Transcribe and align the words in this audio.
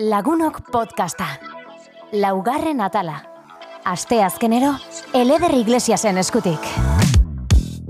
Lagunok 0.00 0.62
podcasta. 0.72 1.26
Laugarren 2.12 2.80
atala. 2.80 3.18
Aste 3.84 4.22
azkenero, 4.24 4.70
Eleder 5.12 5.52
Iglesiasen 5.52 6.16
eskutik. 6.16 6.64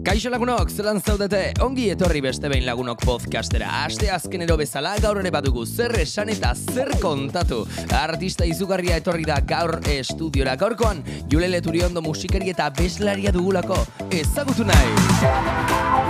Kaixo 0.02 0.32
lagunok, 0.32 0.72
zelan 0.74 0.98
zaudete, 0.98 1.52
ongi 1.62 1.86
etorri 1.94 2.18
beste 2.24 2.50
behin 2.50 2.66
lagunok 2.66 3.04
podcastera. 3.04 3.84
Aste 3.84 4.10
azkenero 4.10 4.56
bezala 4.58 4.96
gaur 4.98 5.22
ere 5.22 5.30
badugu 5.30 5.62
zer 5.66 5.94
esan 6.02 6.34
eta 6.34 6.50
zer 6.58 6.96
kontatu. 6.98 7.62
Artista 7.94 8.48
izugarria 8.48 8.98
etorri 8.98 9.28
da 9.30 9.38
gaur 9.46 9.78
estudiora. 9.86 10.56
Gaurkoan, 10.58 11.04
Julele 11.30 11.62
Turiondo 11.62 12.02
musikari 12.02 12.50
eta 12.50 12.72
beslaria 12.74 13.30
dugulako. 13.30 13.84
Ezagutu 14.10 14.66
nahi! 14.66 16.09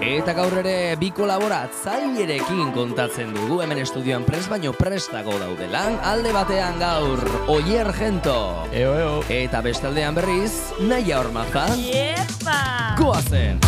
Eta 0.00 0.32
gaur 0.32 0.54
ere 0.62 0.96
bi 0.96 1.10
kolaboratzailerekin 1.12 2.70
kontatzen 2.72 3.34
dugu 3.36 3.58
hemen 3.60 3.82
estudioan 3.82 4.24
pres 4.24 4.46
baino 4.48 4.72
prestago 4.72 5.34
daude 5.42 5.68
lan 5.68 5.98
alde 6.08 6.32
batean 6.32 6.80
gaur 6.80 7.20
Oier 7.52 7.92
Gento 7.98 8.38
Eo, 8.72 8.94
eo. 8.96 9.12
eta 9.28 9.60
bestaldean 9.60 10.16
berriz 10.16 10.72
Naia 10.80 11.20
Ormaza 11.20 11.68
Iepa! 11.76 12.96
Goazen! 12.96 13.60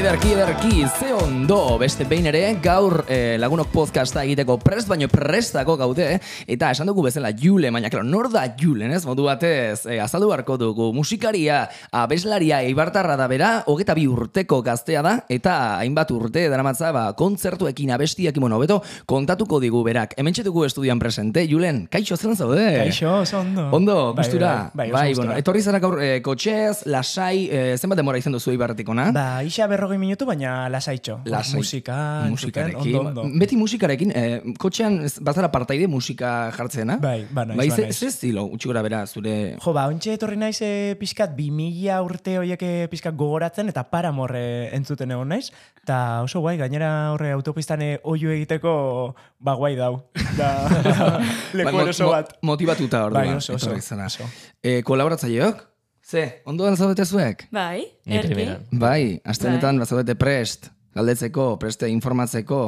Ederki, 0.00 0.30
ederki, 0.32 0.86
ze 0.88 1.10
ondo, 1.12 1.76
beste 1.76 2.06
behin 2.08 2.24
ere, 2.30 2.54
gaur 2.64 3.02
eh, 3.04 3.36
lagunok 3.36 3.68
podcasta 3.68 4.22
egiteko 4.24 4.54
prest, 4.56 4.88
baino 4.88 5.10
prestako 5.12 5.74
gaude, 5.76 6.06
eta 6.48 6.70
esan 6.72 6.88
dugu 6.88 7.02
bezala 7.04 7.34
Jule, 7.36 7.68
baina, 7.68 7.90
klaro, 7.92 8.06
nor 8.08 8.30
da 8.32 8.46
Julen, 8.56 8.94
ez, 8.96 9.02
modu 9.04 9.26
batez, 9.26 9.82
eh, 9.84 9.98
azaldu 10.00 10.30
beharko 10.30 10.56
dugu, 10.56 10.86
musikaria, 10.96 11.66
abeslaria, 11.92 12.62
eibartarra 12.64 13.18
da 13.20 13.26
bera, 13.28 13.50
hogeta 13.68 13.92
bi 13.98 14.06
urteko 14.08 14.62
gaztea 14.64 15.02
da, 15.04 15.12
eta 15.28 15.58
hainbat 15.82 16.14
urte 16.16 16.46
daramatza, 16.48 16.94
ba, 16.96 17.04
kontzertuekin 17.20 17.92
abestiak 17.92 18.40
imono, 18.40 18.56
beto, 18.64 18.80
kontatuko 19.04 19.60
digu 19.60 19.84
berak. 19.84 20.16
Hemen 20.16 20.32
dugu 20.40 20.64
estudian 20.64 20.96
presente, 20.98 21.44
Julen, 21.44 21.84
kaixo 21.92 22.16
zelan 22.16 22.40
zaude? 22.40 22.64
Kaixo, 22.86 23.18
ondo. 23.42 23.68
Ondo, 23.68 23.98
Bai, 24.14 24.24
gustura. 24.24 24.70
Bai, 24.72 24.88
bai, 24.88 25.12
oso 25.12 25.20
bueno, 25.20 25.34
gustura. 25.34 25.38
etorri 25.44 25.60
zara 25.60 25.84
gaur 25.84 26.00
eh, 26.00 26.22
kotxez, 26.24 26.86
lasai, 26.86 27.50
eh, 27.52 27.76
zenbat 27.76 28.00
demora 28.00 28.16
izan 28.16 28.32
duzu 28.32 28.56
ibarretikona? 28.56 29.10
Ba, 29.12 29.28
isa 29.44 29.68
berrogei 29.90 29.98
minutu, 29.98 30.26
baina 30.26 30.68
lasaitxo. 30.70 31.20
Lasai. 31.24 31.58
Musika, 31.60 32.26
musikarekin. 32.30 32.96
ondo, 32.96 33.22
ondo. 33.22 33.38
Beti 33.38 33.56
musikarekin, 33.56 34.12
eh, 34.14 34.40
kotxean 34.58 35.00
bazara 35.20 35.50
partaide 35.50 35.88
musika 35.88 36.50
jartzena? 36.56 36.98
Bai, 37.02 37.26
ba, 37.30 37.44
naiz, 37.44 37.56
bai, 37.58 37.68
ba, 37.68 37.76
naiz. 37.82 37.98
ze 37.98 38.06
estilo, 38.06 38.44
utxi 38.46 38.68
gora 38.68 38.82
bera, 38.82 39.06
zure... 39.06 39.56
Jo, 39.62 39.72
ba, 39.72 39.86
ontxe 39.90 40.14
etorri 40.14 40.36
naiz 40.36 40.60
e, 40.62 40.96
pixkat 41.00 41.34
2000 41.36 42.00
urte 42.04 42.38
horiek 42.38 42.62
eh, 42.62 42.88
pixkat 42.90 43.16
gogoratzen 43.16 43.68
eta 43.72 43.84
paramorre 43.90 44.70
entzuten 44.76 45.10
egon 45.10 45.28
naiz. 45.28 45.50
Ta 45.86 46.22
oso 46.22 46.40
guai, 46.40 46.56
gainera 46.60 47.12
horre 47.14 47.32
autopistan 47.32 47.82
eh, 47.82 47.98
oio 48.04 48.30
egiteko 48.30 49.14
ba 49.38 49.54
guai 49.58 49.74
dau. 49.76 50.04
Da, 50.36 50.68
leku 51.56 51.72
Bai, 51.72 51.84
eroso 51.86 52.06
mo- 52.06 52.14
bat. 52.14 52.36
Motivatuta 52.42 53.04
orduan. 53.08 53.26
Bai, 53.26 53.36
oso, 53.36 53.54
oso, 53.54 53.74
oso. 53.74 54.30
Eh, 54.62 54.82
kolaboratzaileok? 54.84 55.69
Ze, 56.10 56.42
ondoan 56.44 56.74
zaudete 56.76 57.04
zuek? 57.06 57.44
Bai, 57.54 57.84
erki. 58.10 58.48
Bai, 58.74 59.20
aste 59.30 59.46
honetan 59.46 59.78
bazaudete 59.78 60.16
prest, 60.18 60.66
galdetzeko, 60.96 61.52
preste 61.62 61.86
informatzeko. 61.86 62.64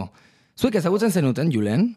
Zuek 0.55 0.79
ezagutzen 0.79 1.11
zenuten, 1.11 1.51
Julen? 1.51 1.89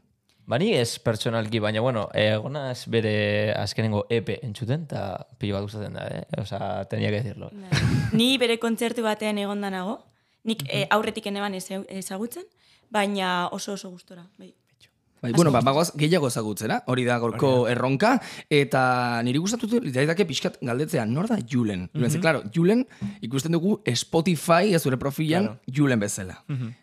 Bani 0.49 0.71
ez 0.77 0.97
pertsonalki, 1.05 1.61
baina 1.61 1.83
bueno, 1.85 2.07
egonaz 2.17 2.87
bere 2.89 3.13
azkenengo 3.59 4.07
EP 4.09 4.31
entzuten, 4.39 4.87
eta 4.89 5.05
pilo 5.37 5.59
bat 5.59 5.67
gustatzen 5.67 5.93
da, 5.93 6.07
eh? 6.09 6.25
Osa, 6.41 6.59
tenía 6.89 7.13
que 7.13 7.21
decirlo. 7.21 7.52
Ni 8.13 8.39
bere 8.41 8.57
kontzertu 8.57 9.05
batean 9.05 9.37
egon 9.41 9.61
nago. 9.61 9.99
Nik 10.45 10.65
eh, 10.69 10.87
aurretik 10.93 11.30
eneban 11.30 11.53
ezagutzen, 11.53 12.45
baina 12.89 13.49
oso 13.52 13.77
oso 13.77 13.93
gustora. 13.93 14.25
Bai. 14.41 14.53
Bai, 15.21 15.31
bueno, 15.33 15.52
ba, 15.52 15.61
bagoaz 15.66 15.91
gehiago 15.97 16.27
ezagutzera, 16.27 16.83
hori 16.92 17.03
da 17.08 17.15
gorko 17.17 17.67
erronka, 17.71 18.20
eta 18.49 19.21
niri 19.26 19.39
gustatu 19.42 19.80
litzaidake 19.81 20.26
pixkat 20.30 20.59
galdetzea, 20.61 21.05
nor 21.09 21.26
da 21.31 21.37
Julen? 21.42 21.87
Julen, 21.95 22.11
ze, 22.11 22.20
claro, 22.21 22.43
Julen 22.53 22.83
ikusten 23.26 23.52
dugu 23.55 23.80
Spotify, 23.95 24.73
ez 24.76 24.83
zure 24.83 24.98
profilan, 25.02 25.45
Claro. 25.45 25.59
Julen 25.73 25.99
bezala. 25.99 26.36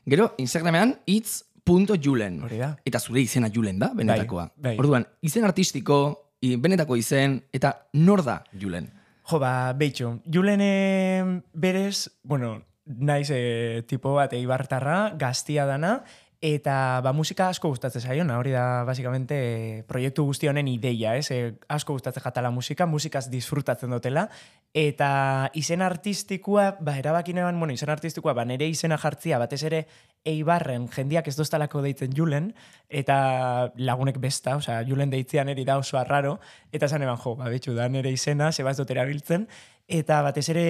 Gero, 0.07 0.33
Instagramean, 0.39 0.97
itz.julen. 1.07 2.41
Hori 2.43 2.59
da. 2.59 2.73
Eta 2.85 2.99
zure 3.01 3.21
izena 3.23 3.51
Julen 3.53 3.79
da, 3.79 3.93
benetakoa. 3.95 4.49
bai. 4.57 4.75
Orduan, 4.79 5.07
izen 5.23 5.45
artistiko, 5.45 6.01
benetako 6.41 6.97
izen, 6.99 7.43
eta 7.53 7.77
nor 7.95 8.25
da 8.27 8.43
Julen? 8.59 8.91
Jo, 9.31 9.39
ba, 9.39 9.73
behitxu, 9.79 10.17
Julen 10.27 10.61
eh, 10.61 11.41
berez, 11.55 12.09
bueno, 12.25 12.57
naiz 12.87 13.29
eh, 13.31 13.85
tipo 13.87 14.15
bat 14.17 14.33
eibartarra, 14.35 15.13
gaztia 15.17 15.65
dana, 15.67 16.03
eta 16.43 17.01
ba, 17.05 17.13
musika 17.15 17.47
asko 17.53 17.71
gustatzen 17.71 18.03
zaiona, 18.03 18.35
hori 18.41 18.51
da, 18.51 18.83
basikamente, 18.83 19.37
eh, 19.39 19.83
proiektu 19.87 20.25
guzti 20.27 20.49
honen 20.51 20.67
ideia, 20.67 21.15
ez? 21.17 21.31
Eh, 21.31 21.53
asko 21.71 21.95
gustatzen 21.95 22.25
jatala 22.25 22.51
musika, 22.51 22.85
musikaz 22.85 23.29
disfrutatzen 23.31 23.95
dutela, 23.95 24.27
eta 24.75 25.53
izen 25.55 25.87
artistikoa, 25.87 26.79
ba, 26.81 26.97
erabaki 26.99 27.33
neban, 27.33 27.61
bueno, 27.63 27.73
izen 27.73 27.95
artistikoa, 27.95 28.35
ba, 28.35 28.45
nire 28.45 28.67
izena 28.67 28.99
jartzia, 28.99 29.39
batez 29.39 29.63
ere, 29.71 29.87
eibarren 30.27 30.89
jendiak 30.91 31.29
ez 31.31 31.37
doztalako 31.39 31.81
deitzen 31.83 32.11
Julen, 32.15 32.51
eta 32.91 33.71
lagunek 33.79 34.19
besta, 34.19 34.57
osea, 34.59 34.83
Julen 34.89 35.15
deitzean 35.15 35.49
eri 35.49 35.65
da 35.65 35.79
oso 35.79 35.99
arraro, 35.99 36.41
eta 36.73 36.89
zan 36.89 37.07
eban, 37.07 37.23
jo, 37.23 37.37
ba, 37.39 37.51
betxu, 37.55 37.77
da 37.79 37.87
nire 37.89 38.11
izena, 38.11 38.51
zebaz 38.51 38.77
dut 38.83 38.91
erabiltzen, 38.91 39.47
eta 39.93 40.23
batez 40.25 40.47
ere 40.49 40.65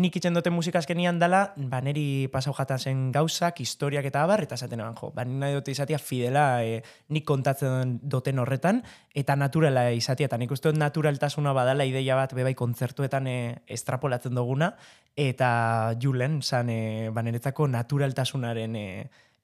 nik 0.00 0.14
itzen 0.16 0.32
dute 0.36 0.48
musika 0.48 0.80
azkenian 0.80 1.18
dala, 1.20 1.42
ba, 1.68 1.82
niri 1.84 2.30
pasau 2.32 2.54
jatan 2.56 2.80
zen 2.80 3.02
gauzak, 3.12 3.60
historiak 3.60 4.08
eta 4.08 4.22
abar, 4.24 4.40
eta 4.46 4.56
esaten 4.56 4.80
eban, 4.80 4.96
jo, 4.96 5.10
ba, 5.12 5.26
nik 5.28 5.36
nahi 5.42 5.56
dute 5.58 5.74
izatea 5.74 6.00
fidela 6.00 6.46
e, 6.64 6.80
nik 7.12 7.26
kontatzen 7.28 7.98
duten 8.00 8.40
horretan, 8.40 8.80
eta 9.12 9.36
naturala 9.36 9.90
izatea, 9.92 10.30
eta 10.30 10.40
nik 10.40 10.56
uste 10.56 10.72
dut 10.72 10.80
naturaltasuna 10.80 11.52
badala 11.52 11.84
ideia 11.84 12.16
bat 12.16 12.32
bebai 12.32 12.54
kontzertuetan 12.56 13.28
e, 13.28 13.38
estrapolatzen 13.76 14.34
duguna, 14.34 14.72
eta 15.14 15.94
Julen, 16.00 16.40
zan, 16.42 16.72
e, 16.72 17.10
ba, 17.12 17.22
naturaltasunaren 17.22 18.76
e, 18.80 18.88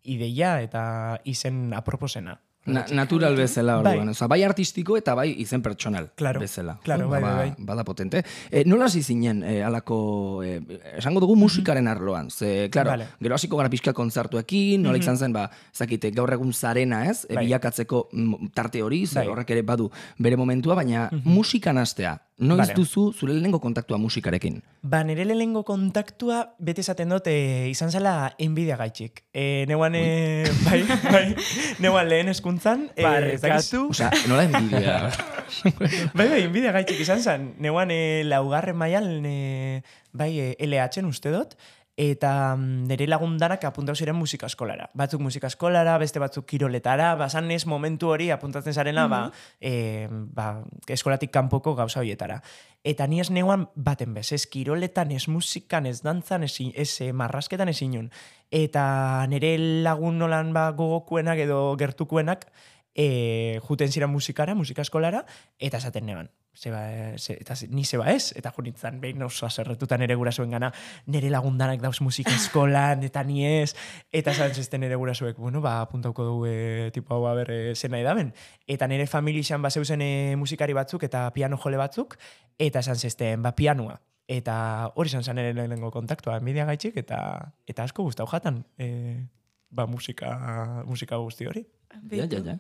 ideia 0.05 0.61
eta 0.65 1.21
izen 1.29 1.75
aproposena. 1.77 2.41
Na, 2.73 2.85
natural 2.93 3.37
bezala 3.37 3.79
orduan, 3.79 4.13
bai. 4.15 4.29
bai 4.29 4.43
artistiko 4.45 4.97
eta 4.97 5.15
bai 5.15 5.31
izen 5.43 5.63
pertsonal 5.63 6.11
Claro, 6.15 6.41
bezala. 6.41 6.79
claro, 6.83 7.09
Ba, 7.09 7.19
bai, 7.19 7.23
bai, 7.23 7.31
ba- 7.33 7.37
bai. 7.39 7.55
Bada 7.71 7.85
potente. 7.85 8.23
E, 8.51 8.65
nola 8.65 8.87
hasi 8.87 9.03
zinen 9.03 9.43
e, 9.43 9.63
alako, 9.63 10.43
e, 10.45 10.61
esango 10.99 11.21
dugu 11.21 11.37
musikaren 11.37 11.89
arloan, 11.89 12.31
ze, 12.31 12.69
claro, 12.71 12.91
Vale. 12.91 13.07
gero 13.21 13.35
hasiko 13.35 13.57
gara 13.57 13.69
pixka 13.71 13.93
kontzertuekin, 13.93 14.83
nola 14.83 14.99
izan 14.99 15.17
zen, 15.17 15.33
ba, 15.33 15.51
zakite, 15.75 16.11
gaur 16.11 16.33
egun 16.33 16.53
zarena 16.53 17.05
ez, 17.11 17.27
e, 17.29 17.35
Bai. 17.35 17.47
bilakatzeko 17.47 18.09
mm, 18.13 18.51
tarte 18.55 18.83
hori, 18.83 19.05
Bai. 19.15 19.27
horrek 19.27 19.51
ere 19.51 19.63
badu 19.63 19.91
bere 20.19 20.37
momentua, 20.37 20.75
baina 20.75 21.09
musikan 21.25 21.79
hastea, 21.79 22.19
noiz 22.41 22.59
Vale. 22.69 22.75
duzu 22.75 23.13
zure 23.13 23.33
lehenengo 23.35 23.61
kontaktua 23.61 23.99
musikarekin? 23.99 24.63
Ba, 24.83 25.03
nire 25.05 25.25
lehenengo 25.25 25.63
kontaktua 25.65 26.55
beti 26.59 26.81
esaten 26.81 27.09
dut 27.13 27.27
e, 27.29 27.69
izan 27.69 27.91
zela 27.93 28.33
enbidia 28.39 28.77
gaitxik. 28.81 29.25
E, 29.33 29.67
neuan, 29.69 29.95
e, 29.95 30.45
bai, 30.67 30.81
bai, 31.13 31.25
neuan 31.85 32.09
lehen 32.09 32.29
eskuntzan. 32.61 32.91
E, 32.97 33.03
Barkatu. 33.03 33.89
Osea, 33.91 34.11
nola 34.29 34.45
enbidia? 34.45 35.11
bai, 36.17 36.29
bai, 36.29 36.43
enbidia 36.45 36.73
gaitxik 36.73 37.01
izan 37.01 37.23
zen. 37.23 37.55
Neuan 37.59 37.91
e, 37.91 38.23
laugarren 38.25 38.77
mailan 38.77 39.25
e, 39.27 39.83
bai, 40.13 40.31
e, 40.39 40.57
LH-en 40.67 41.09
uste 41.09 41.33
dut, 41.33 41.57
eta 41.97 42.57
mm, 42.57 42.87
nire 42.89 43.07
lagundanak 43.11 43.65
apuntau 43.69 43.95
ziren 43.95 44.17
musika 44.17 44.49
eskolara. 44.49 44.89
Batzuk 44.97 45.21
musika 45.21 45.51
eskolara, 45.51 45.99
beste 46.01 46.23
batzuk 46.23 46.47
kiroletara, 46.49 47.15
basan 47.21 47.51
ez 47.51 47.67
momentu 47.67 48.09
hori 48.15 48.31
apuntatzen 48.31 48.75
zarela, 48.75 49.07
ba, 49.11 49.21
e, 49.61 50.07
ba, 50.09 50.63
eskolatik 50.89 51.33
kanpoko 51.35 51.75
gauza 51.75 52.01
horietara. 52.01 52.41
Eta 52.85 53.07
ni 53.07 53.21
ez 53.21 53.29
neuan 53.31 53.67
baten 53.75 54.15
bez, 54.17 54.31
ez 54.33 54.47
kiroletan, 54.49 55.13
ez 55.13 55.27
musikan, 55.29 55.87
ez 55.87 56.01
dantzan, 56.01 56.47
ez, 56.47 56.57
ez 56.75 56.91
eh, 57.05 57.13
marrasketan 57.13 57.69
ez 57.69 57.81
inun. 57.85 58.09
Eta 58.51 59.27
nire 59.29 59.57
lagun 59.85 60.19
nolan 60.19 60.55
ba, 60.57 60.71
gogokuenak 60.73 61.45
edo 61.45 61.77
gertukuenak, 61.77 62.49
e, 62.95 63.61
juten 63.67 63.91
ziren 63.93 64.11
musikara, 64.11 64.55
musika 64.55 64.83
eskolara, 64.83 65.25
eta 65.59 65.79
esaten 65.79 66.07
neban. 66.07 66.31
Zeba, 66.53 66.81
ze, 67.17 67.37
eta 67.41 67.55
ze- 67.55 67.69
ni 67.69 67.85
zeba 67.85 68.11
ez, 68.13 68.33
eta 68.37 68.51
junitzen, 68.51 69.01
behin 69.01 69.23
oso 69.23 69.47
aserretutan 69.47 70.01
nire 70.01 70.17
gurasoen 70.19 70.51
gana, 70.51 70.73
nire 71.07 71.31
lagundanak 71.31 71.81
dauz 71.81 72.01
musika 72.01 72.35
eskolan, 72.35 73.05
eta 73.07 73.23
ni 73.25 73.47
ez, 73.47 73.75
eta 74.13 74.33
esan 74.33 74.55
zizten 74.55 74.81
nire 74.81 74.97
gurasoek, 74.97 75.39
bueno, 75.39 75.61
ba, 75.61 75.81
apuntauko 75.87 76.25
dugu 76.25 76.47
e, 76.51 76.91
tipo 76.93 77.15
hau 77.15 77.27
aber 77.31 77.51
e, 77.51 77.75
zen 77.75 77.93
nahi 77.95 78.03
daben. 78.03 78.35
Eta 78.67 78.89
nire 78.91 79.07
familixan 79.07 79.63
ba 79.63 79.71
zeuzen 79.71 80.03
e, 80.03 80.37
musikari 80.37 80.75
batzuk 80.75 81.05
eta 81.07 81.31
piano 81.33 81.57
jole 81.57 81.79
batzuk, 81.79 82.19
eta 82.59 82.81
esan 82.81 82.97
zizten, 82.97 83.43
ba, 83.43 83.55
pianoa. 83.55 84.01
Eta 84.31 84.93
hori 84.95 85.09
izan 85.09 85.25
zen 85.25 85.37
nire 85.37 85.55
lehenengo 85.55 85.91
kontaktua, 85.91 86.37
enbidia 86.39 86.67
gaitxik, 86.67 86.97
eta, 86.97 87.53
eta 87.67 87.87
asko 87.87 88.03
guztau 88.03 88.27
jatan, 88.27 88.65
e, 88.79 89.27
ba, 89.71 89.87
musika, 89.87 90.83
musika 90.85 91.17
guzti 91.17 91.47
hori. 91.47 91.65
Ja, 92.11 92.25
ja, 92.25 92.45
ja. 92.45 92.59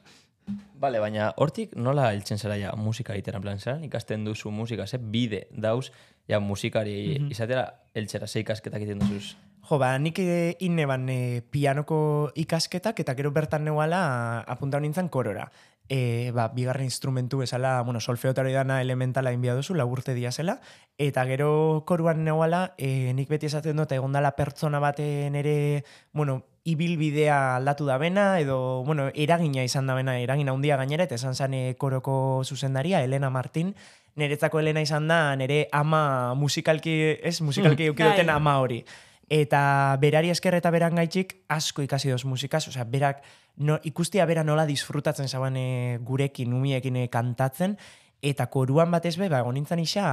Bale, 0.80 0.98
baina 1.02 1.28
hortik 1.38 1.76
nola 1.76 2.08
heltzen 2.10 2.40
zara 2.40 2.56
ja 2.58 2.72
musika 2.76 3.14
egitera, 3.14 3.40
plan, 3.42 3.60
zelan 3.60 3.84
ikasten 3.86 4.24
duzu 4.24 4.50
musika, 4.50 4.86
ze 4.86 4.98
bide 4.98 5.44
dauz, 5.52 5.90
ja 6.28 6.40
musikari 6.40 6.96
izatera 7.30 7.66
heltzera, 7.94 8.26
ze 8.26 8.40
ikasketak 8.40 8.82
egiten 8.82 9.04
duzuz. 9.04 9.36
Jo, 9.68 9.76
ba, 9.78 9.92
nik 10.00 10.18
eh, 10.18 10.56
inneban 10.64 11.04
eh, 11.12 11.42
pianoko 11.46 12.32
ikasketak 12.34 13.02
eta 13.04 13.14
gero 13.14 13.30
bertan 13.30 13.66
neuala 13.68 14.00
apuntau 14.48 14.80
nintzen 14.80 15.10
korora. 15.12 15.50
E, 15.90 16.30
ba, 16.30 16.44
bigarren 16.54 16.86
instrumentu 16.86 17.40
bezala, 17.42 17.80
bueno, 17.82 17.98
solfeotari 17.98 18.52
dana 18.54 18.76
elementala 18.80 19.32
inbia 19.34 19.56
duzu, 19.58 19.74
laburte 19.74 20.14
dia 20.14 20.30
zela, 20.30 20.60
eta 21.02 21.24
gero 21.26 21.82
koruan 21.84 22.22
neuala, 22.22 22.76
e, 22.78 23.10
nik 23.18 23.26
beti 23.26 23.50
esaten 23.50 23.82
dut, 23.82 23.90
egon 23.90 24.14
dala 24.14 24.36
pertsona 24.38 24.78
baten 24.78 25.34
ere, 25.34 25.82
bueno, 26.14 26.44
ibilbidea 26.64 27.56
aldatu 27.56 27.86
da 27.86 27.98
bena, 27.98 28.38
edo, 28.40 28.84
bueno, 28.84 29.08
eragina 29.14 29.64
izan 29.64 29.86
da 29.86 29.96
bena, 29.96 30.18
eragina 30.20 30.52
handia 30.52 30.76
gainera, 30.76 31.04
eta 31.08 31.16
esan 31.16 31.34
zan 31.34 31.54
eh, 31.54 31.74
koroko 31.78 32.42
zuzendaria, 32.44 33.02
Elena 33.02 33.30
Martin, 33.30 33.74
niretzako 34.16 34.60
Elena 34.60 34.82
izan 34.84 35.08
da, 35.08 35.34
nire 35.36 35.68
ama 35.72 36.34
musikalki, 36.34 37.16
ez, 37.22 37.40
musikalki 37.40 37.90
mm, 37.90 37.96
bai. 37.96 38.28
ama 38.28 38.58
hori. 38.60 38.84
Eta 39.30 39.96
berari 40.02 40.30
esker 40.30 40.56
eta 40.58 40.72
beran 40.74 40.96
gaitxik 40.98 41.36
asko 41.48 41.82
ikasi 41.86 42.10
doz 42.10 42.24
musikaz, 42.26 42.66
osea, 42.68 42.84
berak 42.84 43.22
no, 43.60 43.78
ikustia 43.84 44.24
bera 44.26 44.44
nola 44.44 44.64
disfrutatzen 44.66 45.28
zaban 45.28 45.56
e, 45.60 45.98
gurekin, 46.04 46.52
umiekin 46.56 46.96
e, 46.96 47.08
kantatzen, 47.12 47.76
eta 48.24 48.48
koruan 48.52 48.90
batez 48.92 49.16
be, 49.20 49.28
ba, 49.32 49.40
egon 49.44 49.56
nintzen 49.56 49.80
isa 49.80 50.06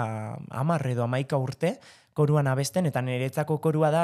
amarre 0.51 0.93
edo 0.95 1.05
amaika 1.07 1.39
urte, 1.39 1.77
koruan 2.17 2.47
abesten, 2.49 2.87
eta 2.89 3.01
niretzako 3.05 3.59
korua 3.61 3.91
da, 3.93 4.03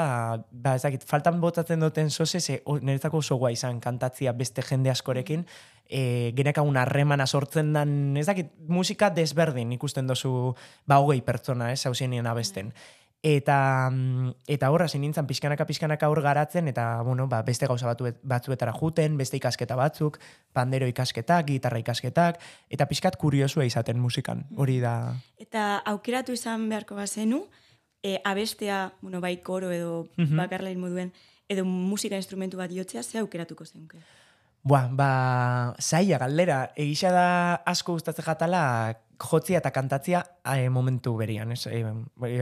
ba, 0.50 0.76
ezakit, 0.78 1.04
faltan 1.08 1.40
botatzen 1.42 1.82
duten 1.82 2.10
zoze, 2.10 2.40
ze 2.40 2.60
niretzako 2.64 3.20
oso 3.24 3.36
guai 3.40 3.54
izan 3.56 3.80
kantatzia 3.84 4.32
beste 4.38 4.62
jende 4.62 4.92
askorekin, 4.92 5.44
e, 5.88 6.32
genekagun 6.36 6.78
harremana 6.80 7.26
sortzen 7.26 7.72
dan, 7.74 8.16
ez 8.16 8.26
dakit, 8.30 8.52
musika 8.68 9.10
desberdin 9.10 9.72
ikusten 9.76 10.06
dozu, 10.06 10.54
ba, 10.86 11.00
hogei 11.02 11.20
pertsona, 11.26 11.72
ez, 11.72 11.82
hausenien 11.90 12.26
abesten. 12.30 12.70
Mm, 12.70 13.03
eta 13.24 14.68
horra 14.68 14.86
zin 14.88 15.00
nintzen 15.00 15.26
pixkanaka 15.26 15.64
pixkanaka 15.64 16.08
hor 16.12 16.20
garatzen, 16.22 16.68
eta 16.68 17.00
bueno, 17.02 17.26
ba, 17.26 17.40
beste 17.42 17.66
gauza 17.66 17.86
batu, 17.88 18.10
batzuetara 18.22 18.72
juten, 18.76 19.16
beste 19.16 19.38
ikasketa 19.40 19.76
batzuk, 19.80 20.18
pandero 20.52 20.86
ikasketak, 20.90 21.46
gitarra 21.48 21.80
ikasketak, 21.80 22.40
eta 22.68 22.86
pixkat 22.90 23.16
kuriosua 23.16 23.64
izaten 23.64 23.98
musikan. 23.98 24.44
Hori 24.56 24.80
da... 24.84 25.14
Eta 25.40 25.78
aukeratu 25.94 26.36
izan 26.36 26.68
beharko 26.68 26.98
bazenu, 27.00 27.46
e, 28.04 28.18
abestea, 28.24 28.92
bueno, 29.00 29.20
bai 29.24 29.38
koro 29.42 29.70
edo 29.72 30.08
Mhm. 30.18 30.36
bakarlain 30.36 30.78
moduen, 30.80 31.12
edo 31.48 31.64
musika 31.64 32.16
instrumentu 32.16 32.58
bat 32.58 32.70
jotzea, 32.70 33.02
ze 33.02 33.18
aukeratuko 33.18 33.64
zenuke? 33.64 33.98
Buah, 34.64 34.88
ba, 34.92 35.74
zaila 35.80 36.18
galdera, 36.18 36.72
egisa 36.76 37.10
da 37.12 37.54
asko 37.68 37.92
gustatzen 37.92 38.24
jatala 38.24 38.96
jotzia 39.20 39.58
eta 39.58 39.70
kantatzia 39.70 40.22
eh, 40.54 40.68
momentu 40.70 41.16
berian, 41.16 41.52
ez, 41.52 41.66
eh, 41.66 41.84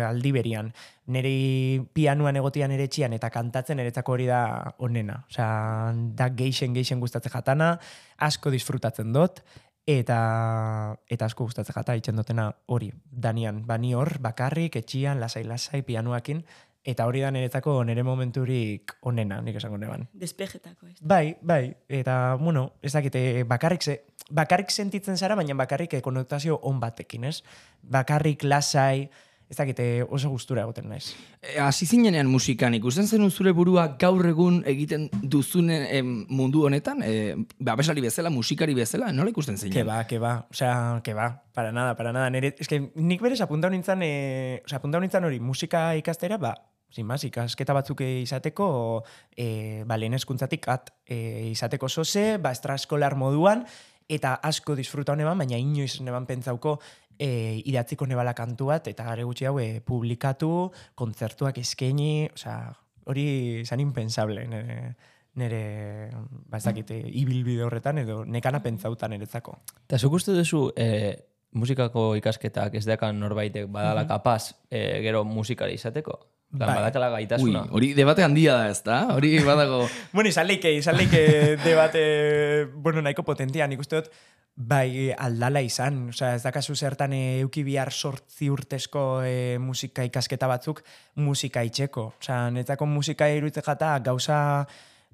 aldi 0.06 0.32
berian. 0.32 0.72
Neri 1.12 1.82
pianuan 1.92 2.36
egotian 2.36 2.72
ere 2.72 2.86
etxian 2.88 3.12
eta 3.12 3.30
kantatzen 3.30 3.80
eretzako 3.82 4.16
hori 4.16 4.28
da 4.30 4.74
onena. 4.78 5.22
Osea, 5.30 5.92
da 6.16 6.30
geixen 6.36 6.74
geixen 6.74 7.00
gustatzen 7.00 7.32
jatana, 7.32 7.76
asko 8.18 8.50
disfrutatzen 8.54 9.12
dut, 9.12 9.42
eta 9.86 10.18
eta 11.10 11.26
asko 11.26 11.44
gustatzen 11.48 11.74
jata 11.74 11.96
itzen 11.98 12.16
dutena 12.16 12.50
hori. 12.66 12.92
Danian, 13.10 13.64
bani 13.66 13.94
hor, 13.94 14.18
bakarrik, 14.22 14.76
etxian, 14.76 15.20
lasai-lasai, 15.20 15.82
pianuakin, 15.82 16.44
eta 16.84 17.06
hori 17.06 17.22
da 17.22 17.30
niretzako 17.30 17.76
nire 17.86 18.02
momenturik 18.02 18.96
onena, 19.06 19.40
nik 19.40 19.56
esango 19.60 19.78
neban. 19.78 20.08
Despejetako, 20.18 20.88
ez? 20.90 20.96
Bai, 21.00 21.36
bai, 21.40 21.74
eta, 21.88 22.36
bueno, 22.40 22.72
ez 22.82 22.92
dakite, 22.92 23.44
bakarrik, 23.48 23.82
ze, 23.82 24.00
bakarrik 24.30 24.70
sentitzen 24.70 25.16
zara, 25.16 25.36
baina 25.38 25.54
bakarrik 25.54 25.94
eh, 25.94 26.02
konotazio 26.02 26.58
on 26.62 26.80
batekin, 26.80 27.28
ez? 27.30 27.42
Bakarrik 27.82 28.42
lasai, 28.44 29.08
ez 29.52 29.58
dakite, 29.58 29.84
oso 30.08 30.30
gustura 30.32 30.62
egoten 30.64 30.88
naiz. 30.88 31.12
E, 31.38 31.58
Hasi 31.60 31.86
zinenean 31.86 32.26
musikan, 32.32 32.74
ikusten 32.74 33.06
zenun 33.06 33.30
zure 33.30 33.52
burua 33.52 33.84
gaur 34.00 34.24
egun 34.26 34.62
egiten 34.66 35.06
duzunen 35.22 35.84
em, 35.90 36.12
mundu 36.32 36.64
honetan, 36.66 37.04
e, 37.04 37.36
abeslari 37.68 38.02
bezala, 38.02 38.32
musikari 38.32 38.74
bezala, 38.74 39.12
nola 39.12 39.30
ikusten 39.30 39.60
zeinen? 39.60 39.76
Que 39.76 39.84
ba, 39.86 40.02
que 40.08 40.18
ba, 40.18 40.34
osea, 40.50 41.00
que 41.04 41.14
ba, 41.14 41.44
para 41.52 41.70
nada, 41.70 41.94
para 41.96 42.12
nada. 42.12 42.30
Nere, 42.30 42.56
es 42.58 42.66
que 42.66 42.80
nik 42.96 43.22
berez 43.22 43.42
apuntau 43.44 43.70
nintzen, 43.70 44.02
eh, 44.02 44.62
osea, 44.64 44.80
apuntau 44.80 45.04
nintzen 45.04 45.28
hori 45.28 45.38
musika 45.38 45.90
ikastera, 46.00 46.40
ba, 46.40 46.56
sin 46.92 47.06
más, 47.08 47.24
ikasketa 47.24 47.72
batzuk 47.72 48.04
izateko, 48.04 49.02
eh, 49.36 49.82
ba, 49.88 49.96
lehen 49.96 50.14
eskuntzatik 50.14 50.68
at, 50.68 50.92
eh, 51.06 51.48
izateko 51.50 51.88
zoze, 51.88 52.36
ba, 52.38 52.52
estraskolar 52.52 53.16
moduan, 53.16 53.64
eta 54.08 54.34
asko 54.44 54.76
disfruta 54.76 55.16
neban, 55.16 55.38
baina 55.38 55.56
inoiz 55.56 56.00
neban 56.04 56.26
pentsauko 56.28 56.78
e, 57.18 57.62
idatziko 57.64 58.06
nebala 58.06 58.34
kantu 58.34 58.70
bat, 58.72 58.88
eta 58.90 59.06
gare 59.06 59.24
gutxi 59.24 59.48
hau 59.48 59.56
e, 59.62 59.80
publikatu, 59.84 60.70
kontzertuak 60.98 61.58
eskaini, 61.62 62.28
osea, 62.34 62.72
hori 63.10 63.26
zan 63.64 63.82
impensable, 63.82 64.46
nire, 64.50 64.94
nire 65.40 65.62
ba, 66.12 66.58
ez 66.58 66.64
dakit, 66.66 66.92
ibilbide 67.22 67.64
horretan, 67.66 68.02
edo 68.04 68.22
nekana 68.24 68.62
pentsautan 68.64 69.16
eretzako. 69.18 69.56
Eta 69.86 70.00
zuk 70.00 70.18
uste 70.20 70.36
duzu, 70.36 70.68
e, 70.76 71.14
musikako 71.58 72.12
ikasketak 72.20 72.78
ez 72.80 72.86
dekan 72.88 73.18
norbaitek 73.20 73.68
badala 73.72 74.06
kapaz 74.08 74.54
e, 74.70 75.02
gero 75.04 75.24
musikari 75.28 75.76
izateko? 75.80 76.18
Plan, 76.52 76.68
Bai. 76.68 76.76
badakala 76.82 77.08
Ui, 77.08 77.14
gaitasuna. 77.14 77.62
hori 77.72 77.94
debate 77.96 78.22
handia 78.22 78.58
da, 78.58 78.68
ez 78.68 78.82
da? 78.84 78.98
Hori 79.14 79.38
badago... 79.40 79.86
Bueno, 80.12 80.28
izan 80.28 80.46
leike, 80.46 80.74
izan 80.76 80.98
leike 81.00 81.22
debate, 81.64 82.02
bueno, 82.74 83.00
nahiko 83.00 83.24
potentia, 83.24 83.66
nik 83.66 83.80
uste 83.80 84.02
dut, 84.02 84.10
bai 84.54 85.08
aldala 85.16 85.62
izan, 85.64 86.10
osea, 86.12 86.34
ez 86.36 86.42
dakazu 86.44 86.76
zertan 86.76 87.14
euki 87.16 87.62
bihar 87.64 87.88
sortzi 87.92 88.50
urtezko 88.52 89.22
e, 89.24 89.56
musika 89.58 90.04
ikasketa 90.04 90.48
batzuk 90.50 90.82
musika 91.24 91.64
itxeko. 91.64 92.10
Osea, 92.20 92.50
netzako 92.52 92.86
musika 92.86 93.30
iruditze 93.32 93.64
jata 93.64 93.94
gauza 94.04 94.38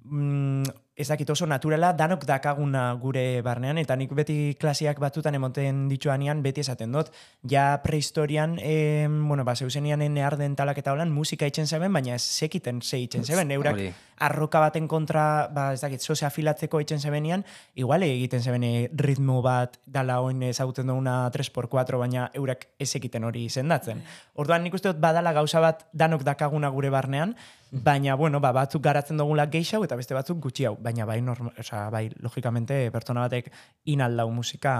mm, 0.03 0.65
ez 0.99 1.07
dakit 1.07 1.31
oso 1.31 1.47
naturala, 1.47 1.93
danok 1.95 2.25
dakaguna 2.27 2.89
gure 2.99 3.39
barnean, 3.47 3.79
eta 3.79 3.95
nik 3.97 4.11
beti 4.19 4.57
klasiak 4.59 4.99
batzutan 4.99 5.37
emoten 5.39 5.85
dituanean 5.87 6.43
beti 6.43 6.65
esaten 6.65 6.91
dut, 6.93 7.13
ja 7.47 7.69
prehistorian, 7.85 8.57
e, 8.59 9.07
bueno, 9.07 9.45
ba, 9.47 9.55
zeuzenian 9.55 10.03
near 10.11 10.35
dentalak 10.41 10.81
eta 10.83 10.93
holan, 10.93 11.13
musika 11.15 11.47
itxen 11.47 11.71
zeben, 11.71 11.93
baina 11.95 12.17
ez 12.17 12.25
sekiten 12.27 12.83
ze 12.83 12.99
itxen 13.05 13.23
zeben, 13.25 13.53
eurak 13.55 13.79
Hori. 13.79 13.93
arroka 14.27 14.59
baten 14.59 14.89
kontra, 14.91 15.47
ba, 15.55 15.69
ez 15.73 15.81
dakit, 15.85 16.03
zoze 16.03 16.27
afilatzeko 16.27 16.81
itxen 16.83 16.99
zebenian, 16.99 17.47
igual 17.79 18.03
egiten 18.03 18.43
zeben 18.43 18.67
eh, 18.67 18.91
ritmo 18.91 19.39
bat 19.43 19.79
dala 19.87 20.19
oin 20.21 20.43
ezagutzen 20.43 20.91
duguna 20.91 21.31
3x4, 21.31 22.03
baina 22.03 22.27
eurak 22.35 22.67
ez 22.79 22.91
ekiten 22.99 23.23
hori 23.23 23.47
izendatzen. 23.47 24.03
Orduan 24.35 24.67
nik 24.67 24.75
uste 24.75 24.91
dut 24.91 24.99
badala 24.99 25.33
gauza 25.33 25.63
bat 25.63 25.87
danok 25.95 26.27
dakaguna 26.27 26.75
gure 26.75 26.91
barnean, 26.91 27.37
baina, 27.71 28.15
bueno, 28.15 28.41
ba, 28.41 28.53
batzuk 28.53 28.83
garatzen 28.83 29.19
dugula 29.21 29.47
geixau 29.47 29.83
eta 29.85 29.97
beste 29.97 30.17
batzuk 30.17 30.41
gutxi 30.41 30.65
hau, 30.65 30.75
baina 30.89 31.07
bai, 31.09 31.21
norma, 31.23 31.53
osea, 31.61 31.89
bai, 31.95 32.09
logikamente, 32.25 32.81
pertsona 32.95 33.27
batek 33.29 33.53
inaldau 33.93 34.31
musika, 34.33 34.75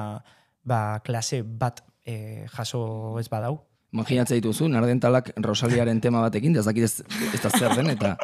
ba, 0.65 1.01
klase 1.05 1.43
bat 1.43 1.85
eh, 2.09 2.47
jaso 2.57 3.19
ez 3.21 3.29
badau. 3.29 3.61
Imaginatzen 3.89 4.37
dituzu, 4.37 4.67
nardentalak 4.69 5.31
Rosaliaren 5.41 6.01
tema 6.05 6.21
batekin, 6.21 6.57
ez 6.61 6.67
dakit 6.67 6.85
ez, 6.85 7.05
ez 7.33 7.41
da 7.41 7.49
zer 7.49 7.73
den, 7.79 7.89
eta 7.95 8.17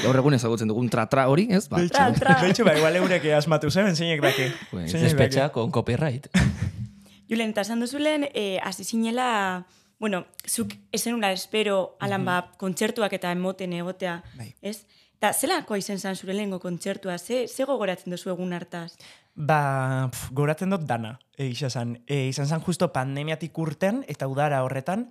gaur 0.00 0.16
egun 0.16 0.36
ezagutzen 0.38 0.70
dugun 0.70 0.88
tra-tra 0.88 1.26
hori, 1.28 1.44
ez? 1.52 1.66
Ba, 1.68 1.82
Tra, 1.92 2.06
tra. 2.16 2.38
Beitxu, 2.40 2.64
ba, 2.64 2.72
igual 2.78 2.96
eurek 3.02 3.26
asmatu 3.36 3.68
zen, 3.68 3.92
zeinek 3.92 4.22
daki. 4.24 4.48
Pues. 4.70 4.94
Despetxa 4.96 5.50
con 5.52 5.68
copyright. 5.70 6.30
Julen, 7.30 7.52
eta 7.52 7.66
esan 7.66 7.84
duzulen, 7.84 8.24
e, 8.32 8.58
hasi 8.64 8.84
zinela, 8.88 9.66
bueno, 10.00 10.24
zuk 10.48 10.72
ezenula 10.90 11.34
espero 11.36 11.98
alan 12.00 12.24
ba, 12.24 12.40
kontzertuak 12.56 13.12
eta 13.12 13.30
emoten 13.36 13.76
egotea, 13.76 14.22
Bai. 14.38 14.54
ez? 14.64 14.86
Eta 15.20 15.34
zelako 15.36 15.76
izen 15.76 15.98
zan 16.00 16.16
zure 16.16 16.32
lehengo 16.32 16.56
kontzertua, 16.62 17.18
ze, 17.18 17.42
ze 17.44 17.66
gogoratzen 17.68 18.08
duzu 18.08 18.30
egun 18.32 18.54
hartaz? 18.56 18.94
Ba, 19.36 20.08
pf, 20.08 20.30
goratzen 20.32 20.72
dut 20.72 20.86
dana, 20.88 21.10
egia 21.36 21.68
zan. 21.68 21.98
E, 22.08 22.22
izan 22.30 22.48
zan 22.48 22.62
justo 22.64 22.88
pandemiatik 22.94 23.58
urten, 23.60 24.00
eta 24.08 24.30
udara 24.32 24.62
horretan, 24.64 25.10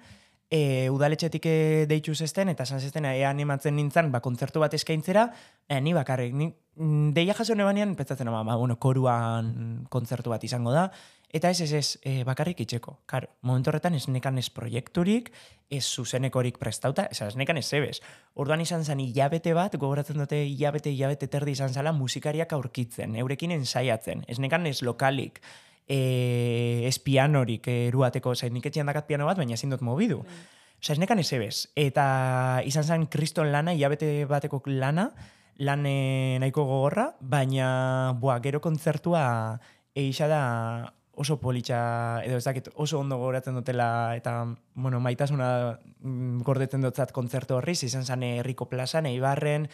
e, 0.49 0.89
udaletxetik 0.89 1.45
e, 1.45 1.53
deitu 1.85 2.15
zesten, 2.17 2.49
eta 2.49 2.65
esan 2.65 2.81
zesten, 2.81 3.05
ea 3.05 3.29
animatzen 3.29 3.77
nintzen, 3.77 4.09
ba, 4.09 4.23
kontzertu 4.25 4.65
bat 4.65 4.73
eskaintzera, 4.73 5.27
e, 5.69 5.77
ni 5.77 5.93
bakarrik, 5.93 6.33
ni, 6.33 6.49
mm, 6.81 7.13
deia 7.13 7.37
jaso 7.37 7.53
nebanean, 7.53 7.93
pentsatzen, 7.93 8.33
ama, 8.33 8.41
ba, 8.49 8.57
bueno, 8.57 8.79
koruan 8.81 9.85
kontzertu 9.93 10.33
bat 10.33 10.49
izango 10.49 10.73
da, 10.73 10.89
eta 11.29 11.49
ez, 11.49 11.61
ez, 11.61 11.71
ez, 11.73 11.87
e, 12.03 12.23
bakarrik 12.25 12.59
itxeko. 12.65 12.99
Karo, 13.05 13.29
momentu 13.45 13.69
horretan 13.69 13.93
ez 13.93 14.07
nekan 14.09 14.37
ez 14.41 14.49
proiekturik, 14.49 15.29
ez 15.69 15.83
zuzenekorik 15.85 16.57
prestauta, 16.57 17.05
ez, 17.11 17.21
ez 17.21 17.35
nekan 17.37 17.59
ez 17.61 17.67
zebez. 17.67 17.99
Orduan 18.33 18.61
izan 18.61 18.83
zen 18.83 19.01
hilabete 19.03 19.53
bat, 19.53 19.77
gogoratzen 19.77 20.17
dute 20.17 20.41
hilabete, 20.41 20.89
hilabete 20.89 21.29
terdi 21.29 21.53
izan 21.53 21.73
zala 21.73 21.93
musikariak 21.93 22.53
aurkitzen, 22.57 23.15
eurekin 23.21 23.53
ensaiatzen, 23.59 24.25
ez 24.27 24.39
nekan 24.41 24.65
ez 24.65 24.81
lokalik, 24.81 25.41
e, 25.85 26.85
ez 26.89 26.97
pianorik 27.05 27.69
eruateko, 27.69 28.35
zain 28.35 28.53
nik 28.53 28.69
etxean 28.69 28.89
dakat 28.89 29.09
piano 29.09 29.29
bat, 29.29 29.37
baina 29.37 29.57
ezin 29.57 29.73
dut 29.73 29.85
mobidu. 29.85 30.23
Osa, 30.79 30.93
ez 30.93 30.99
nekan 31.01 31.19
ez 31.19 31.29
ebez. 31.35 31.67
Eta 31.77 32.61
izan 32.65 32.85
zen 32.87 33.09
kriston 33.11 33.51
lana, 33.51 33.75
hilabete 33.75 34.25
bateko 34.25 34.63
lana, 34.65 35.11
lan 35.59 35.83
eh, 35.85 36.37
nahiko 36.39 36.63
gogorra, 36.65 37.11
baina, 37.19 38.15
boa, 38.17 38.39
gero 38.39 38.61
kontzertua 38.63 39.59
eixa 39.93 40.29
da 40.31 40.43
oso 41.19 41.35
politxa, 41.35 42.23
edo 42.23 42.37
ez 42.39 42.45
dakit, 42.45 42.69
oso 42.79 43.01
ondo 43.03 43.17
goratzen 43.19 43.57
dutela, 43.57 44.15
eta, 44.15 44.45
bueno, 44.73 45.01
maitasuna 45.03 45.49
mm, 45.99 46.45
gordetzen 46.47 46.85
dutzat 46.85 47.11
kontzertu 47.11 47.57
horri, 47.57 47.75
izan 47.75 48.05
zan 48.07 48.23
herriko 48.23 48.69
plazan, 48.71 49.09
eibarren, 49.09 49.67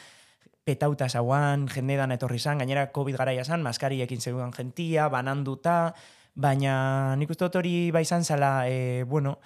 petauta 0.65 1.05
zauan, 1.05 1.67
jende 1.69 1.99
dan 1.99 2.15
etorri 2.15 2.41
zan, 2.41 2.57
gainera 2.63 2.87
COVID 2.91 3.19
garaia 3.21 3.45
zan, 3.45 3.61
maskariekin 3.61 4.25
zegoen 4.25 4.49
gentia, 4.55 5.05
bananduta, 5.13 5.93
baina 6.33 7.13
nik 7.15 7.29
uste 7.29 7.45
dut 7.45 7.59
hori 7.61 7.91
bai 7.93 8.01
izan 8.01 8.25
zala, 8.25 8.65
e, 8.65 9.03
bueno, 9.05 9.37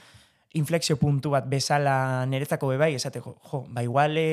inflexio 0.56 0.96
puntu 0.98 1.36
bat 1.36 1.51
bezala 1.51 2.24
niretzako 2.32 2.72
bebai, 2.72 2.94
esateko, 2.96 3.36
jo, 3.51 3.65
ba 3.75 3.84
igual 3.84 4.15
e, 4.18 4.29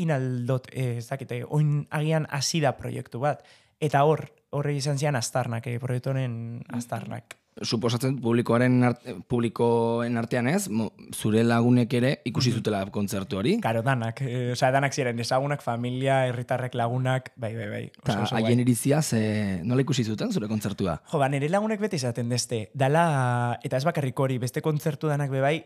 inaldot, 0.00 0.72
e, 0.72 0.96
ez 1.02 1.06
dakite, 1.12 1.42
oin 1.44 1.84
agian 1.90 2.24
hasi 2.32 2.64
da 2.64 2.72
proiektu 2.80 3.20
bat. 3.20 3.44
Eta 3.76 4.02
hor, 4.08 4.24
horre 4.56 4.76
izan 4.76 4.98
zian 4.98 5.16
astarnak, 5.16 5.66
eh, 5.66 5.78
proiektu 5.82 6.12
honen 6.14 6.62
astarnak. 6.76 7.36
Suposatzen 7.56 8.18
publikoaren 8.20 8.82
art, 8.84 9.06
publikoen 9.32 10.18
artean 10.20 10.50
ez, 10.50 10.66
mo, 10.68 10.90
zure 11.16 11.40
lagunek 11.40 11.94
ere 11.96 12.10
ikusi 12.28 12.52
zutela 12.52 12.82
kontzertu 12.92 13.38
hori. 13.40 13.54
Karo, 13.64 13.80
danak, 13.86 14.20
e, 14.20 14.50
osea, 14.52 14.68
danak 14.74 14.92
ziren, 14.92 15.16
ezagunak, 15.24 15.64
familia, 15.64 16.18
herritarrek 16.28 16.76
lagunak, 16.76 17.30
bai, 17.40 17.54
bai, 17.56 17.70
bai. 17.70 17.82
oso, 17.94 18.10
Eta 18.10 18.18
oso 18.26 18.36
haien 18.36 18.60
irizia, 18.60 19.00
ze, 19.00 19.22
nola 19.64 19.86
ikusi 19.86 20.04
zuten 20.04 20.36
zure 20.36 20.50
kontzertua? 20.52 20.98
Jo, 21.08 21.22
ba, 21.22 21.30
nire 21.32 21.48
lagunek 21.48 21.80
beti 21.80 21.96
izaten 21.96 22.28
deste, 22.28 22.66
dala, 22.74 23.06
eta 23.64 23.80
ez 23.80 23.88
bakarrik 23.88 24.20
hori, 24.20 24.36
beste 24.42 24.60
kontzertu 24.60 25.08
danak 25.08 25.32
bebai, 25.32 25.62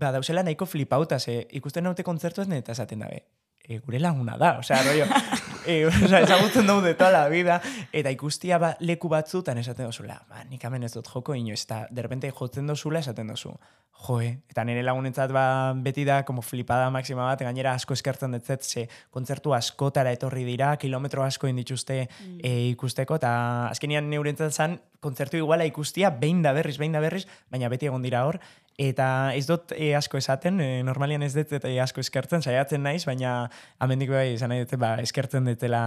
ba, 0.00 0.10
dauzela 0.16 0.42
nahiko 0.46 0.66
flipauta, 0.66 1.20
ze 1.20 1.44
ikusten 1.60 1.84
naute 1.84 2.06
kontzertu 2.06 2.42
ez 2.42 2.48
neta 2.48 2.72
esaten 2.72 3.04
dabe. 3.04 3.24
E, 3.60 3.78
gure 3.78 4.00
laguna 4.00 4.36
da, 4.40 4.54
osea, 4.58 4.80
rollo, 4.82 5.04
e, 5.66 5.84
osea, 5.86 6.22
ezagutzen 6.24 6.66
dugu 6.66 6.86
de 6.88 6.94
toda 6.94 7.12
la 7.12 7.28
vida, 7.28 7.60
eta 7.92 8.10
ikustia 8.10 8.58
ba, 8.58 8.72
leku 8.80 9.10
batzutan 9.12 9.60
esaten 9.60 9.90
dozula, 9.90 10.16
ba, 10.30 10.42
nik 10.48 10.64
hemen 10.64 10.88
ez 10.88 10.94
dut 10.96 11.10
joko 11.12 11.36
inoiz, 11.38 11.60
eta 11.66 11.84
derrepente 11.94 12.32
jotzen 12.32 12.66
dozula 12.66 13.04
esaten 13.04 13.30
dozu. 13.30 13.54
Joe, 14.00 14.30
eta 14.48 14.62
nire 14.64 14.80
lagunentzat 14.80 15.32
ba, 15.34 15.74
beti 15.76 16.06
da 16.08 16.22
como 16.24 16.40
flipada 16.40 16.88
maxima 16.90 17.26
bat, 17.26 17.42
gainera 17.44 17.74
asko 17.76 17.92
eskertzen 17.92 18.32
dutzet, 18.32 18.64
ze 18.64 18.86
kontzertu 19.12 19.52
askotara 19.52 20.14
etorri 20.16 20.46
dira, 20.46 20.72
kilometro 20.80 21.22
asko 21.22 21.50
indituzte 21.50 21.98
e, 22.06 22.52
ikusteko, 22.70 23.18
eta 23.20 23.32
azkenian 23.68 24.08
neurentzat 24.08 24.56
zan, 24.56 24.78
kontzertu 25.04 25.36
iguala 25.36 25.68
ikustia, 25.68 26.10
behin 26.16 26.40
da 26.42 26.54
berriz, 26.56 26.78
behin 26.80 26.96
da 26.96 27.04
berriz, 27.04 27.26
baina 27.52 27.68
beti 27.68 27.90
egon 27.92 28.02
dira 28.04 28.24
hor, 28.24 28.40
eta 28.78 29.34
ez 29.36 29.44
dut 29.48 29.74
e, 29.76 29.90
asko 29.96 30.18
esaten, 30.20 30.60
e, 30.60 30.82
normalian 30.86 31.22
ez 31.22 31.32
dut 31.34 31.52
eta 31.58 31.68
e, 31.68 31.76
asko 31.82 32.00
eskertzen, 32.00 32.42
saiatzen 32.42 32.82
naiz, 32.82 33.02
baina 33.08 33.50
amendik 33.82 34.12
bai 34.12 34.34
izan 34.34 34.52
nahi 34.52 34.64
dute, 34.64 34.78
ba, 34.80 34.94
eskertzen 35.02 35.48
dutela 35.48 35.82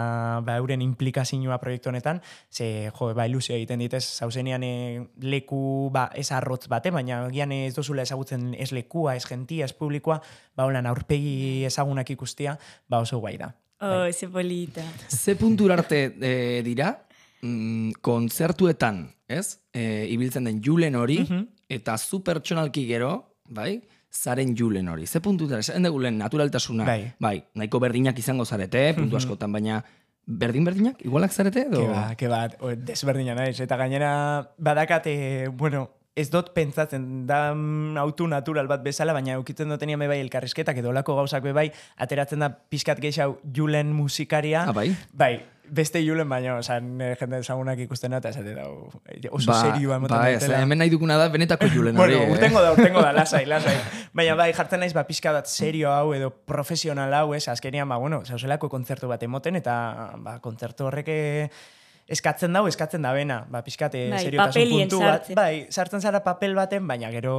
ba, 0.46 0.58
euren 0.62 0.84
implikazioa 0.86 1.58
proiektu 1.62 1.90
honetan, 1.90 2.22
ze, 2.52 2.92
jo, 2.94 3.10
ba, 3.18 3.25
ilusio 3.30 3.56
egiten 3.56 3.82
ditez, 3.82 4.04
zauzenean 4.22 4.66
e, 4.68 4.74
leku, 5.25 5.90
ba, 5.94 6.10
ez 6.13 6.30
arrotz 6.36 6.68
bate, 6.70 6.94
baina 6.94 7.24
gian 7.34 7.56
ez 7.56 7.74
dozula 7.75 8.06
ezagutzen 8.06 8.52
ez 8.54 8.72
lekua, 8.75 9.16
ez 9.18 9.25
gentia, 9.25 9.66
ez 9.66 9.74
publikoa, 9.74 10.20
ba, 10.56 10.68
holan 10.68 10.90
aurpegi 10.92 11.63
ezagunak 11.70 12.13
ikustia, 12.13 12.58
ba, 12.88 13.02
oso 13.02 13.20
guai 13.24 13.38
da. 13.42 13.54
Oh, 13.84 14.06
ze 14.13 14.30
polita. 14.30 14.84
Ze 15.10 15.36
puntur 15.36 15.74
arte 15.74 16.06
e, 16.22 16.62
dira, 16.63 16.94
mm, 17.42 18.00
kontzertuetan, 18.02 19.10
ez? 19.28 19.60
E, 19.74 20.06
ibiltzen 20.13 20.48
den 20.48 20.62
julen 20.63 20.96
hori, 20.96 21.18
eta 21.74 21.98
zu 21.98 22.24
pertsonalki 22.24 22.86
gero, 22.88 23.12
bai? 23.50 23.82
zaren 24.13 24.56
julen 24.56 24.88
hori. 24.89 25.08
Ze 25.08 25.20
puntu 25.20 25.48
dara, 25.50 25.63
esan 25.65 25.84
dugu 25.84 26.00
lehen 26.06 26.18
naturaltasuna, 26.22 26.86
Bai. 27.20 27.44
nahiko 27.56 27.80
berdinak 27.82 28.20
izango 28.20 28.46
zarete, 28.46 28.94
puntu 28.98 29.18
askotan, 29.18 29.51
baina 29.51 29.82
berdin-berdinak, 30.25 31.01
igualak 31.03 31.34
zarete? 31.34 31.65
Edo? 31.68 31.82
Ke 31.82 31.89
ba, 31.89 32.03
ke 32.15 32.30
bat, 32.32 32.56
o, 32.62 32.75
desberdina 32.77 33.36
naiz. 33.36 33.60
Eta 33.60 33.77
gainera, 33.77 34.12
badakate, 34.58 35.48
bueno, 35.50 35.89
ez 36.15 36.29
dut 36.29 36.51
pentsatzen 36.53 37.25
da 37.29 37.53
mm, 37.53 37.98
autu 37.98 38.27
natural 38.29 38.70
bat 38.70 38.84
bezala, 38.86 39.15
baina 39.17 39.38
eukitzen 39.39 39.72
dutenia 39.72 39.98
bai 39.98 40.20
elkarrizketak 40.22 40.77
edo 40.84 40.91
olako 40.93 41.17
gauzak 41.17 41.48
bai, 41.55 41.72
ateratzen 41.98 42.46
da 42.46 42.51
pixkat 42.53 43.01
gehiago 43.01 43.39
julen 43.55 43.93
musikaria. 43.98 44.67
Ah, 44.70 44.75
bai? 44.77 44.91
Bai, 45.12 45.34
beste 45.74 46.03
julen 46.05 46.29
baina, 46.29 46.60
osan, 46.60 47.00
jende 47.20 47.39
ezagunak 47.41 47.82
ikusten 47.86 48.13
eta 48.13 48.29
esate 48.29 48.53
da, 48.53 48.67
oso 49.32 49.50
ba, 49.50 49.58
serioa 49.58 49.98
emoten 49.98 50.17
ba, 50.17 50.29
ez, 50.29 50.50
hemen 50.53 50.84
nahi 50.84 50.91
duguna 50.93 51.17
da 51.17 51.29
benetako 51.34 51.70
julen 51.74 51.98
hori. 52.03 52.17
Bueno, 52.20 52.29
eh? 52.29 52.38
urtengo 52.38 52.62
da, 52.62 52.74
urtengo 52.77 53.01
da, 53.01 53.13
lasai, 53.20 53.46
lasai. 53.50 53.77
Baina 54.13 54.38
bai, 54.38 54.51
jartzen 54.53 54.84
naiz, 54.86 54.93
ba, 54.93 55.08
pixka 55.10 55.34
bat 55.34 55.50
serio 55.50 55.89
hau 55.96 56.13
edo 56.13 56.29
profesional 56.29 57.13
hau, 57.17 57.32
ez, 57.34 57.48
azkenian, 57.50 57.89
ba, 57.89 57.98
bueno, 57.98 58.22
zauzelako 58.25 58.70
kontzertu 58.70 59.10
bat 59.10 59.24
emoten, 59.25 59.58
eta, 59.63 59.77
ba, 60.22 60.38
kontzertu 60.43 60.91
horrek 60.91 61.10
eh, 61.10 61.48
eskatzen 62.12 62.53
dau, 62.53 62.65
eskatzen 62.67 63.05
da 63.05 63.13
bena, 63.15 63.43
ba, 63.51 63.63
pixkate 63.65 64.07
Bai, 64.12 64.22
seriotasun 64.27 64.75
puntu 64.75 65.01
bat. 65.03 65.31
Bai, 65.38 65.65
sartzen 65.72 66.03
zara 66.03 66.24
papel 66.25 66.55
baten, 66.57 66.88
baina 66.88 67.12
gero 67.13 67.36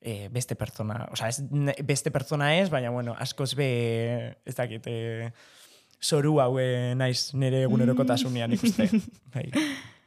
eh, 0.00 0.28
beste 0.32 0.56
pertsona, 0.58 1.04
osea, 1.12 1.30
ez, 1.30 1.84
beste 1.86 2.12
pertsona 2.14 2.54
ez, 2.58 2.68
baina, 2.72 2.90
bueno, 2.94 3.16
askoz 3.20 3.52
be, 3.58 3.70
ez 4.48 4.56
dakit, 4.58 4.88
eh, 4.90 5.30
zoru 6.02 6.38
hau 6.42 6.56
eh, 6.60 6.92
naiz 6.98 7.32
nire 7.38 7.64
egunerokotasunean 7.68 8.58
ikuste. 8.58 8.88
Bai. 9.34 9.48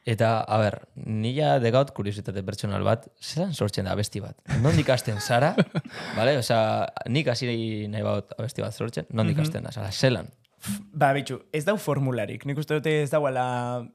Eta, 0.06 0.44
a 0.46 0.58
ber, 0.62 0.76
nila 1.02 1.56
degaut 1.58 1.90
kuriositate 1.98 2.44
pertsonal 2.46 2.84
bat, 2.86 3.08
zelan 3.18 3.56
sortzen 3.58 3.88
da 3.88 3.96
abesti 3.96 4.22
bat? 4.22 4.38
Nondik 4.62 4.92
hasten 4.94 5.18
zara? 5.18 5.56
vale? 6.18 6.36
Osea, 6.38 6.86
nik 7.10 7.32
hasi 7.34 7.50
nahi 7.90 8.06
baut 8.06 8.36
abesti 8.38 8.62
bat 8.62 8.76
sortzen, 8.76 9.10
nondik 9.18 9.42
hasten 9.42 9.66
da, 9.66 9.74
zara, 9.74 9.90
zelan? 9.90 10.30
Ba, 10.92 11.14
bitxu, 11.16 11.40
ez 11.54 11.66
dau 11.68 11.78
formularik. 11.82 12.46
Nik 12.46 12.60
uste 12.62 12.78
dute 12.80 13.02
ez 13.04 13.10
dauala, 13.12 13.46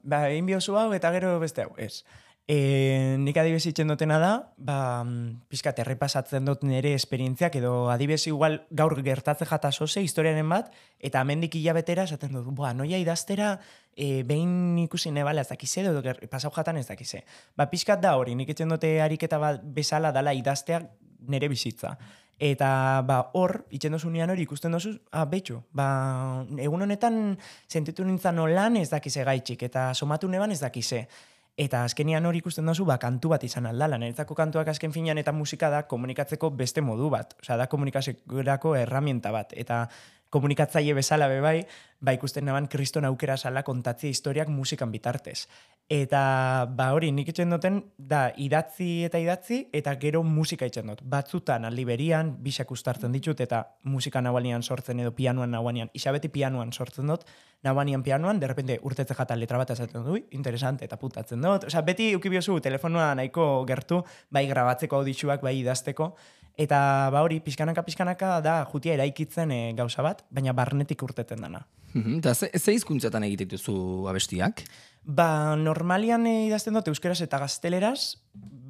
ba, 0.03 0.25
egin 0.29 0.49
biozu 0.49 0.77
hau 0.79 0.91
eta 0.95 1.11
gero 1.15 1.37
beste 1.41 1.65
hau, 1.65 1.73
ez. 1.77 2.03
E, 2.51 3.15
nik 3.21 3.37
adibes 3.37 3.63
itzen 3.69 3.87
dutena 3.87 4.17
da, 4.19 4.31
ba, 4.57 5.03
mm, 5.05 5.45
pixkat 5.51 5.77
errepasatzen 5.83 6.47
dut 6.47 6.65
nire 6.67 6.91
esperientziak, 6.97 7.55
edo 7.61 7.91
adibes 7.93 8.25
igual 8.27 8.57
gaur 8.75 8.97
gertatze 9.05 9.45
jata 9.47 9.71
soze 9.71 10.01
historiaren 10.03 10.49
bat, 10.49 10.71
eta 10.99 11.21
amendik 11.21 11.55
hilabetera 11.55 12.03
esaten 12.09 12.33
dut, 12.35 12.49
boa, 12.57 12.73
noia 12.73 12.99
idaztera, 12.99 13.53
e, 13.95 14.23
behin 14.27 14.79
ikusi 14.83 15.13
nebala 15.15 15.45
ez 15.45 15.51
dakize, 15.53 15.85
edo 15.85 16.01
pasau 16.31 16.51
jatan 16.51 16.81
ez 16.81 16.87
dakize. 16.89 17.23
Ba, 17.55 17.69
pixkat 17.71 18.01
da 18.03 18.17
hori, 18.17 18.35
nik 18.35 18.51
itzen 18.51 18.73
dute 18.73 18.97
ariketa 19.05 19.39
bat 19.39 19.63
bezala 19.63 20.11
dala 20.11 20.33
idaztea 20.33 20.81
nire 21.27 21.47
bizitza. 21.47 21.95
Eta 22.39 23.01
ba, 23.05 23.17
hor, 23.37 23.65
itxen 23.69 23.93
dozunean 23.93 24.31
hori 24.33 24.47
ikusten 24.47 24.73
dozu, 24.73 24.95
ah, 25.11 25.25
betxo, 25.29 25.63
ba, 25.77 26.45
egun 26.57 26.87
honetan 26.87 27.37
sentitu 27.67 28.05
nintzen 28.05 28.39
lan 28.49 28.77
ez 28.77 28.89
dakize 28.89 29.23
gaitxik, 29.23 29.63
eta 29.63 29.93
somatu 29.93 30.27
neban 30.27 30.51
ez 30.51 30.59
dakize. 30.59 31.07
Eta 31.57 31.83
azkenian 31.83 32.25
hori 32.25 32.39
ikusten 32.39 32.65
dozu, 32.65 32.85
ba, 32.87 32.97
kantu 32.97 33.29
bat 33.29 33.43
izan 33.43 33.67
aldala. 33.69 33.99
Niretzako 33.99 34.33
kantuak 34.33 34.71
azken 34.71 34.93
finean 34.95 35.19
eta 35.21 35.33
musika 35.35 35.69
da 35.69 35.83
komunikatzeko 35.83 36.49
beste 36.57 36.81
modu 36.81 37.09
bat. 37.11 37.35
Osea, 37.43 37.57
da 37.59 37.67
komunikaziorako 37.67 38.75
erramienta 38.79 39.31
bat. 39.35 39.51
Eta 39.53 39.83
komunikatzaile 40.31 40.95
bezala 40.95 41.27
be 41.27 41.41
bai, 41.43 41.57
ba 42.01 42.15
ikusten 42.15 42.45
neban 42.47 42.67
kriston 42.71 43.05
aukera 43.05 43.35
sala 43.37 43.61
kontatzea 43.67 44.09
historiak 44.09 44.49
musikan 44.49 44.91
bitartez. 44.91 45.45
Eta 45.91 46.21
ba 46.71 46.87
hori 46.95 47.11
nik 47.11 47.29
itxen 47.33 47.51
duten 47.51 47.81
da 47.97 48.29
idatzi 48.39 49.03
eta 49.05 49.19
idatzi 49.19 49.65
eta 49.75 49.97
gero 49.99 50.23
musika 50.23 50.65
itxen 50.65 50.87
dut. 50.87 51.03
Batzutan 51.03 51.67
aldi 51.67 51.85
berian, 51.85 52.31
bisak 52.41 52.71
ustartzen 52.71 53.11
ditut 53.11 53.43
eta 53.43 53.61
musika 53.83 54.21
nahuanian 54.23 54.63
sortzen 54.63 55.03
edo 55.03 55.11
pianuan 55.15 55.51
nahuanian. 55.51 55.91
Isabeti 55.93 56.31
pianuan 56.31 56.71
sortzen 56.71 57.11
dut, 57.11 57.27
nahuanian 57.63 58.03
pianuan, 58.03 58.39
derrepente 58.39 58.79
urtetze 58.87 59.13
jata 59.17 59.35
letra 59.35 59.59
bat 59.59 59.75
esaten 59.75 60.07
ui, 60.07 60.23
interesante, 60.31 60.87
eta 60.87 60.97
putatzen 60.97 61.43
dut. 61.43 61.67
Osea, 61.67 61.83
beti 61.85 62.13
ukibiozu 62.15 62.59
telefonoa 62.63 63.11
nahiko 63.19 63.65
gertu, 63.67 64.01
bai 64.31 64.47
grabatzeko 64.47 65.01
auditxuak, 65.01 65.43
bai 65.43 65.57
idazteko, 65.59 66.13
Eta 66.59 67.09
ba 67.13 67.21
hori, 67.23 67.39
pixkanaka 67.39 67.83
pixkanaka 67.87 68.39
da 68.43 68.55
jutia 68.71 68.95
eraikitzen 68.97 69.51
e, 69.51 69.61
gauza 69.77 70.03
bat, 70.03 70.25
baina 70.29 70.53
barnetik 70.53 71.03
urteten 71.03 71.41
dana. 71.41 71.65
Mhm, 71.93 72.19
Eta 72.19 72.33
ze, 72.35 72.51
ze 72.57 72.73
hizkuntzatan 72.73 73.23
egiten 73.27 73.49
duzu 73.51 74.07
abestiak? 74.07 74.63
Ba, 75.03 75.55
normalian 75.57 76.27
e, 76.29 76.35
idazten 76.47 76.77
dut 76.77 76.87
euskeraz 76.91 77.19
eta 77.25 77.39
gazteleraz, 77.41 78.21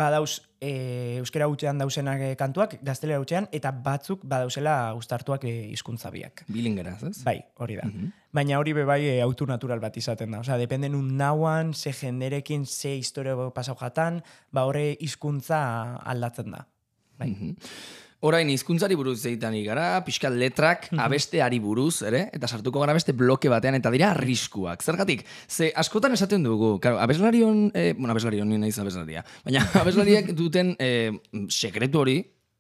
badauz 0.02 0.40
e, 0.64 1.18
euskera 1.20 1.50
hutxean 1.52 1.82
dausenak 1.82 2.24
e, 2.24 2.32
kantuak, 2.40 2.78
gaztelera 2.88 3.20
hutxean, 3.22 3.50
eta 3.52 3.74
batzuk 3.76 4.24
badauzela 4.24 4.94
ustartuak 4.98 5.44
e, 5.46 5.54
hizkuntza 5.76 6.10
biak. 6.14 6.46
Bilingeraz, 6.48 7.02
ez? 7.10 7.18
Bai, 7.28 7.38
hori 7.62 7.78
da. 7.82 7.90
Baina 8.32 8.62
hori 8.62 8.74
be 8.78 8.88
bai 8.88 9.02
e, 9.10 9.16
autu 9.22 9.46
natural 9.50 9.84
bat 9.84 9.98
izaten 10.00 10.32
da. 10.32 10.42
Osea, 10.46 10.58
dependen 10.62 10.96
un 10.96 11.18
nauan, 11.20 11.74
ze 11.74 11.94
jenderekin, 11.94 12.66
ze 12.66 12.96
historio 12.96 13.52
pasau 13.54 13.76
jatan, 13.76 14.24
ba 14.52 14.66
horre 14.66 14.96
hizkuntza 15.00 15.62
aldatzen 16.00 16.56
da. 16.56 16.66
Bai. 17.22 17.32
Mhm. 17.32 17.56
Orain, 18.22 18.50
hizkuntzari 18.54 18.94
buruz 18.94 19.16
egiten 19.26 19.56
gara, 19.66 20.04
pixkat 20.06 20.36
letrak 20.38 20.84
abesteari 20.94 21.58
buruz, 21.60 22.04
ere? 22.06 22.28
Eta 22.38 22.46
sartuko 22.46 22.84
gara 22.84 22.94
beste 22.94 23.16
bloke 23.18 23.50
batean, 23.50 23.80
eta 23.80 23.90
dira 23.90 24.12
arriskuak. 24.14 24.84
Zergatik, 24.86 25.24
ze 25.50 25.72
askotan 25.74 26.14
esaten 26.14 26.46
dugu, 26.46 26.76
claro, 26.84 27.00
abeslarion, 27.02 27.72
eh, 27.74 27.96
bueno, 27.98 28.14
abeslarion 28.14 28.48
ni 28.48 28.60
naiz 28.62 28.78
abeslaria, 28.78 29.26
baina 29.44 29.66
abeslariak 29.82 30.36
duten 30.38 30.76
eh, 30.78 31.10
sekretu 31.50 32.04
hori, 32.04 32.20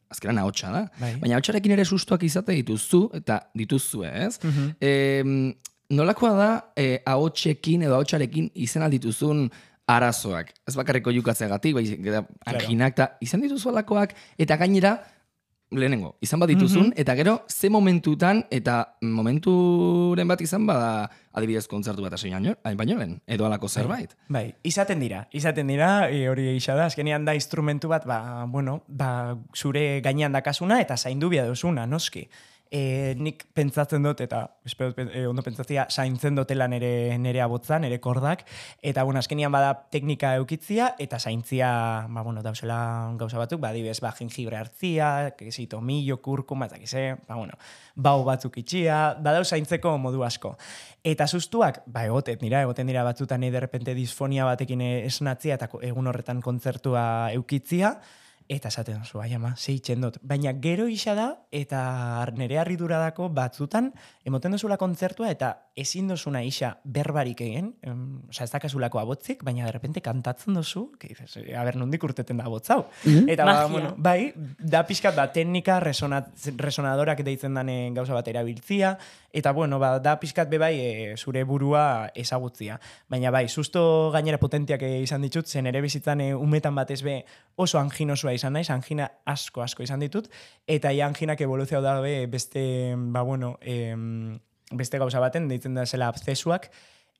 azkenan 0.09 0.41
ahotsa 0.41 0.73
da, 0.73 0.83
Bai. 0.97 1.13
baina 1.21 1.37
ahotsarekin 1.37 1.77
ere 1.77 1.85
sustuak 1.85 2.25
izate 2.25 2.57
dituzu, 2.57 3.11
eta 3.21 3.43
dituzue, 3.53 4.09
ez? 4.25 4.39
Em, 4.81 5.53
nolakoa 5.93 6.33
da 6.39 6.51
eh, 6.75 7.03
ahotsekin 7.05 7.85
edo 7.85 7.99
ahotsarekin 7.99 8.49
izen 8.65 8.81
aldituzun 8.81 9.45
arazoak. 9.95 10.53
Ez 10.67 10.75
bakarriko 10.75 11.12
jukatzeagatik, 11.12 11.74
bai, 11.77 11.86
geda, 12.03 12.25
anginak, 12.45 12.93
eta 12.98 13.10
izan 13.21 13.41
dituzu 13.41 13.69
alakoak, 13.69 14.13
eta 14.38 14.57
gainera, 14.57 14.95
lehenengo, 15.71 16.17
izan 16.19 16.39
bat 16.41 16.50
dituzun, 16.51 16.89
Mhm. 16.89 16.93
eta 17.00 17.13
gero, 17.15 17.45
ze 17.48 17.69
momentutan, 17.69 18.43
eta 18.51 18.98
momenturen 19.01 20.27
bat 20.27 20.41
izan 20.41 20.65
bada, 20.67 21.10
adibidez 21.33 21.67
kontzertu 21.67 22.03
bat 22.03 22.17
baino, 22.21 22.57
hain 22.63 22.77
baino 22.77 22.98
lehen, 22.98 23.21
edo 23.25 23.45
alako 23.45 23.69
zerbait. 23.69 24.15
Bai, 24.27 24.53
izaten 24.63 25.00
dira, 25.00 25.27
izaten 25.31 25.67
dira, 25.67 26.10
e, 26.12 26.27
hori 26.29 26.50
egisa 26.50 26.75
da, 26.75 26.86
azkenean 26.86 27.25
da 27.25 27.36
instrumentu 27.36 27.88
bat, 27.88 28.05
ba, 28.05 28.45
bueno, 28.48 28.83
ba, 28.88 29.38
zure 29.55 30.01
gainean 30.01 30.31
dakasuna 30.33 30.81
eta 30.81 30.98
zaindu 30.98 31.29
bia 31.29 31.45
duzuna, 31.48 31.86
noski. 31.88 32.27
E, 32.71 33.15
nik 33.19 33.43
pentsatzen 33.51 34.05
dut, 34.05 34.21
eta 34.23 34.45
espero, 34.63 34.93
e, 34.95 35.25
ondo 35.27 35.43
pentsatzia, 35.43 35.89
zaintzen 35.91 36.37
dutela 36.39 36.69
nere, 36.71 37.17
nere 37.19 37.41
abotza, 37.43 37.81
nere 37.83 37.97
kordak, 37.99 38.45
eta 38.79 39.03
bueno, 39.03 39.19
azkenean 39.19 39.51
bada 39.51 39.73
teknika 39.91 40.37
eukitzia, 40.39 40.93
eta 41.03 41.19
zaintzia, 41.19 41.71
ba, 42.07 42.23
bueno, 42.23 42.39
dauzela 42.45 42.77
gauza 43.19 43.41
batzuk, 43.41 43.59
ba, 43.59 43.73
adibidez, 43.75 43.97
ba, 43.99 44.13
jengibre 44.15 44.55
hartzia, 44.55 45.33
kesi, 45.35 45.67
tomillo, 45.67 46.21
kurkuma, 46.23 46.69
eta 46.71 46.79
kize, 46.79 47.03
ba, 47.27 47.35
bueno, 47.35 47.59
bau 47.95 48.23
batzuk 48.23 48.61
itxia, 48.63 49.01
badau 49.19 49.43
zaintzeko 49.43 49.97
modu 49.99 50.23
asko. 50.23 50.55
Eta 51.03 51.27
sustuak, 51.27 51.83
ba, 51.91 52.05
egotet, 52.07 52.39
nira, 52.39 52.63
egoten 52.63 52.87
dira 52.87 53.03
batzutan 53.03 53.43
eh, 53.43 53.51
de 53.51 53.59
repente 53.59 53.95
disfonia 53.99 54.47
batekin 54.47 54.81
eh, 54.87 55.05
esnatzia 55.11 55.59
eta 55.59 55.67
egun 55.91 56.07
horretan 56.07 56.39
kontzertua 56.39 57.03
eukitzia, 57.35 57.97
eta 58.51 58.67
esaten 58.67 59.00
duzu, 59.00 59.22
ai 59.24 59.31
ama, 59.38 59.53
zeitzen 59.55 60.01
dut. 60.03 60.17
Baina 60.27 60.51
gero 60.60 60.89
isa 60.91 61.13
da, 61.15 61.27
eta 61.55 61.81
nire 62.36 62.58
harridura 62.60 62.98
dako 63.00 63.29
batzutan, 63.31 63.91
emoten 64.27 64.51
duzula 64.58 64.75
kontzertua, 64.81 65.29
eta 65.31 65.51
ezin 65.79 66.10
duzuna 66.12 66.41
isa 66.43 66.74
berbarik 66.84 67.39
egin, 67.46 67.70
em, 67.81 68.01
osea, 68.27 68.43
ez 68.43 68.51
dakazulako 68.51 69.00
abotzik, 69.00 69.46
baina 69.48 69.65
de 69.65 69.72
repente 69.72 70.01
kantatzen 70.03 70.53
duzu, 70.53 70.91
que 71.00 71.08
dices, 71.08 71.38
"Eh, 71.38 71.55
a 71.55 71.63
ber, 71.63 71.77
nondik 71.77 72.03
urteten 72.03 72.38
da 72.38 72.46
abotzau. 72.46 72.88
Eta 73.05 73.46
ba, 73.46 73.53
Magia. 73.53 73.67
bueno, 73.72 73.96
bai, 73.98 74.34
da 74.60 74.86
pixkat 74.86 75.15
ba, 75.15 75.31
teknika 75.31 75.79
resonat, 75.79 76.27
resonadorak 76.58 77.24
deitzen 77.24 77.53
dane 77.53 77.91
gauza 77.93 78.13
bat 78.13 78.27
erabiltzia, 78.27 78.98
eta 79.31 79.53
bueno, 79.53 79.79
ba, 79.79 80.00
da 80.00 80.20
pixkat 80.20 80.50
be 80.50 80.58
bai 80.58 80.75
e, 80.79 81.17
zure 81.17 81.46
burua 81.46 82.12
ezagutzia. 82.13 82.79
Baina 83.08 83.31
bai, 83.31 83.48
susto 83.48 84.12
gainera 84.12 84.38
potentiak 84.38 84.81
eh, 84.81 85.01
izan 85.01 85.22
ditut, 85.22 85.48
zen 85.48 85.67
ere 85.67 85.79
bizitzan 85.81 86.20
e, 86.20 86.36
umetan 86.36 86.75
batez 86.75 87.01
be 87.01 87.24
oso 87.55 87.79
anginosua 87.79 88.34
izan 88.41 88.57
naiz, 88.57 88.69
angina 88.74 89.12
asko 89.29 89.62
asko 89.62 89.86
izan 89.86 90.01
ditut, 90.01 90.31
eta 90.65 90.91
ja 90.98 91.05
anginak 91.05 91.41
evoluzio 91.45 91.83
dabe 91.86 92.25
beste, 92.31 92.95
ba 93.13 93.21
bueno, 93.21 93.57
em, 93.62 94.39
beste 94.74 94.98
gauza 94.98 95.21
baten, 95.21 95.48
deitzen 95.51 95.77
da 95.77 95.86
zela 95.86 96.10
abzesuak, 96.10 96.71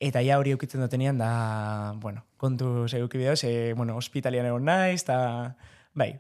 Eta 0.02 0.24
ja 0.26 0.40
hori 0.42 0.50
eukitzen 0.56 0.82
dutenean 0.82 1.20
da, 1.22 1.94
bueno, 2.02 2.24
kontu 2.42 2.88
zeuki 2.90 3.20
bideo, 3.20 3.36
ze, 3.38 3.74
bueno, 3.78 4.00
hospitalian 4.00 4.48
egon 4.50 4.64
naiz, 4.66 5.04
eta, 5.04 5.18
bai, 5.94 6.16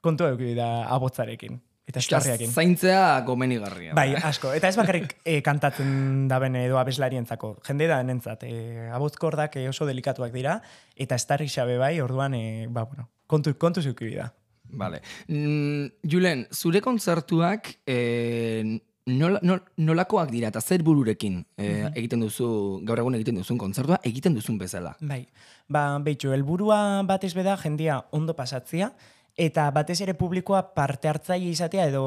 kontu 0.00 0.24
euki 0.30 0.54
da 0.56 0.86
abotzarekin. 0.94 1.58
Eta 1.86 2.00
estarriakin. 2.02 2.50
Zaintzea 2.50 3.20
gomenigarria. 3.28 3.92
Bai, 3.94 4.08
asko. 4.26 4.50
Eta 4.56 4.72
ez 4.72 4.74
bakarrik 4.78 5.12
e, 5.28 5.36
kantatzen 5.46 6.24
daben 6.30 6.56
edo 6.58 6.80
abeslarientzako. 6.80 7.52
Jende 7.68 7.86
da 7.86 8.00
nentzat. 8.02 8.42
E, 8.48 8.88
abozkordak 8.96 9.60
e, 9.60 9.68
oso 9.70 9.86
delikatuak 9.86 10.34
dira, 10.34 10.56
eta 10.96 11.18
estarri 11.20 11.46
xabe 11.52 11.76
bai, 11.78 11.92
orduan, 12.02 12.34
e, 12.34 12.66
ba, 12.72 12.88
bueno, 12.88 13.06
kontu, 13.30 13.54
kontu 13.60 13.84
zeuki 13.84 14.16
da. 14.16 14.32
Vale. 14.70 15.02
Mm, 15.28 15.86
Julen, 16.10 16.46
zure 16.52 16.80
kontzertuak 16.84 17.70
eh, 17.86 18.78
nola, 19.06 19.40
nol, 19.42 19.62
nolakoak 19.78 20.30
dira 20.32 20.50
eta 20.50 20.60
zer 20.60 20.82
bururekin 20.86 21.40
eh, 21.56 21.86
egiten 21.94 22.24
duzu, 22.24 22.48
gaur 22.86 23.00
egun 23.02 23.18
egiten 23.18 23.38
duzun 23.38 23.58
kontzertua, 23.58 24.00
egiten 24.04 24.34
duzun 24.34 24.58
bezala. 24.58 24.96
Bai, 25.00 25.22
ba, 25.68 25.88
behitxu, 26.02 26.32
helburua 26.34 27.02
batez 27.06 27.32
beda 27.36 27.56
jendia 27.62 28.00
ondo 28.16 28.34
pasatzia, 28.36 28.92
eta 29.36 29.68
batez 29.70 30.00
ere 30.02 30.16
publikoa 30.18 30.62
parte 30.74 31.08
hartzaile 31.12 31.52
izatea 31.52 31.86
edo 31.92 32.06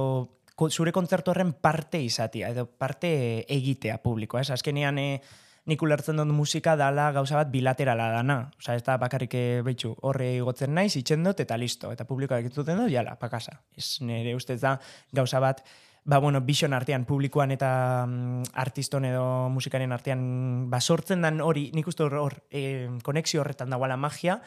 zure 0.68 0.92
kontzertu 0.92 1.32
horren 1.32 1.54
parte 1.54 2.01
izatea, 2.04 2.50
edo 2.51 2.66
parte 2.68 3.46
egitea 3.48 4.00
publikoa. 4.04 4.42
Ez, 4.42 4.50
azkenean 4.51 4.98
e, 5.00 5.22
nik 5.68 5.82
ulertzen 5.84 6.19
dut 6.22 6.32
musika 6.32 6.76
dala 6.80 7.10
gauza 7.12 7.36
bat 7.39 7.52
bilaterala 7.52 8.10
dana. 8.13 8.39
Osa, 8.58 8.76
ez 8.76 8.84
da 8.86 8.98
bakarrik 9.02 9.36
eh, 9.36 9.62
behitxu, 9.65 9.95
horre 10.08 10.32
igotzen 10.38 10.74
naiz, 10.74 10.95
itxen 10.95 11.24
dut, 11.26 11.43
eta 11.43 11.58
listo. 11.58 11.91
Eta 11.91 12.06
publikoa 12.10 12.39
egituten 12.39 12.80
dut, 12.80 12.91
jala, 12.93 13.15
pakasa. 13.19 13.60
Ez 13.78 14.00
nire 14.06 14.36
ustez 14.38 14.60
da 14.62 14.78
gauza 15.15 15.41
bat, 15.43 15.63
ba, 16.06 16.17
bueno, 16.19 16.41
vision 16.41 16.74
artean, 16.74 17.06
publikoan 17.06 17.52
eta 17.52 18.06
mm, 18.08 18.56
artiston 18.63 19.06
edo 19.06 19.26
musikaren 19.54 19.91
artean, 19.91 20.24
ba, 20.72 20.82
sortzen 20.82 21.22
dan 21.26 21.41
hori, 21.41 21.69
nik 21.76 21.88
uste 21.88 22.08
hor, 22.08 22.17
hor 22.24 22.39
e, 22.50 22.89
konexio 23.04 23.43
horretan 23.43 23.69
dagoela 23.69 23.98
magia, 23.98 24.39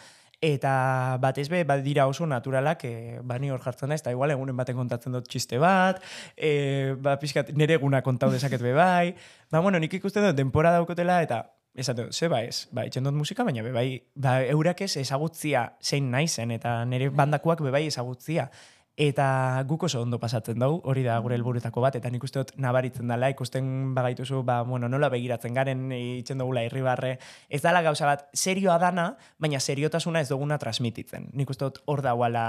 eta 0.42 1.16
batez 1.22 1.46
be, 1.48 1.62
badira 1.64 2.08
oso 2.10 2.26
naturalak, 2.26 2.84
e, 2.84 3.20
ba, 3.22 3.38
ni 3.38 3.52
hor 3.54 3.62
jartzen 3.62 3.94
da, 3.94 3.96
eta 3.96 4.10
igual 4.10 4.34
egunen 4.34 4.58
baten 4.58 4.76
kontatzen 4.76 5.14
dut 5.14 5.30
txiste 5.30 5.60
bat, 5.62 6.02
e, 6.36 6.94
ba, 6.98 7.14
pixkat, 7.22 7.54
nire 7.54 7.78
eguna 7.78 8.02
kontau 8.02 8.32
dezaket 8.34 8.64
be 8.66 8.74
bai, 8.74 9.14
ba, 9.54 9.62
bueno, 9.62 9.78
nik 9.78 9.94
ikusten 10.02 10.26
dut, 10.26 10.36
denpora 10.42 10.74
daukotela, 10.74 11.22
eta 11.22 11.44
Esate, 11.72 12.02
dut, 12.04 12.12
ze 12.12 12.28
ba 12.28 12.42
ez, 12.44 12.66
ba, 12.68 12.82
itxen 12.84 13.06
dut 13.06 13.14
musika, 13.16 13.46
baina 13.48 13.62
bebai, 13.64 14.02
ba, 14.20 14.34
eurak 14.52 14.82
ez 14.84 14.90
ezagutzia 15.00 15.70
zein 15.80 16.10
naizen, 16.12 16.50
eta 16.52 16.82
nire 16.84 17.08
bandakoak 17.08 17.62
bebai 17.64 17.86
ezagutzia. 17.88 18.50
Eta 18.96 19.62
guk 19.64 19.86
oso 19.88 20.02
ondo 20.04 20.18
pasatzen 20.20 20.58
dugu, 20.60 20.82
hori 20.84 21.02
da 21.02 21.16
gure 21.24 21.36
helburuetako 21.38 21.80
bat, 21.80 21.94
eta 21.96 22.10
nik 22.12 22.24
uste 22.26 22.42
dut 22.42 22.50
nabaritzen 22.60 23.08
dela, 23.08 23.30
ikusten 23.32 23.94
bagaituzu, 23.96 24.42
ba, 24.44 24.60
bueno, 24.68 24.88
nola 24.92 25.08
begiratzen 25.08 25.56
garen, 25.56 25.86
itxen 25.96 26.42
dugula 26.42 26.66
irribarre, 26.66 27.14
ez 27.48 27.62
dala 27.64 27.80
gauza 27.82 28.10
bat, 28.10 28.26
serioa 28.36 28.76
dana, 28.82 29.14
baina 29.40 29.60
seriotasuna 29.60 30.20
ez 30.20 30.28
duguna 30.28 30.60
transmititzen. 30.60 31.30
Nik 31.32 31.50
uste 31.54 31.70
dut 31.70 31.80
hor 31.88 32.04
dagoala 32.04 32.44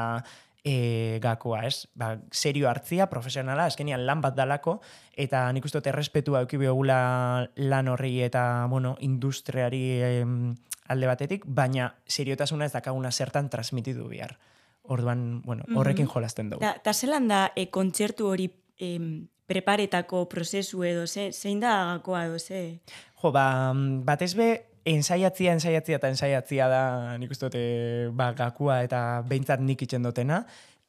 e, 0.65 1.19
gakoa, 1.23 1.63
ez? 1.63 1.87
Ba, 1.95 2.17
serio 2.31 2.67
hartzia, 2.67 3.07
profesionala, 3.07 3.69
azkenian 3.71 4.03
lan 4.05 4.19
bat 4.19 4.35
dalako, 4.35 4.81
eta 5.15 5.45
nik 5.55 5.63
uste 5.63 5.79
dut 5.79 5.91
errespetua 5.93 6.43
euki 6.43 6.59
behogula 6.59 7.47
lan 7.55 7.87
horri 7.87 8.17
eta, 8.27 8.65
bueno, 8.71 8.97
industriari 8.99 9.85
em, 10.03 10.55
alde 10.91 11.07
batetik, 11.07 11.47
baina 11.47 11.93
seriotasuna 12.03 12.67
ez 12.67 12.73
dakaguna 12.75 13.11
zertan 13.11 13.47
transmititu 13.47 14.11
behar. 14.11 14.35
Orduan, 14.83 15.41
bueno, 15.45 15.63
horrekin 15.79 16.07
jolasten 16.11 16.49
dugu. 16.51 16.59
Ta, 16.63 16.75
ta 16.83 16.93
zelan 16.93 17.29
da 17.31 17.45
e, 17.55 17.69
kontzertu 17.71 18.27
hori 18.27 18.49
em, 18.83 19.29
preparetako 19.47 20.25
prozesu 20.29 20.83
edo, 20.83 21.07
ze, 21.07 21.31
zein 21.31 21.61
da 21.63 21.73
gakoa 21.93 22.25
edo, 22.27 22.39
ze? 22.39 22.79
Jo, 23.21 23.31
ba, 23.31 23.71
mm, 23.71 24.03
batez 24.07 24.33
be, 24.35 24.49
ensaiatzia, 24.85 25.53
ensaiatzia 25.55 25.99
eta 26.01 26.11
ensaiatzia 26.11 26.67
da, 26.67 26.83
nik 27.19 27.31
uste 27.31 27.47
dute, 27.47 27.63
ba, 28.11 28.33
gakua 28.35 28.81
eta 28.83 29.23
behintzat 29.27 29.63
nik 29.63 29.85
itxen 29.85 30.03
dutena. 30.03 30.43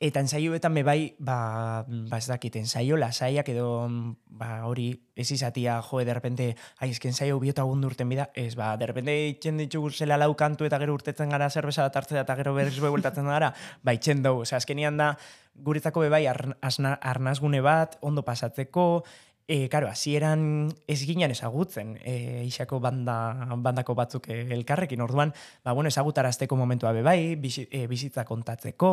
Eta 0.05 0.21
ensaioetan 0.21 0.75
be 0.77 0.83
bai, 0.85 1.15
ba, 1.17 1.87
ba 1.89 2.19
ez 2.21 2.27
dakit, 2.29 2.59
ensaio 2.61 2.99
lasaiak 3.01 3.47
edo 3.49 3.87
ba, 4.29 4.67
hori 4.69 4.91
ez 5.17 5.31
izatia, 5.33 5.79
jo, 5.81 6.03
de 6.05 6.13
repente, 6.13 6.49
ai, 6.77 6.91
eski 6.93 7.09
ensaio 7.09 7.39
biota 7.41 7.65
gundu 7.65 7.89
urten 7.89 8.11
bida, 8.13 8.27
ez, 8.37 8.53
ba, 8.59 8.75
de 8.77 8.91
repente 8.91 9.15
itxen 9.31 9.57
ditugu 9.63 9.89
zela 9.97 10.19
lau 10.21 10.35
kantu 10.37 10.69
eta 10.69 10.77
gero 10.83 10.93
urtetzen 10.93 11.33
gara 11.33 11.49
zerbeza 11.49 11.87
bat 11.87 11.97
hartzea 11.97 12.27
eta 12.27 12.37
gero 12.37 12.53
berriz 12.53 12.77
be 12.85 12.93
bueltatzen 12.93 13.31
gara, 13.33 13.55
ba, 13.81 13.95
itxen 13.97 14.21
dugu, 14.27 14.45
osea, 14.45 14.61
azkenian 14.61 15.01
da, 15.01 15.15
guretzako 15.55 16.05
be 16.05 16.13
bai, 16.13 16.27
arn- 16.29 16.59
asna- 16.61 16.99
arnazgune 17.01 17.65
bat, 17.65 17.97
ondo 18.03 18.27
pasatzeko, 18.29 19.07
E, 19.47 19.69
karo, 19.69 19.91
hasieran 19.93 20.71
ez 20.89 21.03
ginen 21.05 21.35
ezagutzen 21.35 21.99
e, 22.01 22.45
isako 22.49 22.79
banda, 22.81 23.17
bandako 23.61 23.93
batzuk 23.99 24.31
e, 24.33 24.39
elkarrekin, 24.57 25.03
orduan, 25.05 25.35
ba, 25.61 25.75
bueno, 25.77 25.91
ezagutarazteko 25.93 26.57
momentua 26.57 26.95
be 26.97 27.03
bai, 27.05 27.35
bizi, 27.37 27.67
e, 27.69 27.85
bizitza 27.87 28.25
kontatzeko, 28.25 28.93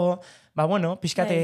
ba, 0.53 0.65
bueno, 0.67 0.97
pixkate, 0.99 1.37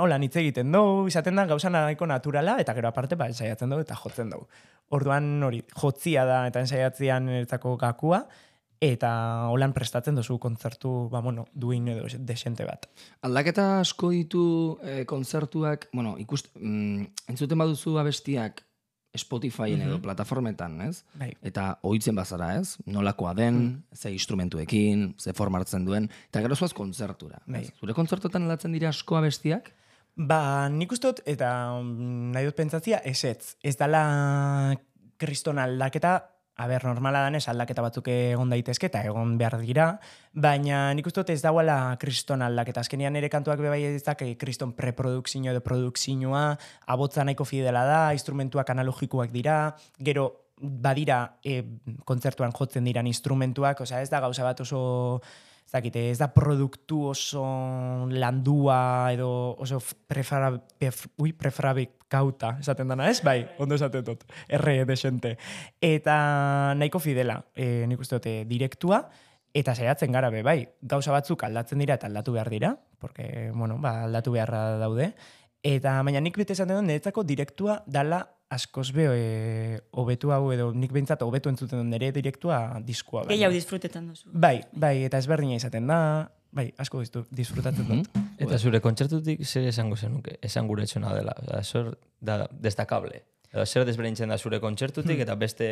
hola, 0.00 0.16
hitz 0.24 0.38
egiten 0.40 0.72
dugu, 0.72 1.04
izaten 1.12 1.36
da 1.36 1.44
gauza 1.52 1.68
nahiko 1.68 2.08
naturala, 2.08 2.56
eta 2.64 2.72
gero 2.72 2.88
aparte, 2.88 3.20
ba, 3.20 3.28
ensaiatzen 3.28 3.76
dugu 3.76 3.84
eta 3.84 4.00
jotzen 4.00 4.32
dugu. 4.32 4.48
Orduan, 4.96 5.28
hori, 5.44 5.60
jotzia 5.76 6.24
da 6.24 6.46
eta 6.48 6.64
ensaiatzean 6.64 7.28
eretzako 7.28 7.76
gakua, 7.76 8.24
eta 8.92 9.10
holan 9.52 9.72
prestatzen 9.72 10.18
duzu 10.18 10.36
kontzertu, 10.42 11.08
ba, 11.12 11.22
bueno, 11.24 11.46
duin 11.54 11.88
edo 11.88 12.06
desente 12.26 12.66
bat. 12.68 12.86
Aldaketa 13.26 13.80
asko 13.80 14.10
ditu 14.12 14.44
eh, 14.82 15.02
kontzertuak, 15.08 15.88
bueno, 15.92 16.16
ikust, 16.20 16.50
mm, 16.60 17.28
entzuten 17.32 17.60
baduzu 17.60 17.98
abestiak 18.02 18.64
Spotifyen 19.14 19.84
edo 19.86 20.00
plataformetan, 20.02 20.80
ez? 20.88 21.04
Bai. 21.14 21.30
Eta 21.46 21.68
ohitzen 21.86 22.16
bazara, 22.18 22.56
ez? 22.58 22.80
Nolakoa 22.90 23.34
den, 23.38 23.84
ze 23.94 24.10
instrumentuekin, 24.10 25.12
ze 25.18 25.32
forma 25.32 25.60
hartzen 25.60 25.86
duen, 25.86 26.08
eta 26.32 26.42
gero 26.42 26.56
zoaz 26.58 26.72
kontzertura. 26.74 27.38
Bai. 27.46 27.62
Zure 27.78 27.94
kontzertuetan 27.94 28.48
aldatzen 28.48 28.74
dira 28.74 28.90
asko 28.90 29.20
abestiak? 29.20 29.70
Ba, 30.14 30.68
nik 30.70 30.92
uste 30.94 31.12
dut, 31.12 31.22
eta 31.30 31.48
mm, 31.78 32.32
nahi 32.34 32.50
dut 32.50 32.58
pentsatzia, 32.58 33.00
esetz. 33.06 33.54
Ez 33.62 33.76
dala 33.78 34.74
kriston 35.18 35.62
aldaketa, 35.62 36.16
a 36.56 36.66
ber, 36.70 36.84
normala 36.86 37.24
danez 37.26 37.42
aldaketa 37.50 37.82
batzuk 37.82 38.08
egon 38.12 38.52
daitezke 38.52 38.86
eta 38.86 39.02
egon 39.06 39.34
behar 39.38 39.56
dira, 39.58 39.88
baina 40.32 40.92
nik 40.94 41.08
uste 41.10 41.24
ez 41.34 41.42
dauela 41.42 41.96
kriston 42.00 42.44
aldaketa. 42.46 42.84
Azkenean 42.84 43.16
ere 43.18 43.30
kantuak 43.32 43.58
bebai 43.58 43.82
ez 43.88 44.04
dake 44.06 44.28
kriston 44.38 44.72
preprodukzio 44.78 45.50
edo 45.50 45.62
produkzioa, 45.64 46.44
abotza 46.86 47.24
nahiko 47.26 47.46
fidela 47.48 47.84
da, 47.88 48.00
instrumentuak 48.14 48.70
analogikoak 48.70 49.34
dira, 49.34 49.74
gero 49.98 50.30
badira 50.60 51.40
e, 51.42 51.62
kontzertuan 52.06 52.54
jotzen 52.54 52.86
diran 52.86 53.10
instrumentuak, 53.10 53.82
osea 53.82 54.02
ez 54.02 54.10
da 54.10 54.22
gauza 54.22 54.46
bat 54.46 54.62
oso 54.62 55.20
ez 55.64 55.72
dakite, 55.72 56.10
ez 56.12 56.18
da 56.20 56.28
produktu 56.28 57.00
oso 57.10 57.42
landua 58.12 59.10
edo 59.14 59.28
oso 59.58 59.80
prefera, 60.06 60.52
pef, 60.78 61.06
ui, 61.18 61.32
preferabikauta 62.14 62.58
esaten 62.60 62.88
dana, 62.88 63.10
ez? 63.10 63.22
Bai, 63.22 63.44
ondo 63.58 63.74
esaten 63.74 64.04
dut, 64.04 64.24
erre 64.48 64.84
desente. 64.84 65.36
Eta 65.80 66.74
nahiko 66.76 66.98
fidela, 66.98 67.44
e, 67.54 67.86
nik 67.86 68.00
uste 68.00 68.16
dute, 68.16 68.44
direktua, 68.46 69.08
Eta 69.54 69.70
saiatzen 69.70 70.10
gara 70.10 70.32
be, 70.34 70.40
bai, 70.42 70.66
gauza 70.82 71.12
batzuk 71.14 71.44
aldatzen 71.46 71.78
dira 71.78 71.94
eta 71.94 72.08
aldatu 72.08 72.32
behar 72.34 72.48
dira, 72.50 72.72
porque, 72.98 73.52
bueno, 73.54 73.76
ba, 73.78 74.02
aldatu 74.02 74.32
beharra 74.34 74.80
daude. 74.80 75.12
Eta 75.62 75.92
baina 76.02 76.18
nik 76.18 76.34
bete 76.34 76.56
esaten 76.56 76.74
dut, 76.74 76.88
niretzako 76.88 77.22
direktua 77.22 77.76
dala 77.86 78.18
askoz 78.50 78.88
be 78.90 79.06
e, 79.14 79.78
hobetu 79.92 80.34
hau 80.34 80.50
edo 80.50 80.72
nik 80.74 80.90
behintzat 80.90 81.22
hobetu 81.22 81.54
entzuten 81.54 81.84
dut 81.84 81.86
nire 81.86 82.10
direktua 82.10 82.80
baino. 82.82 83.28
Gehiago 83.30 83.54
disfrutetan 83.54 84.10
duzu. 84.10 84.26
Bai, 84.34 84.64
bai, 84.72 85.04
eta 85.06 85.22
ezberdina 85.22 85.54
izaten 85.54 85.86
da, 85.86 86.00
bai, 86.50 86.72
asko 86.76 87.06
distu, 87.06 87.22
disfrutatzen 87.30 87.86
dut. 87.86 88.23
Eta 88.38 88.58
zure 88.58 88.80
kontzertutik 88.84 89.44
zer 89.46 89.68
esango 89.70 89.96
zenuke? 89.96 90.38
Esan 90.42 90.66
gure 90.70 90.84
etxona 90.86 91.12
dela. 91.14 91.34
Oda, 91.42 91.62
zer 91.62 91.92
da 92.20 92.44
destakable. 92.50 93.22
Edo 93.52 93.66
zer 93.66 93.84
desberdintzen 93.86 94.32
da 94.32 94.38
zure 94.38 94.58
kontzertutik 94.60 95.20
eta 95.22 95.36
beste 95.38 95.68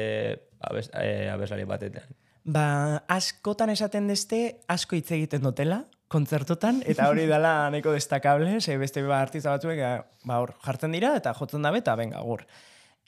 abes, 0.60 0.88
e, 0.94 1.28
abeslari 1.32 1.64
batetan. 1.66 2.14
Ba, 2.44 3.02
askotan 3.10 3.70
esaten 3.70 4.06
deste, 4.10 4.42
asko 4.70 4.98
hitz 4.98 5.10
egiten 5.14 5.42
dutela, 5.46 5.84
kontzertotan, 6.12 6.82
eta 6.86 7.08
hori 7.10 7.26
dela 7.30 7.54
nahiko 7.72 7.94
destakable, 7.94 8.60
ze 8.60 8.76
beste 8.78 9.02
ba 9.06 9.20
artista 9.22 9.54
batzuek, 9.54 9.78
eh, 9.78 9.96
ba, 10.28 10.38
hor, 10.42 10.54
jartzen 10.64 10.94
dira, 10.94 11.14
eta 11.18 11.34
jotzen 11.38 11.62
dabe, 11.62 11.82
eta 11.82 11.96
benga, 11.98 12.22
gur. 12.26 12.44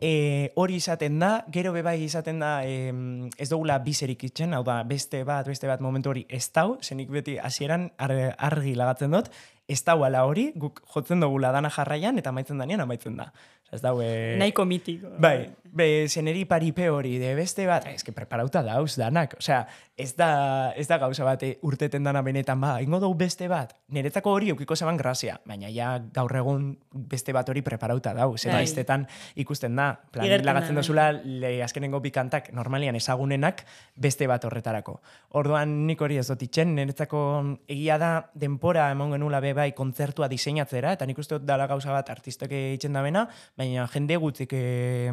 E, 0.05 0.53
hori 0.61 0.75
izaten 0.77 1.15
da, 1.23 1.31
gero 1.49 1.71
bebai 1.73 1.95
izaten 2.05 2.43
da, 2.43 2.59
em, 2.69 3.31
ez 3.41 3.47
dugula 3.49 3.79
bizerik 3.81 4.27
itxen, 4.29 4.53
hau 4.53 4.61
da, 4.67 4.83
beste 4.85 5.23
bat, 5.25 5.47
beste 5.49 5.71
bat 5.71 5.81
momentu 5.81 6.11
hori 6.13 6.27
ez 6.29 6.43
dau, 6.53 6.75
zenik 6.85 7.09
beti 7.15 7.39
hasieran 7.41 7.87
ar- 7.97 8.35
argi 8.37 8.75
lagatzen 8.77 9.17
dut, 9.17 9.31
ez 9.69 9.83
ala 9.89 10.25
hori, 10.25 10.53
guk 10.57 10.83
jotzen 10.95 11.21
dugula 11.21 11.53
dana 11.53 11.71
jarraian, 11.71 12.19
eta 12.19 12.31
amaitzen 12.31 12.59
danean 12.59 12.81
amaitzen 12.81 13.17
da. 13.17 13.33
Ez 13.73 13.81
dau, 13.83 13.99
e, 14.03 14.37
Nahiko 14.39 14.65
mitiko. 14.69 15.09
Bai, 15.19 15.49
be, 15.65 16.07
zeneri 16.07 16.45
paripe 16.47 16.87
hori, 16.91 17.17
de 17.19 17.35
beste 17.35 17.67
bat, 17.67 17.87
que 18.05 18.13
preparauta 18.13 18.63
dauz 18.63 18.95
danak. 19.01 19.35
Osea, 19.41 19.65
ez 19.97 20.13
da, 20.15 20.73
ez 20.79 20.87
da 20.87 20.99
gauza 21.03 21.25
bat 21.27 21.43
eh, 21.43 21.57
urteten 21.67 22.05
dana 22.07 22.23
benetan, 22.23 22.61
ba, 22.63 22.77
ingo 22.83 23.01
dugu 23.03 23.17
beste 23.25 23.49
bat. 23.51 23.73
Niretzako 23.95 24.35
hori 24.37 24.53
eukiko 24.53 24.77
zeban 24.77 24.99
grazia, 25.01 25.41
baina 25.47 25.71
ja 25.75 25.97
gaur 26.15 26.37
egun 26.39 26.69
beste 27.11 27.35
bat 27.35 27.49
hori 27.51 27.65
preparauta 27.67 28.13
dau. 28.15 28.37
Zer 28.39 28.53
Bai. 28.53 28.61
bestetan 28.63 29.09
ikusten 29.43 29.75
da, 29.79 29.89
plan, 30.13 30.31
lagatzen 30.45 30.75
da, 30.75 30.83
dozula, 30.83 31.09
le, 31.25 31.57
azkenengo 31.65 32.03
bikantak 32.05 32.53
normalian 32.55 32.95
ezagunenak 33.01 33.65
beste 33.97 34.29
bat 34.31 34.45
horretarako. 34.45 35.01
Orduan 35.41 35.81
nik 35.89 36.03
hori 36.03 36.21
ez 36.23 36.29
dut 36.31 36.43
itxen, 36.47 36.77
niretzako 36.79 37.25
egia 37.67 37.99
da 37.99 38.13
denpora 38.35 38.91
emon 38.95 39.17
genula 39.17 39.43
be 39.43 39.54
bai 39.55 39.71
kontzertua 39.73 40.29
diseinatzera, 40.29 40.93
eta 40.97 41.07
nik 41.07 41.19
uste 41.19 41.39
dut 41.39 41.47
dala 41.49 41.67
gauza 41.71 41.93
bat 41.95 42.11
artistok 42.11 42.53
itxen 42.53 42.93
da 42.93 43.03
bena, 43.03 43.25
baina 43.57 43.87
jende 43.93 44.17
gutzik 44.21 44.53
e, 44.53 45.11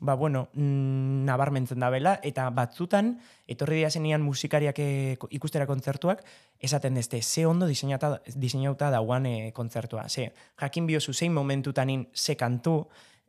ba, 0.00 0.14
bueno, 0.14 0.48
mm, 0.52 1.24
nabarmentzen 1.24 1.80
da 1.80 1.90
bela, 1.90 2.18
eta 2.22 2.48
batzutan, 2.50 3.14
etorri 3.46 3.80
dira 3.80 3.90
zenian 3.90 4.22
musikariak 4.26 4.78
e, 4.78 5.16
ko- 5.18 5.30
ikustera 5.30 5.66
kontzertuak, 5.66 6.24
esaten 6.60 6.94
dezte, 6.94 7.22
ze 7.22 7.46
ondo 7.46 7.66
diseinata, 7.66 8.20
diseinauta 8.34 8.90
dauan 8.90 9.26
e, 9.26 9.52
kontzertua. 9.56 10.08
Ze, 10.08 10.32
jakin 10.60 10.86
biozu 10.86 11.14
zein 11.14 11.32
momentutanin 11.32 12.08
ze 12.14 12.36
kantu, 12.36 12.86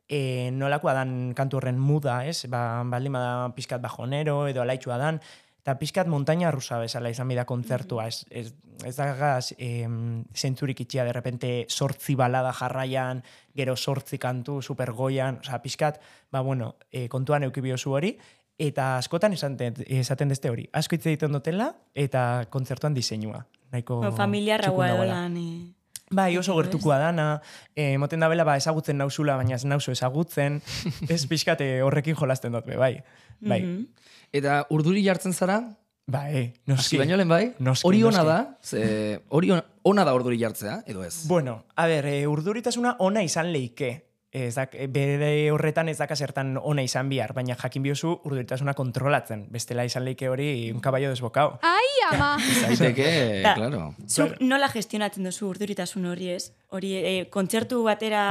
e, 0.08 0.50
nolakoa 0.52 0.94
dan 0.96 1.34
kantu 1.36 1.60
horren 1.60 1.78
muda, 1.78 2.22
ez? 2.26 2.46
Ba, 2.50 2.82
baldin 2.88 3.12
bada 3.12 3.52
pizkat 3.54 3.82
bajonero 3.84 4.46
edo 4.48 4.64
alaitxua 4.64 4.96
dan, 4.98 5.20
eta 5.68 5.76
pizkat 5.76 6.08
montaña 6.08 6.48
rusa 6.48 6.78
bezala 6.80 7.10
izan 7.12 7.28
bida 7.28 7.44
kontzertua, 7.44 8.06
ez, 8.08 8.24
ez, 8.32 8.54
ez 8.88 8.94
da 8.96 9.10
gaz 9.12 9.52
em, 9.60 10.24
zentzurik 10.32 10.80
itxia, 10.80 11.04
de 11.04 11.12
repente 11.12 11.50
sortzi 11.68 12.14
balada 12.16 12.54
jarraian, 12.56 13.20
gero 13.52 13.74
sortzi 13.76 14.16
kantu 14.16 14.62
supergoian, 14.64 15.42
osea, 15.44 15.60
pizkat, 15.60 16.00
ba 16.32 16.40
bueno, 16.40 16.76
e, 16.88 17.04
kontuan 17.12 17.44
eukibiozu 17.44 17.92
hori, 17.92 18.14
eta 18.56 18.94
askotan 18.96 19.36
esaten, 19.36 19.76
esaten 19.84 20.32
deste 20.32 20.48
hori, 20.48 20.64
asko 20.72 20.96
hitz 20.96 21.04
egiten 21.04 21.36
dutela, 21.36 21.74
eta 21.92 22.46
kontzertuan 22.48 22.96
diseinua. 22.96 23.44
Nahiko 23.68 24.00
No, 24.06 24.14
familiarra 24.16 24.70
txukun 24.70 24.80
guai 24.80 24.92
dagoela. 24.94 25.20
lan. 25.20 25.36
Eh. 25.36 25.77
Bai, 26.10 26.36
oso 26.38 26.54
gertukoa 26.56 26.98
dana, 26.98 27.40
eh, 27.76 27.92
emoten 27.94 28.20
da 28.20 28.28
bela, 28.28 28.44
ba, 28.44 28.56
ezagutzen 28.56 28.96
nauzula, 28.96 29.36
baina 29.36 29.56
ez 29.56 29.64
nauzu 29.68 29.92
ezagutzen, 29.92 30.60
ez 31.08 31.26
pixkate 31.28 31.82
horrekin 31.82 32.16
jolasten 32.16 32.52
dut, 32.52 32.64
be, 32.66 32.76
bai. 32.76 32.94
Bai, 33.40 33.60
Mhm. 33.62 33.86
Eta 34.32 34.66
urduri 34.70 35.02
jartzen 35.04 35.32
zara, 35.32 35.60
bai, 36.06 36.52
noski. 36.66 36.98
baino 36.98 37.16
lehen 37.16 37.28
bai? 37.28 37.54
Noski, 37.58 37.86
hori 37.88 38.02
ona 38.04 38.24
da, 38.24 38.38
ze, 38.62 39.20
hori 39.28 39.50
ona, 39.50 39.64
ona 39.84 40.04
da 40.04 40.12
urduri 40.14 40.38
jartzea, 40.40 40.82
edo 40.86 41.04
ez? 41.04 41.26
Bueno, 41.28 41.64
a 41.76 41.86
ber, 41.86 42.04
e, 42.06 42.26
urduritasuna 42.28 42.96
ona 42.98 43.22
izan 43.22 43.52
leike. 43.52 44.07
Ez 44.30 44.54
dak, 44.58 44.74
bere 44.92 45.28
horretan 45.50 45.88
ez 45.88 45.96
daka 45.96 46.12
zertan 46.16 46.58
ona 46.60 46.82
izan 46.84 47.08
bihar, 47.08 47.32
baina 47.32 47.54
jakin 47.56 47.82
biozu 47.82 48.10
urduritasuna 48.28 48.74
kontrolatzen. 48.76 49.46
Bestela 49.50 49.86
izan 49.88 50.04
leike 50.04 50.28
hori 50.28 50.70
un 50.70 50.80
caballo 50.84 51.08
desbokao. 51.08 51.54
Ai, 51.64 51.88
ama! 52.10 52.34
Zaiteke, 52.60 53.08
Da. 53.46 53.54
claro. 53.56 53.94
Zuk 54.06 54.36
nola 54.44 54.68
gestionatzen 54.68 55.24
duzu 55.24 55.48
urduritasun 55.48 56.04
hori 56.12 56.28
ez? 56.34 56.50
Hori, 56.76 56.92
e, 57.00 57.14
kontzertu 57.32 57.80
batera, 57.86 58.26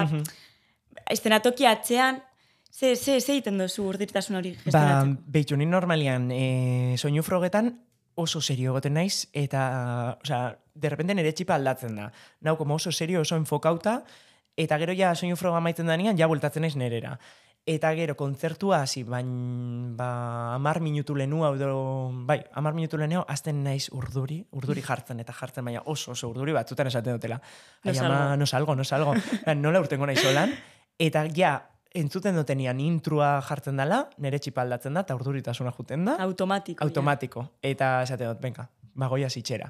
estenatoki 1.09 1.65
atzean, 1.65 2.21
ze, 2.71 2.95
ze, 2.95 3.19
ze 3.21 3.31
egiten 3.33 3.57
duzu 3.57 3.87
urduritasun 3.89 4.37
hori 4.37 4.53
Ba, 4.53 4.63
gestionatzen? 4.69 5.17
behitxu, 5.33 5.57
ni 5.57 5.65
normalian 5.65 6.29
e, 6.31 6.95
soinu 6.97 7.23
frogetan 7.23 7.73
oso 8.17 8.41
serio 8.41 8.71
egoten 8.73 8.95
naiz, 8.97 9.27
eta, 9.33 10.17
osea, 10.23 10.57
de 10.73 10.89
repente 10.89 11.13
nire 11.13 11.33
txipa 11.37 11.53
aldatzen 11.57 11.95
da. 11.99 12.07
Nau, 12.41 12.55
como 12.57 12.73
oso 12.77 12.91
serio, 12.91 13.21
oso 13.21 13.35
enfokauta, 13.37 14.03
eta 14.57 14.77
gero 14.81 14.95
ja 14.97 15.13
soinu 15.15 15.37
froga 15.37 15.61
maitzen 15.61 15.87
danean, 15.87 16.17
ja 16.17 16.27
bueltatzen 16.27 16.65
naiz 16.65 16.75
nerera. 16.75 17.17
Eta 17.67 17.89
gero, 17.97 18.15
kontzertua 18.15 18.77
hasi, 18.85 19.01
bain, 19.03 19.27
ba, 19.99 20.55
amar 20.55 20.79
minutu 20.79 21.17
lehenu, 21.19 21.41
hau 21.43 21.51
edo, 21.57 22.11
bai, 22.25 22.37
amar 22.55 22.73
minutu 22.73 22.95
leheneo, 22.97 23.25
azten 23.27 23.59
naiz 23.65 23.89
urduri, 23.91 24.37
urduri 24.55 24.81
jartzen 24.81 25.19
eta 25.19 25.35
jartzen, 25.35 25.67
baina 25.67 25.81
oso, 25.91 26.13
oso 26.13 26.29
urduri 26.31 26.55
batzutan 26.55 26.87
esaten 26.87 27.19
dutela. 27.19 27.41
No 27.83 27.91
Ai, 27.91 27.97
ama, 27.99 28.37
no 28.39 28.47
salgo, 28.47 28.75
no 28.75 28.85
salgo. 28.87 29.17
Ba, 29.45 29.55
Nola 29.55 29.81
urtengo 29.83 30.07
naiz 30.07 30.23
holan, 30.23 30.55
eta 30.97 31.25
ja, 31.35 31.57
entzuten 31.91 32.39
dutenian 32.39 32.79
intrua 32.79 33.33
jartzen 33.43 33.83
dela, 33.83 34.05
nire 34.23 34.39
txipa 34.39 34.63
aldatzen 34.63 34.95
da, 34.95 35.03
eta 35.03 35.19
urduritasuna 35.19 35.75
juten 35.75 36.07
da, 36.07 36.15
Automatiko. 36.23 36.79
ja. 36.79 36.87
automatiko. 36.87 37.45
Eta 37.61 37.97
esaten 38.07 38.31
dut, 38.31 38.39
benka, 38.47 38.69
bagoia 38.95 39.27
zitxera. 39.29 39.67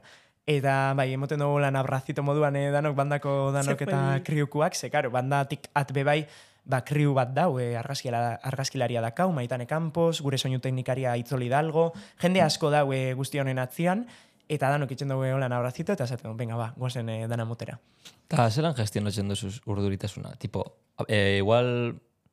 Eta 0.48 0.94
bai, 0.96 1.10
emoten 1.12 1.42
dugu 1.44 1.60
lan 1.60 1.76
abrazito 1.76 2.24
moduan 2.24 2.56
eh, 2.56 2.70
danok 2.72 2.94
bandako 2.96 3.32
danok 3.52 3.82
eta 3.84 4.22
kriukuak, 4.24 4.78
ze 4.80 4.88
karo, 4.90 5.12
bandatik 5.12 5.68
at 5.76 5.92
bebai, 5.92 6.22
ba, 6.68 6.84
kriu 6.88 7.14
bat 7.16 7.34
dau, 7.36 7.58
e, 7.60 7.74
argazkila, 7.80 8.40
argazkilaria 8.44 9.02
dakau, 9.04 9.32
maitane 9.36 9.68
Campos, 9.68 10.22
gure 10.24 10.38
soinu 10.38 10.60
teknikaria 10.64 11.16
itzoli 11.20 11.50
dalgo, 11.52 11.90
jende 12.22 12.44
asko 12.44 12.72
dau 12.72 12.92
e, 12.96 13.14
guzti 13.18 13.40
honen 13.44 13.60
atzian, 13.60 14.06
eta 14.48 14.72
danok 14.72 14.92
itzen 14.96 15.12
dugu 15.12 15.36
lan 15.40 15.56
abrazito, 15.56 15.96
eta 15.96 16.08
esaten 16.08 16.36
venga, 16.40 16.60
ba, 16.60 16.72
guazen 16.78 17.10
e, 17.10 17.18
dana 17.28 17.48
motera. 17.48 17.80
Eta 18.28 18.50
zelan 18.52 18.76
gestionatzen 18.76 19.32
duzu 19.32 19.52
urduritasuna? 19.66 20.36
Tipo, 20.40 20.66
e, 21.08 21.40
igual 21.40 21.70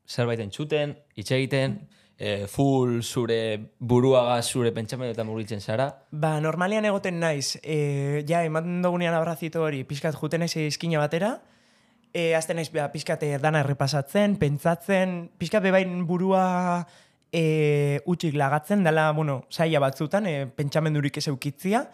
zerbait 0.07 0.43
entzuten, 0.43 0.99
hitz 1.17 1.31
egiten, 1.33 1.81
e, 2.19 2.47
full 2.47 3.03
zure 3.03 3.71
buruaga 3.79 4.41
zure 4.43 4.73
pentsamenetan 4.73 5.27
murgiltzen 5.27 5.61
zara. 5.61 5.89
Ba, 6.11 6.39
normalian 6.41 6.87
egoten 6.89 7.19
naiz, 7.21 7.59
e, 7.63 8.25
ja, 8.29 8.45
ematen 8.47 8.83
dugunean 8.85 9.15
abrazito 9.15 9.65
hori, 9.65 9.85
pixkat 9.89 10.17
juten 10.21 10.45
naiz 10.45 10.55
izkina 10.57 11.03
batera, 11.03 11.39
e, 12.15 12.33
azten 12.39 12.61
naiz, 12.61 12.71
ba, 12.75 12.89
pixkat 12.93 13.27
eh, 13.27 13.35
dana 13.43 13.65
errepasatzen, 13.65 14.39
pentsatzen, 14.41 15.17
pixkat 15.41 15.65
bebain 15.67 16.05
burua 16.07 16.87
e, 17.35 18.01
utxik 18.07 18.39
lagatzen, 18.39 18.85
dela, 18.87 19.11
bueno, 19.13 19.43
saia 19.51 19.83
batzutan, 19.83 20.29
e, 20.31 20.47
pentsamendurik 20.47 21.19
ez 21.19 21.27
eukitzia, 21.33 21.89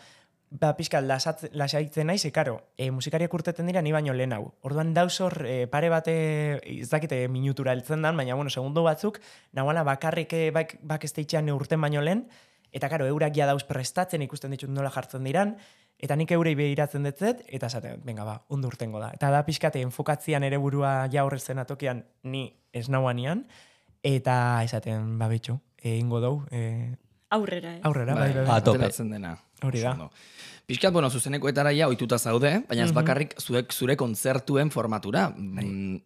ba, 0.51 0.77
lasatz- 0.77 1.51
lasaitzen 1.53 2.07
naiz, 2.07 2.25
e, 2.25 2.33
karo, 2.33 2.67
e, 2.77 2.91
musikariak 2.91 3.33
urteten 3.33 3.67
dira 3.67 3.83
ni 3.83 3.93
baino 3.93 4.13
lehen 4.13 4.33
hau. 4.33 4.53
Orduan 4.63 4.93
dauz 4.95 5.21
hor, 5.21 5.47
e, 5.47 5.67
pare 5.67 5.89
bate, 5.89 6.61
ez 6.65 6.91
dakite 6.91 7.29
minutura 7.29 7.73
heltzen 7.73 8.03
dan, 8.03 8.17
baina, 8.17 8.35
bueno, 8.35 8.51
segundo 8.51 8.83
batzuk, 8.83 9.21
nahuala 9.53 9.83
bakarrik 9.83 10.35
bak, 10.53 10.79
bak 10.83 11.05
ez 11.05 11.15
urten 11.55 11.81
baino 11.81 12.01
lehen, 12.01 12.29
Eta 12.73 12.89
karo, 12.89 13.07
eurak 13.11 13.35
ja 13.35 13.49
dauz 13.51 13.65
prestatzen 13.67 14.23
ikusten 14.23 14.53
ditut 14.55 14.71
nola 14.71 14.91
jartzen 14.95 15.25
diran, 15.27 15.57
eta 16.01 16.17
nik 16.17 16.31
eurei 16.33 16.55
behiratzen 16.55 17.03
detzet, 17.03 17.43
eta 17.49 17.67
esaten, 17.67 18.01
venga 18.07 18.25
ba, 18.25 18.37
ondo 18.49 18.71
urtengo 18.71 19.03
da. 19.03 19.11
Eta 19.17 19.31
da 19.35 19.43
pixkate, 19.47 19.83
enfokatzian 19.83 20.47
ere 20.47 20.59
burua 20.63 21.09
ja 21.13 21.27
horrezen 21.27 21.59
atokian 21.59 22.05
ni 22.23 22.47
ez 22.73 22.89
nauanian, 22.89 23.45
eta 24.07 24.63
esaten, 24.65 25.17
ba 25.19 25.29
bitxu, 25.29 25.59
egingo 25.83 26.23
dau, 26.23 26.35
e, 26.51 26.95
Aurrera, 27.31 27.77
eh? 27.77 27.81
aurrera, 27.87 28.15
bai, 28.15 28.33
bai, 28.33 28.43
bai. 28.43 28.57
A 28.57 28.63
tope. 28.65 28.81
ateratzen 28.81 29.11
dena. 29.13 29.37
Hori 29.62 29.81
da. 29.81 29.92
Oso. 29.92 30.11
Piskat, 30.66 30.92
bueno, 30.92 31.11
zuzenekoetara 31.11 31.73
ja 31.75 31.88
ohituta 31.88 32.18
zaude, 32.18 32.62
baina 32.68 32.85
ez 32.85 32.92
bakarrik 32.94 33.35
zuek 33.40 33.73
zure 33.73 33.96
kontzertuen 33.96 34.70
formatura. 34.70 35.29
Mm, 35.37 35.96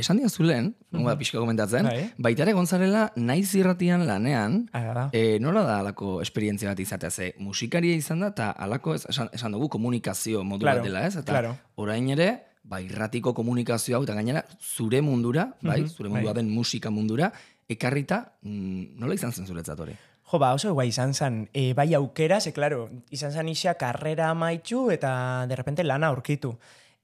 esan 0.00 0.16
diazulen, 0.16 0.74
mm 0.90 0.98
-hmm. 1.04 1.18
pixka 1.18 1.38
komentatzen, 1.38 1.84
Bai. 1.84 2.10
baita 2.18 2.42
ere 2.42 2.52
gonzarela 2.52 3.12
naiz 3.16 3.54
irratian 3.54 4.06
lanean, 4.06 4.68
Hala 4.72 4.94
da. 4.94 5.10
e, 5.12 5.38
nola 5.38 5.62
da 5.62 5.78
alako 5.80 6.20
esperientzia 6.22 6.68
bat 6.70 6.80
izatea, 6.80 7.10
ze 7.10 7.34
musikaria 7.38 7.94
izan 7.94 8.20
da, 8.20 8.28
eta 8.28 8.50
alako 8.50 8.94
ez, 8.94 9.04
esan, 9.08 9.28
esan 9.32 9.52
dugu 9.52 9.68
komunikazio 9.68 10.42
modu 10.42 10.60
Claro, 10.64 10.78
bat 10.78 10.86
dela, 10.86 11.06
ez? 11.06 11.16
Eta 11.16 11.32
claro. 11.32 11.56
orain 11.76 12.08
ere, 12.10 12.38
ba, 12.64 12.80
irratiko 12.80 13.34
komunikazio 13.34 13.96
hau, 13.96 14.02
eta 14.04 14.14
gainera, 14.14 14.42
zure 14.76 15.00
mundura, 15.02 15.52
bai, 15.62 15.80
Mhm, 15.82 15.88
zure 15.88 16.08
mundua 16.08 16.32
bai. 16.32 16.42
den 16.42 16.50
musika 16.50 16.90
mundura, 16.90 17.30
ekarrita, 17.68 18.32
mm, 18.42 18.98
nola 18.98 19.14
izan 19.14 19.32
zen 19.32 19.46
zuretzat 19.46 19.78
hori? 19.78 19.92
Jo, 20.30 20.38
ba, 20.38 20.52
oso 20.54 20.70
guai 20.76 20.86
izan 20.92 21.10
zen. 21.10 21.48
E, 21.50 21.72
bai 21.74 21.88
aukera, 21.98 22.38
ze, 22.40 22.52
klaro, 22.54 22.84
izan 23.10 23.32
zen 23.34 23.48
isa 23.50 23.74
karrera 23.74 24.28
amaitxu 24.30 24.90
eta 24.94 25.46
de 25.50 25.56
repente 25.58 25.82
lana 25.82 26.06
aurkitu. 26.14 26.52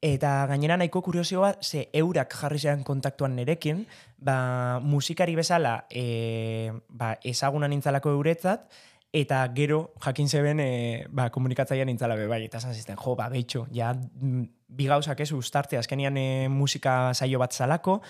Eta 0.00 0.44
gainera 0.46 0.76
nahiko 0.76 1.00
kuriosio 1.02 1.40
bat, 1.42 1.64
ze 1.64 1.88
eurak 1.92 2.36
jarri 2.38 2.60
zean 2.60 2.84
kontaktuan 2.84 3.34
nerekin, 3.34 3.86
ba, 4.18 4.78
musikari 4.78 5.34
bezala 5.34 5.86
e, 5.90 6.70
ba, 6.88 7.16
ezagunan 7.24 7.74
nintzalako 7.74 8.14
euretzat, 8.14 8.68
eta 9.16 9.40
gero 9.56 9.94
jakin 10.04 10.28
zeben 10.28 10.60
e, 10.60 10.70
ba, 11.10 11.30
komunikatzaia 11.34 11.86
nintzala 11.88 12.14
be 12.14 12.28
bai, 12.30 12.44
eta 12.46 12.60
esan 12.62 12.76
zisten, 12.78 13.00
jo, 13.00 13.16
ba, 13.18 13.26
behitxo, 13.32 13.66
ja, 13.74 13.90
mm, 13.96 14.46
bi 14.68 14.86
gauzak 14.86 15.24
ez 15.24 15.32
ustarte, 15.32 15.80
azkenian 15.80 16.16
e, 16.20 16.28
musika 16.52 17.14
saio 17.14 17.42
bat 17.42 17.56
zalako, 17.56 18.02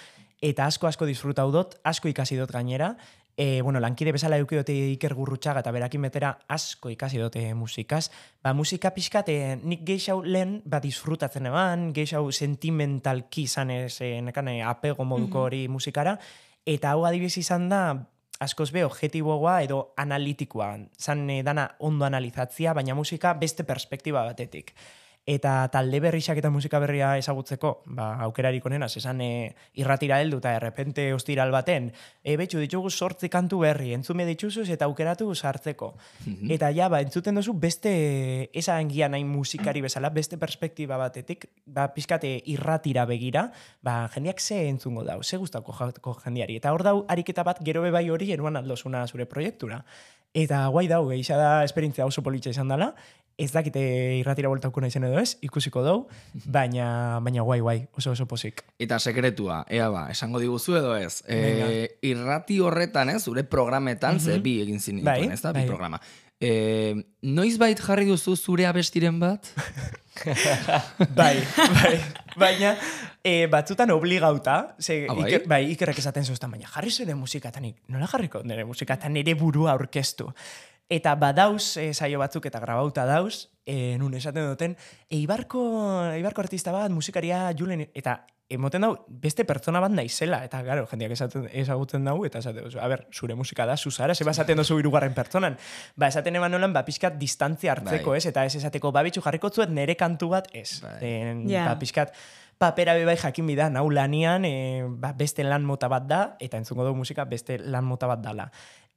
eta 0.44 0.66
asko 0.66 0.90
asko 0.90 1.08
disfrutau 1.08 1.48
dut, 1.54 1.78
asko 1.86 2.10
ikasi 2.12 2.36
dut 2.36 2.52
gainera, 2.52 2.96
e, 3.36 3.60
bueno, 3.60 3.80
lankide 3.80 4.12
bezala 4.16 4.38
eduki 4.40 4.56
dute 4.56 4.74
Iker 4.94 5.14
Gurrutxaga 5.14 5.60
eta 5.60 5.72
berakin 5.74 6.06
betera 6.08 6.32
asko 6.48 6.90
ikasi 6.90 7.20
dute 7.20 7.42
musikaz. 7.54 8.08
Ba, 8.42 8.54
musika 8.56 8.94
pixkat, 8.96 9.28
e, 9.28 9.56
nik 9.62 9.84
geixau 9.86 10.22
lehen, 10.24 10.62
ba, 10.64 10.80
disfrutatzen 10.80 11.50
eban, 11.52 11.90
geixau 11.96 12.24
sentimentalki 12.32 13.44
izan 13.44 13.70
ez, 13.70 14.00
e, 14.00 14.16
apego 14.64 15.04
moduko 15.04 15.46
hori 15.50 15.66
musikara, 15.68 16.16
eta 16.64 16.92
hau 16.92 17.04
adibidez 17.04 17.36
izan 17.38 17.68
da, 17.68 17.82
askoz 18.40 18.70
be 18.72 18.84
objetiboa 18.84 19.62
edo 19.62 19.92
analitikoa. 19.96 20.74
Zan 20.98 21.28
e, 21.30 21.42
dana 21.42 21.70
ondo 21.78 22.04
analizatzia, 22.04 22.74
baina 22.74 22.94
musika 22.94 23.34
beste 23.34 23.64
perspektiba 23.64 24.24
batetik. 24.24 24.72
Eta 25.26 25.66
talde 25.74 25.98
berrixak 25.98 26.38
eta 26.38 26.52
musika 26.54 26.78
berria 26.78 27.08
ezagutzeko, 27.18 27.72
ba, 27.98 28.12
aukerarik 28.28 28.62
onena, 28.68 28.86
esan 28.86 29.18
e, 29.24 29.56
irratira 29.74 30.20
heldu 30.22 30.38
eta 30.38 30.52
errepente 30.54 31.08
ostiral 31.16 31.50
baten, 31.50 31.88
e, 32.22 32.36
betxu 32.38 32.62
ditugu 32.62 32.92
sortzi 32.94 33.26
kantu 33.28 33.58
berri, 33.64 33.90
entzume 33.96 34.22
dituzuz 34.28 34.68
eta 34.70 34.86
aukeratu 34.86 35.26
sartzeko. 35.34 35.90
Eta 36.54 36.70
ja, 36.70 36.86
ba, 36.88 37.02
entzuten 37.02 37.40
duzu 37.40 37.56
beste, 37.58 37.96
esan 38.54 38.86
gian 38.92 39.16
nahi 39.16 39.26
musikari 39.26 39.82
bezala, 39.82 40.12
beste 40.14 40.38
perspektiba 40.38 40.94
batetik, 41.02 41.48
ba, 41.66 41.88
pixkate 41.90 42.36
irratira 42.54 43.02
begira, 43.10 43.48
ba, 43.82 44.04
jendeak 44.14 44.38
ze 44.38 44.68
entzungo 44.68 45.02
dau, 45.02 45.24
ze 45.24 45.42
gustako 45.42 45.74
jendeari. 46.22 46.62
Eta 46.62 46.70
hor 46.70 46.86
dau, 46.86 47.00
ariketa 47.10 47.42
bat 47.42 47.58
gero 47.66 47.82
be 47.82 47.90
bai 47.90 48.06
hori 48.10 48.30
eruan 48.30 48.62
aldosuna 48.62 49.02
zure 49.08 49.26
proiektura. 49.26 49.82
Eta 50.36 50.66
guai 50.68 50.86
dau, 50.86 51.06
geixa 51.08 51.34
da 51.40 51.52
esperientzia 51.64 52.06
oso 52.06 52.22
politxa 52.22 52.52
izan 52.52 52.68
dela, 52.68 52.92
ez 53.38 53.50
dakite 53.52 53.80
irratira 54.16 54.48
voltauko 54.48 54.80
naizen 54.80 55.04
edo 55.04 55.18
ez, 55.20 55.36
ikusiko 55.44 55.82
dau, 55.84 55.96
baina, 56.58 57.20
baina 57.24 57.42
guai, 57.44 57.60
guai, 57.60 57.78
oso 57.96 58.12
oso 58.16 58.24
posik. 58.26 58.62
Eta 58.80 58.98
sekretua, 58.98 59.64
ea 59.68 59.88
ba, 59.92 60.06
esango 60.10 60.40
diguzu 60.40 60.76
edo 60.80 60.94
ez. 60.96 61.22
E, 61.28 61.98
irrati 62.08 62.60
horretan, 62.64 63.10
ez, 63.12 63.22
zure 63.28 63.44
programetan, 63.44 64.20
ze 64.20 64.38
bi 64.40 64.60
egin 64.64 64.80
zin 64.80 65.02
Bai, 65.04 65.26
ez 65.32 65.42
da, 65.42 65.52
bi 65.52 65.60
bai. 65.64 65.66
programa. 65.68 66.00
E, 66.40 66.92
noiz 67.24 67.54
bait 67.60 67.78
jarri 67.80 68.04
duzu 68.08 68.34
zure 68.36 68.66
abestiren 68.68 69.20
bat? 69.20 69.46
bai, 71.16 71.36
bai, 71.76 71.92
baina 72.36 72.74
e, 73.24 73.46
batzutan 73.52 73.90
obligauta, 73.94 74.74
ze, 74.80 75.06
Ah, 75.08 75.14
bai? 75.16 75.28
iker, 75.30 75.46
bai, 75.48 75.62
ikerrek 75.72 75.98
esaten 76.02 76.24
zuztan, 76.24 76.50
baina 76.52 76.68
jarri 76.72 76.90
zure 76.92 77.14
musikatanik, 77.16 77.82
nola 77.88 78.08
jarriko 78.10 78.42
nire 78.44 78.64
musikatan 78.68 79.12
nire 79.16 79.34
burua 79.34 79.72
aurkeztu. 79.76 80.28
Eta 80.88 81.16
badauz 81.18 81.76
e, 81.82 81.90
saio 81.94 82.20
batzuk 82.22 82.46
eta 82.46 82.60
grabauta 82.62 83.04
dauz, 83.08 83.48
e, 83.66 83.96
nun 83.98 84.14
esaten 84.14 84.46
duten, 84.46 84.76
eibarko, 85.10 85.60
eibarko 86.14 86.44
artista 86.44 86.70
bat, 86.70 86.92
musikaria 86.94 87.48
Julen, 87.58 87.88
eta 87.92 88.20
emoten 88.48 88.84
dau, 88.86 88.92
beste 89.10 89.42
pertsona 89.42 89.80
bat 89.82 89.90
naizela, 89.90 90.44
eta 90.46 90.60
garo, 90.62 90.84
jendeak 90.86 91.16
esaten, 91.16 91.48
ezagutzen 91.50 92.06
dau, 92.06 92.20
eta 92.28 92.38
esaten 92.38 92.68
duzu, 92.68 92.78
a 92.78 92.86
ber, 92.86 93.02
zure 93.10 93.34
musika 93.34 93.66
da, 93.66 93.74
zuzara, 93.76 94.14
zeba 94.14 94.30
esaten 94.30 94.62
duzu 94.62 94.78
irugarren 94.78 95.16
pertsonan. 95.18 95.58
Ba, 95.98 96.12
esaten 96.14 96.38
eban 96.38 96.54
nolan, 96.54 96.70
ba, 96.76 96.84
pixkat 96.86 97.18
distantzia 97.18 97.74
hartzeko, 97.74 98.14
Bai. 98.14 98.20
ez, 98.22 98.26
eta 98.30 98.46
ez 98.46 98.54
esateko, 98.60 98.92
ba, 98.94 99.02
bitxu 99.02 99.24
jarriko 99.26 99.50
zuet 99.50 99.74
nere 99.74 99.98
kantu 99.98 100.30
bat, 100.36 100.46
ez. 100.54 100.78
Bai. 100.86 100.98
En, 101.10 101.48
Ja. 101.50 101.66
ba, 101.72 101.78
pixkat, 101.82 102.14
papera 102.56 102.94
be 102.94 103.04
bai 103.04 103.16
jakin 103.18 103.46
bida, 103.50 103.66
nau 103.68 103.90
lanian, 103.90 104.44
e, 104.46 104.84
ba, 104.88 105.10
beste 105.12 105.42
lan 105.42 105.64
mota 105.66 105.88
bat 105.90 106.06
da, 106.06 106.36
eta 106.38 106.56
entzungo 106.56 106.86
dugu 106.86 107.02
musika 107.02 107.24
beste 107.26 107.58
lan 107.58 107.84
mota 107.84 108.06
bat 108.06 108.22
dala. 108.22 108.52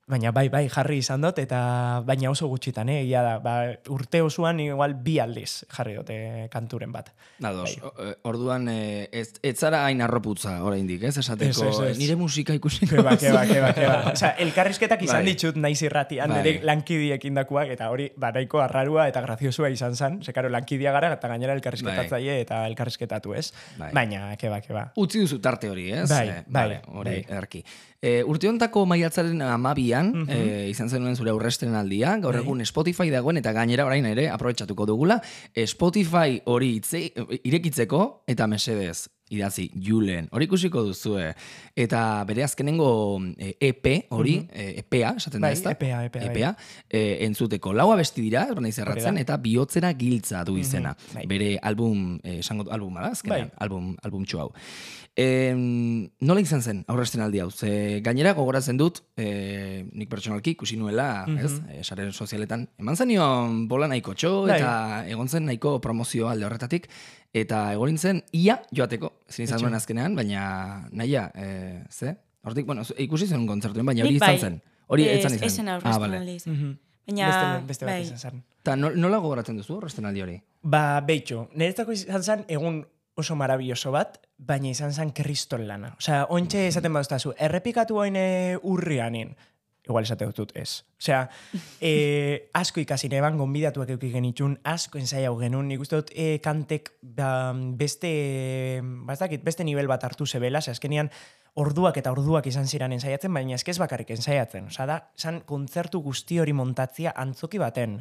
Baina 0.09 0.31
bai, 0.33 0.47
bai, 0.49 0.63
jarri 0.73 0.97
izan 1.03 1.21
dut, 1.21 1.37
eta 1.37 2.01
baina 2.05 2.31
oso 2.31 2.47
gutxitan, 2.49 2.89
eh? 2.89 3.03
Ia 3.05 3.19
da, 3.21 3.33
ba, 3.43 3.51
urte 3.93 4.23
osoan 4.25 4.57
igual 4.63 4.95
bi 5.05 5.19
aldiz 5.21 5.65
jarri 5.69 5.93
dute 5.99 6.15
kanturen 6.49 6.89
bat. 6.91 7.11
Nados, 7.39 7.75
Bai. 7.77 7.85
o- 7.85 8.07
e, 8.09 8.15
orduan, 8.25 8.65
e, 8.73 9.07
ez, 9.13 9.35
ez 9.45 9.53
zara 9.61 9.83
hain 9.85 10.01
arroputza 10.01 10.55
oraindik, 10.65 11.03
ez? 11.03 11.13
Esateko, 11.21 11.49
Ez, 11.51 11.61
ez, 11.61 11.91
ez. 11.91 11.97
nire 12.01 12.15
musika 12.17 12.55
ikusiko. 12.57 12.95
Keba, 12.95 13.13
keba, 13.21 13.43
keba, 13.45 13.69
keba. 13.77 13.99
Osa, 14.15 14.31
elkarrizketak 14.41 15.03
izan 15.05 15.21
Bai. 15.21 15.29
ditut 15.35 15.55
naiz 15.61 15.77
irratian, 15.85 16.33
Bai. 16.33 16.39
nire 16.41 16.65
lankidiekin 16.65 17.37
dakuak, 17.37 17.69
eta 17.77 17.91
hori, 17.93 18.09
ba, 18.17 18.31
nahiko 18.33 18.63
arrarua 18.65 19.05
eta 19.13 19.21
graziosua 19.21 19.69
izan 19.69 19.93
zen. 19.95 20.17
Ze, 20.25 20.33
karo, 20.33 20.49
lankidia 20.49 20.91
gara, 20.91 21.13
eta 21.19 21.27
gainera 21.29 21.53
elkarrizketatzaile 21.53 22.39
eta 22.47 22.63
elkarrizketatu, 22.67 23.35
ez? 23.37 23.51
Bai. 23.77 23.91
Baina, 23.93 24.33
keba, 24.41 24.57
keba. 24.65 24.87
Utzi 24.97 25.21
duzu 25.21 25.37
tarte 25.39 25.69
hori, 25.69 25.91
ez? 25.91 26.09
Bai, 26.09 26.25
Eh, 26.29 26.43
bai, 26.47 26.81
hori, 26.87 27.21
bai. 27.29 27.37
erki. 27.37 27.63
E, 28.01 28.23
urte 28.23 28.47
hontako 28.47 28.85
maiatzaren 28.87 29.41
amabian, 29.43 30.13
e, 30.31 30.69
izan 30.71 30.87
zenuen 30.87 31.17
zure 31.19 31.33
aurrestren 31.33 31.75
aldia, 31.75 32.15
gaur 32.23 32.37
Bai. 32.37 32.43
egun 32.45 32.63
Spotify 32.65 33.11
dagoen, 33.11 33.41
eta 33.41 33.51
gainera 33.51 33.85
orain 33.89 34.07
ere, 34.07 34.29
aprobetsatuko 34.31 34.87
dugula, 34.87 35.19
Spotify 35.67 36.39
hori 36.45 36.77
itze, 36.79 37.03
irekitzeko, 37.43 38.23
eta 38.31 38.47
mesedez, 38.47 39.09
idatzi, 39.29 39.69
Julen, 39.85 40.27
hori 40.31 40.47
ikusiko 40.49 40.83
duzue. 40.83 41.29
Eta 41.75 42.23
bere 42.29 42.43
azkenengo 42.43 42.89
e, 43.37 43.53
EP 43.69 43.87
hori, 44.15 44.35
e, 44.51 44.69
EPA, 44.81 45.15
esaten 45.17 45.41
Bai, 45.41 45.51
da 45.51 45.57
ez 45.57 45.63
da? 45.63 45.73
EPA, 45.75 46.03
EPA. 46.09 46.23
EPA, 46.29 46.53
e, 46.89 47.03
entzuteko. 47.27 47.73
Laua 47.73 47.97
besti 47.99 48.23
dira, 48.25 48.47
ez 48.49 48.57
naiz 48.59 48.77
erratzen, 48.81 49.19
eta 49.21 49.37
bihotzera 49.41 49.93
giltza 49.97 50.43
du 50.47 50.57
izena. 50.57 50.95
bai. 51.13 51.25
Bere 51.29 51.57
album, 51.61 52.19
eh, 52.23 52.39
esango 52.39 52.69
albuma 52.71 53.01
da, 53.01 53.13
azkenean, 53.15 53.49
Bai. 53.49 53.57
album, 53.65 53.95
album 54.03 54.25
hau. 54.39 54.51
E, 55.19 55.53
nola 56.23 56.39
izan 56.39 56.61
zen 56.61 56.83
aurresten 56.87 57.21
aldi 57.21 57.41
hau? 57.43 57.49
Ze 57.51 57.99
gainera 58.05 58.33
gogoratzen 58.37 58.77
dut, 58.79 59.01
e, 59.19 59.85
nik 59.91 60.09
pertsonalki 60.09 60.53
ikusi 60.55 60.77
nuela, 60.79 61.25
ez, 61.27 61.51
e, 61.67 61.83
sare 61.83 62.11
sozialetan, 62.13 62.69
eman 62.79 62.95
zenion 62.95 63.67
bola 63.67 63.89
nahiko 63.91 64.13
txo, 64.15 64.45
Bai. 64.47 64.59
eta 64.59 65.03
egon 65.11 65.27
zen 65.27 65.45
nahiko 65.49 65.79
promozio 65.83 66.29
alde 66.29 66.47
horretatik, 66.47 66.87
eta 67.33 67.73
egon 67.73 67.97
zen 67.97 68.23
ia 68.31 68.61
joateko, 68.75 69.11
ezin 69.29 69.43
izan 69.45 69.59
duen 69.61 69.73
azkenean, 69.77 70.15
baina 70.15 70.87
nahia, 70.91 71.31
e, 71.35 71.83
ze? 71.89 72.15
Hortik, 72.43 72.65
bueno, 72.65 72.83
ikusi 72.97 73.27
zen 73.27 73.45
kontzertuen, 73.47 73.85
baina 73.85 74.03
hori 74.05 74.15
izan 74.15 74.27
bai. 74.27 74.39
zen. 74.39 74.61
Hori 74.87 75.07
Ez- 75.07 75.19
izan. 75.25 75.43
Ezen 75.43 75.67
ah, 75.69 75.97
vale. 75.99 76.17
aldiz. 76.17 76.47
Mhm. 76.47 76.71
Baina, 77.09 77.27
beste, 77.27 77.65
beste 77.67 77.85
bat 77.85 77.93
bai. 77.95 78.01
izan 78.03 78.17
zen. 78.17 78.43
Ta 78.63 78.75
no- 78.75 78.91
nola 78.95 79.17
gogoratzen 79.17 79.57
duzu 79.57 79.73
aurresten 79.75 80.05
aldi 80.05 80.21
hori? 80.21 80.41
Ba, 80.61 80.99
beitxo, 81.01 81.49
niretzako 81.53 81.91
izan 81.91 82.23
zen 82.23 82.45
egun 82.47 82.85
oso 83.15 83.35
marabilloso 83.35 83.91
bat, 83.91 84.19
baina 84.37 84.69
izan 84.69 84.93
zen 84.93 85.11
kriston 85.11 85.67
lana. 85.67 85.95
Osea, 85.97 86.25
ointxe 86.29 86.67
esaten 86.67 86.93
baduztazu, 86.93 87.33
errepikatu 87.37 87.97
oine 87.97 88.57
urrianin, 88.63 89.35
igual 89.89 90.05
esate 90.07 90.27
dut 90.35 90.53
ez. 90.57 90.83
Osea, 90.99 91.23
e, 91.81 92.49
asko 92.53 92.81
ikasi 92.83 93.09
neban, 93.11 93.37
gonbidatuak 93.39 93.91
euki 93.95 94.11
genitxun, 94.13 94.59
asko 94.63 95.01
ensaiau 95.01 95.35
genuen, 95.41 95.67
nik 95.71 95.83
uste 95.83 95.99
dut 95.99 96.13
e, 96.15 96.37
kantek 96.45 96.93
beste, 97.01 98.13
ba, 98.83 99.17
ez 99.17 99.19
dakit, 99.19 99.43
beste 99.45 99.67
nivel 99.67 99.91
bat 99.91 100.03
hartu 100.07 100.27
zebela, 100.29 100.63
osea, 100.63 100.77
azkenean 100.77 101.11
orduak 101.59 101.97
eta 101.99 102.13
orduak 102.13 102.47
izan 102.47 102.69
ziren 102.69 102.93
ensaiatzen, 102.95 103.33
baina 103.33 103.57
ez 103.59 103.77
bakarrik 103.79 104.15
ensaiatzen. 104.15 104.69
Osea, 104.71 104.85
da, 104.85 104.99
zan 105.17 105.41
kontzertu 105.45 106.01
guzti 106.05 106.39
hori 106.39 106.53
montatzia 106.53 107.13
antzoki 107.17 107.59
baten 107.59 107.99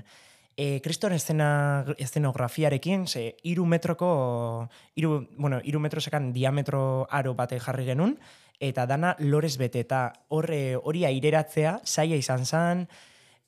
e, 0.59 0.81
kriston 0.83 1.15
eszena, 1.15 1.85
eszenografiarekin, 2.03 3.07
ze 3.07 3.37
iru 3.47 3.65
metroko, 3.65 4.69
iru, 4.99 5.29
bueno, 5.39 5.63
iru 5.65 5.81
metro 5.81 6.03
sekan 6.03 6.33
diametro 6.35 7.07
aro 7.15 7.35
bate 7.39 7.61
jarri 7.63 7.87
genuen, 7.87 8.19
eta 8.61 8.87
dana 8.87 9.15
lorez 9.19 9.57
bete, 9.59 9.81
eta 9.87 10.13
horre 10.29 10.77
hori 10.77 11.05
aireratzea, 11.09 11.79
zaila 11.87 12.19
izan 12.19 12.45
zen, 12.47 12.89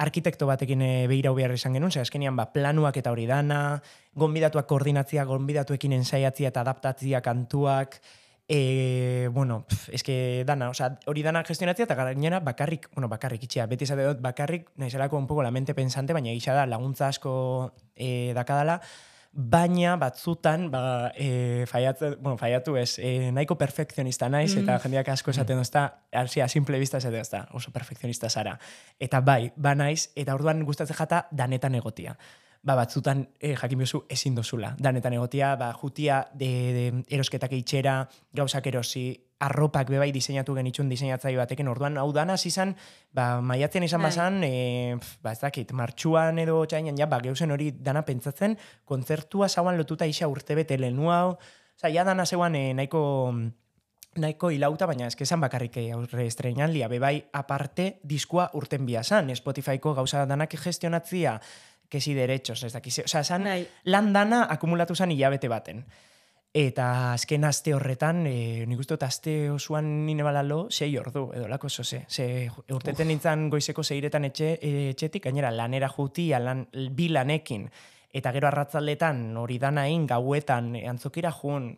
arkitekto 0.01 0.46
batekin 0.49 0.83
e, 0.83 0.92
behirau 1.11 1.35
behar 1.37 1.53
izan 1.53 1.77
genuen, 1.77 1.92
ze 1.92 2.01
azkenean 2.01 2.37
ba, 2.37 2.49
planuak 2.55 2.96
eta 2.96 3.12
hori 3.12 3.27
dana, 3.29 3.83
gonbidatuak 4.16 4.66
koordinatzia, 4.70 5.27
gonbidatuekin 5.29 5.92
ensaiatzia 5.99 6.55
eta 6.55 6.66
adaptatzia 6.66 7.23
kantuak, 7.23 8.01
E, 8.53 9.29
bueno, 9.31 9.61
pf, 9.68 9.92
eske 9.94 10.14
dana, 10.42 10.73
osea, 10.73 10.88
hori 11.07 11.23
dana 11.23 11.44
gestionatzea 11.46 11.87
eta 11.87 11.94
gainera 11.94 12.40
bakarrik, 12.42 12.88
bueno, 12.96 13.07
bakarrik 13.07 13.44
itxea, 13.46 13.68
beti 13.70 13.87
esate 13.87 14.03
dut 14.09 14.18
bakarrik, 14.25 14.73
naizelako 14.75 15.20
un 15.20 15.29
poco 15.29 15.44
la 15.46 15.53
mente 15.55 15.70
pensante, 15.73 16.16
baina 16.16 16.35
gisa 16.35 16.57
da 16.59 16.64
laguntza 16.66 17.07
asko 17.07 17.35
e, 17.94 18.33
dakadala, 18.35 18.81
baina 19.33 19.95
batzutan, 19.97 20.71
ba, 20.71 21.12
e, 21.14 21.64
faiatu, 21.71 22.16
bueno, 22.21 22.37
faiatu 22.38 22.77
ez, 22.77 22.99
e, 22.99 23.31
nahiko 23.33 23.57
perfekzionista 23.59 24.29
naiz, 24.29 24.57
eta 24.59 24.79
jendeak 24.83 25.09
asko 25.14 25.31
esaten 25.31 25.61
dozta, 25.61 25.85
hasi 26.12 26.40
a 26.40 26.49
simple 26.49 26.79
vista 26.79 26.99
esaten 26.99 27.23
dozta, 27.23 27.47
oso 27.55 27.71
perfekzionista 27.71 28.29
zara. 28.31 28.59
Eta 28.99 29.21
bai, 29.21 29.53
ba 29.57 29.75
naiz, 29.75 30.11
eta 30.16 30.35
orduan 30.35 30.64
gustatzen 30.66 30.99
jata 30.99 31.27
danetan 31.31 31.75
egotia. 31.79 32.16
Ba, 32.62 32.75
batzutan 32.75 33.23
e, 33.38 33.55
jakin 33.55 33.79
biozu 33.79 34.05
ezin 34.11 34.35
dozula. 34.35 34.75
Danetan 34.79 35.14
egotia, 35.14 35.55
ba, 35.57 35.73
jutia 35.73 36.27
de, 36.35 36.51
de 36.75 37.05
erosketak 37.09 37.55
itxera, 37.57 38.03
gauzak 38.35 38.66
erosi, 38.66 39.30
arropak 39.40 39.88
bebai 39.88 40.11
diseinatu 40.12 40.55
genitxun 40.55 40.90
diseinatzaile 40.92 41.40
batekin, 41.40 41.68
orduan 41.72 41.96
hau 41.98 42.11
dana 42.12 42.37
izan, 42.44 42.74
ba, 43.12 43.40
maiatzen 43.40 43.87
izan 43.87 44.03
bazan, 44.05 44.42
e, 44.44 44.96
pf, 45.00 45.22
ba, 45.24 45.33
ez 45.33 45.40
dakit, 45.40 45.72
martxuan 45.72 46.38
edo 46.38 46.61
txainan, 46.66 46.98
ja, 46.98 47.09
ba, 47.09 47.22
geuzen 47.24 47.50
hori 47.50 47.70
dana 47.72 48.03
pentsatzen, 48.05 48.59
kontzertua 48.85 49.48
zauan 49.48 49.81
lotuta 49.81 50.07
isa 50.07 50.29
urte 50.29 50.55
bete 50.55 50.79
lehenu 50.79 51.11
hau, 51.11 51.38
Osa, 51.81 51.88
ja 51.88 52.05
dana 52.05 52.26
zeuan 52.29 52.55
e, 52.59 52.74
nahiko 52.76 53.33
nahiko 54.20 54.50
hilauta, 54.50 54.85
baina 54.90 55.07
eske 55.07 55.24
esan 55.24 55.40
bakarrik 55.40 55.79
eh, 55.81 55.87
aurre 55.94 56.26
estrenaldia, 56.26 56.90
bebai 56.90 57.14
aparte 57.33 58.00
diskua 58.05 58.50
urten 58.59 58.87
biazan, 58.87 59.31
Spotifyko 59.37 59.94
gauza 59.94 60.26
danak 60.26 60.57
gestionatzia, 60.61 61.38
kesi 61.90 62.14
derechos, 62.14 62.62
ez 62.66 62.72
dakiz, 62.74 62.98
osea, 63.05 63.22
esan 63.24 63.46
Bai. 63.48 63.62
lan 63.85 64.12
dana 64.12 64.44
akumulatu 64.50 64.94
zen 64.94 65.14
hilabete 65.14 65.48
baten. 65.48 65.85
Eta 66.53 67.13
azken 67.13 67.45
aste 67.47 67.71
horretan, 67.77 68.25
e, 68.27 68.65
nik 68.67 68.81
uste 68.83 68.97
dut 68.97 69.05
aste 69.07 69.35
osoan 69.53 69.87
nine 70.07 70.25
balalo, 70.27 70.65
sei 70.71 70.91
ordu, 70.99 71.29
edo 71.37 71.47
lako 71.47 71.69
oso 71.71 71.85
ze. 71.85 72.01
Urteten 72.75 73.07
nintzen 73.07 73.49
goizeko 73.53 73.85
zeiretan 73.85 74.27
etxe, 74.27 74.57
etxetik, 74.91 75.29
gainera 75.29 75.53
lanera 75.55 75.89
jutia, 75.89 76.41
lan, 76.43 76.65
bi 76.91 77.07
lanekin, 77.09 77.69
eta 78.13 78.33
gero 78.35 78.49
arratzaldetan 78.51 79.37
hori 79.39 79.61
danain, 79.63 80.09
gauetan, 80.11 80.75
e, 80.75 80.89
antzokira 80.91 81.31
jun. 81.31 81.71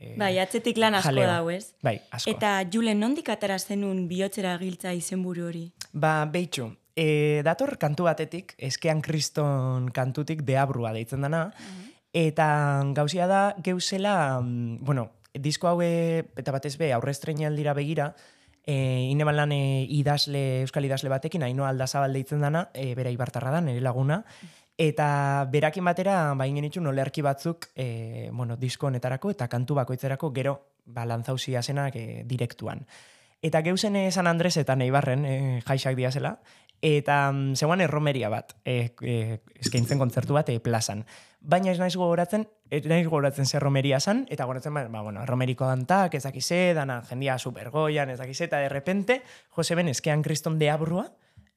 E, 0.00 0.14
Bai, 0.16 0.38
atzetik 0.40 0.80
lan 0.80 0.96
asko 0.96 1.10
jaleo. 1.10 1.28
dau, 1.28 1.50
ez? 1.52 1.74
Bai, 1.84 1.98
asko. 2.10 2.32
Eta 2.32 2.62
Julen, 2.72 3.04
nondik 3.04 3.28
atara 3.28 3.58
zenun 3.58 4.06
bihotzera 4.08 4.56
giltza 4.56 4.94
izenburu 4.96 5.50
hori? 5.50 5.66
Ba, 5.92 6.22
behitxu, 6.24 6.70
e, 6.96 7.42
dator 7.44 7.76
kantu 7.76 8.08
batetik, 8.08 8.54
eskean 8.56 9.02
kriston 9.04 9.90
kantutik 9.92 10.46
deabrua 10.48 10.94
deitzen 10.96 11.20
dana, 11.28 11.50
eta 12.14 12.46
gauzia 12.94 13.26
da 13.26 13.42
geuzela, 13.58 14.40
mm, 14.40 14.78
bueno, 14.86 15.10
disko 15.34 15.68
haue, 15.68 16.30
eta 16.38 16.54
batez 16.54 16.76
be, 16.78 16.92
aurre 16.94 17.10
estrenaldira 17.10 17.74
begira, 17.74 18.14
e, 18.64 19.08
ineban 19.10 19.36
lan 19.36 19.52
e, 19.52 19.84
idazle, 19.90 20.62
euskal 20.62 20.86
idazle 20.86 21.10
batekin, 21.10 21.42
haino 21.42 21.66
aldazabal 21.66 22.14
deitzen 22.14 22.40
dana, 22.40 22.68
e, 22.72 22.94
bera 22.94 23.10
ibartarra 23.10 23.50
da, 23.50 23.60
nire 23.60 23.82
laguna, 23.82 24.22
eta 24.78 25.46
berakin 25.50 25.84
batera, 25.84 26.34
ba, 26.38 26.46
ingen 26.46 26.70
itxun, 26.70 26.86
olerki 26.86 27.22
batzuk, 27.22 27.68
e, 27.74 28.30
bueno, 28.32 28.56
disko 28.56 28.86
honetarako, 28.86 29.34
eta 29.34 29.50
kantu 29.50 29.74
bakoitzerako 29.82 30.30
gero, 30.32 30.54
ba, 30.86 31.04
lantzausia 31.04 31.62
zenak 31.62 31.98
e, 31.98 32.22
direktuan. 32.24 32.86
Eta 33.44 33.60
geuzen 33.60 33.96
eh, 33.96 34.10
San 34.10 34.26
Andres 34.26 34.56
eta 34.56 34.72
Neibarren 34.76 35.26
e, 35.28 35.34
jaixak 35.66 35.98
diazela, 35.98 36.38
eta 36.80 37.32
mm, 37.32 37.58
zeuan 37.60 37.82
erromeria 37.84 38.30
bat, 38.32 38.54
e, 38.64 38.94
e, 39.04 39.40
eskaintzen 39.60 40.00
kontzertu 40.00 40.36
bat 40.36 40.48
e, 40.48 40.58
plazan. 40.64 41.04
Baina 41.44 41.72
ez 41.74 41.78
naiz 41.78 41.92
gogoratzen, 42.00 42.46
ez 42.72 42.86
naiz 42.88 43.04
gogoratzen 43.04 43.44
zer 43.44 43.60
romeria 43.60 43.98
zan, 44.00 44.22
eta 44.32 44.46
gogoratzen, 44.46 44.72
ba, 44.72 44.86
ba, 44.88 45.02
bueno, 45.04 45.26
romeriko 45.28 45.66
dantak, 45.68 46.14
ez 46.16 46.22
dakize, 46.24 46.72
dana 46.72 47.02
jendia 47.04 47.36
supergoian, 47.38 48.08
ez 48.08 48.18
dakize, 48.18 48.46
eta 48.48 48.62
de 48.64 48.70
repente, 48.72 49.20
Jose 49.52 49.76
Ben 49.76 49.92
eskean 49.92 50.22
kriston 50.24 50.56
deabrua, 50.58 51.04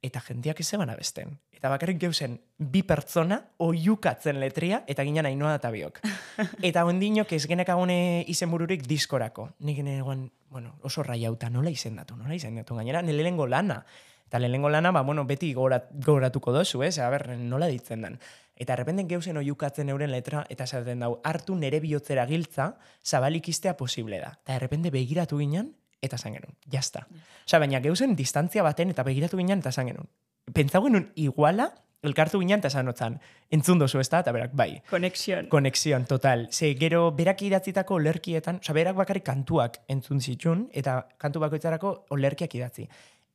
eta 0.04 0.19
jendiak 0.21 0.60
ez 0.60 0.67
zeban 0.67 0.91
abesten. 0.91 1.38
Eta 1.56 1.71
bakarrik 1.71 2.02
geuzen 2.02 2.36
bi 2.58 2.84
pertsona 2.86 3.39
oiukatzen 3.63 4.41
letria, 4.41 4.84
eta 4.88 5.06
ginen 5.08 5.26
ainoa 5.26 5.56
eta 5.58 5.71
biok. 5.73 6.02
eta 6.69 6.84
ondinok 6.86 7.32
ez 7.34 7.45
genekagune 7.50 8.26
izenbururik 8.30 8.84
diskorako. 8.88 9.50
Nik 9.65 9.80
egon, 9.82 10.28
bueno, 10.52 10.76
oso 10.84 11.04
raiauta, 11.04 11.50
nola 11.50 11.73
izendatu, 11.73 12.19
nola 12.19 12.36
izendatu. 12.36 12.76
Gainera, 12.76 13.02
nire 13.02 13.23
lehengo 13.23 13.47
lana. 13.47 13.82
Eta 14.28 14.39
lehengo 14.43 14.69
lana, 14.69 14.91
ba, 14.91 15.02
bueno, 15.08 15.26
beti 15.26 15.54
gogorat, 15.56 15.89
gogoratuko 16.04 16.52
dozu, 16.54 16.84
ez? 16.84 16.97
A 17.00 17.10
ber, 17.10 17.30
nola 17.39 17.71
ditzen 17.71 18.04
dan. 18.04 18.19
Eta 18.58 18.74
errependen 18.74 19.08
geuzen 19.08 19.38
oiukatzen 19.38 19.89
euren 19.93 20.12
letra, 20.12 20.43
eta 20.50 20.65
esaten 20.65 21.04
dau, 21.06 21.12
hartu 21.24 21.56
nere 21.56 21.80
bihotzera 21.80 22.26
giltza, 22.26 22.72
zabalik 23.06 23.50
iztea 23.54 23.76
posible 23.78 24.20
da. 24.20 24.34
Eta 24.41 24.56
errepende 24.58 24.91
begiratu 24.91 25.38
ginen, 25.38 25.76
eta 26.02 26.17
zan 26.17 26.38
genuen. 26.38 26.56
Jazta. 26.74 27.06
Osa, 27.46 27.60
baina 27.62 27.82
geuzen 27.84 28.15
distantzia 28.17 28.65
baten, 28.65 28.93
eta 28.93 29.06
begiratu 29.06 29.38
ginen, 29.38 29.62
eta 29.62 29.72
zan 29.72 29.91
genuen. 29.91 30.10
Pentsau 30.54 30.82
genuen 30.88 31.12
iguala, 31.15 31.70
elkartu 32.08 32.41
ginen, 32.41 32.60
eta 32.63 32.72
zan 32.74 32.89
otzan, 32.89 33.20
entzun 33.54 33.80
dozu 33.82 34.02
ez 34.02 34.10
da, 34.10 34.24
eta 34.26 34.34
berak, 34.34 34.54
bai. 34.58 34.70
Konexion. 34.89 35.50
Konexion, 35.54 36.06
total. 36.10 36.48
Ze, 36.52 36.74
gero, 36.80 37.12
berak 37.17 37.41
idatzitako 37.46 38.02
olerkietan, 38.02 38.62
oza, 38.63 38.74
berak 38.78 38.98
bakarrik 38.98 39.26
kantuak 39.28 39.82
entzun 39.88 40.22
zitun, 40.22 40.67
eta 40.74 41.04
kantu 41.22 41.46
bakoitzarako 41.46 41.93
olerkiak 42.17 42.58
idatzi. 42.58 42.88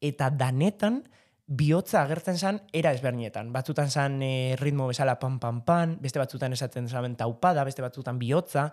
Eta 0.02 0.30
danetan, 0.35 1.02
bihotza 1.46 2.02
agertzen 2.02 2.38
zan, 2.38 2.61
era 2.72 2.92
ezberdinetan. 2.94 3.52
Batzutan 3.52 3.90
zan 3.90 4.20
e, 4.22 4.57
ritmo 4.61 4.87
bezala 4.88 5.18
pan 5.20 5.38
pan 5.40 5.62
pan, 5.66 5.96
beste 6.00 6.20
batzutan 6.22 6.52
esaten 6.52 6.88
zaben 6.88 7.16
taupada, 7.16 7.64
beste 7.64 7.83
batzutan 7.83 8.18
bihotza, 8.18 8.70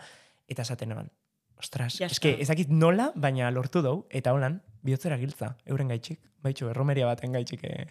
eta 0.47 0.62
esaten 0.62 0.91
eban. 0.91 1.10
Ostras, 1.60 1.99
Ya 1.99 2.08
eske 2.08 2.32
está. 2.32 2.41
ez 2.41 2.47
dakit 2.47 2.69
nola, 2.69 3.12
baina 3.15 3.49
lortu 3.51 3.82
dau, 3.82 4.05
eta 4.10 4.32
holan, 4.32 4.62
bihotzera 4.82 5.17
giltza, 5.17 5.58
euren 5.65 5.89
gaitxik, 5.91 6.21
baitxu, 6.41 6.69
erromeria 6.69 7.05
baten 7.05 7.34
gaitxik. 7.36 7.63
E... 7.63 7.89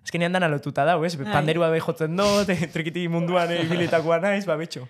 Azkenean 0.00 0.32
dana 0.32 0.48
lotuta 0.48 0.86
dau, 0.88 1.04
ez? 1.04 1.16
Bai. 1.20 1.28
Panderua 1.28 1.68
be 1.68 1.82
jotzen 1.84 2.16
dut, 2.16 2.48
trikiti 2.72 3.06
munduan 3.12 3.52
eh, 3.52 3.60
ibilitakoa 3.66 4.20
naiz, 4.24 4.46
ba, 4.48 4.56
bitxu. 4.56 4.86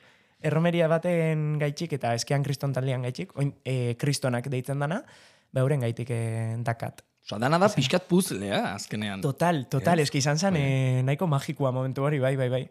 Erromeria 0.46 0.86
baten 0.88 1.58
gaitxik 1.58 1.98
eta 1.98 2.14
eskean 2.14 2.46
kriston 2.46 2.72
taldean 2.72 3.02
gaitxik, 3.02 3.34
oin, 3.36 3.50
e, 3.66 3.96
kristonak 3.98 4.46
deitzen 4.52 4.78
dana, 4.78 5.02
ba, 5.50 5.64
euren 5.64 5.82
gaitik 5.82 6.14
e, 6.14 6.22
dakat. 6.62 7.02
Osa, 7.30 7.38
dana 7.38 7.58
da 7.62 7.68
pixkat 7.70 8.08
puzlea, 8.10 8.74
azkenean. 8.74 9.20
Total, 9.22 9.62
total, 9.70 10.00
eski 10.02 10.18
izan 10.18 10.38
zen 10.38 10.56
e, 10.58 11.02
nahiko 11.06 11.28
magikoa 11.30 11.70
momentu 11.70 12.02
hori, 12.02 12.18
bai, 12.18 12.34
bai, 12.36 12.48
bai. 12.50 12.64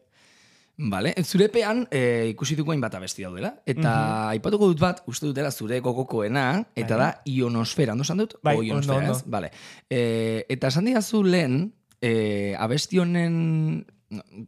Vale, 0.92 1.14
zurepean 1.24 1.86
e, 1.92 2.02
ikusi 2.34 2.56
dugu 2.60 2.72
hainbat 2.74 2.94
abesti 2.96 3.24
daudela. 3.24 3.54
Eta 3.68 3.94
aipatuko 4.34 4.68
dut 4.72 4.80
bat, 4.84 5.00
uste 5.12 5.28
dutela 5.28 5.52
zure 5.52 5.80
gogokoena, 5.84 6.44
eta 6.76 6.98
Bai. 6.98 7.00
da 7.06 7.10
ionosfera, 7.28 7.96
ondo 7.96 8.04
esan 8.08 8.20
dut? 8.24 8.36
Bai, 8.44 8.58
O 8.60 8.64
ionosfera, 8.64 9.00
ondo, 9.00 9.16
ondo. 9.16 9.32
Vale. 9.32 9.52
E, 9.90 10.46
eta 10.50 10.72
esan 10.72 10.88
didazu 10.88 11.24
lehen, 11.24 11.58
e, 12.02 12.56
abesti 12.60 13.00
honen 13.00 13.86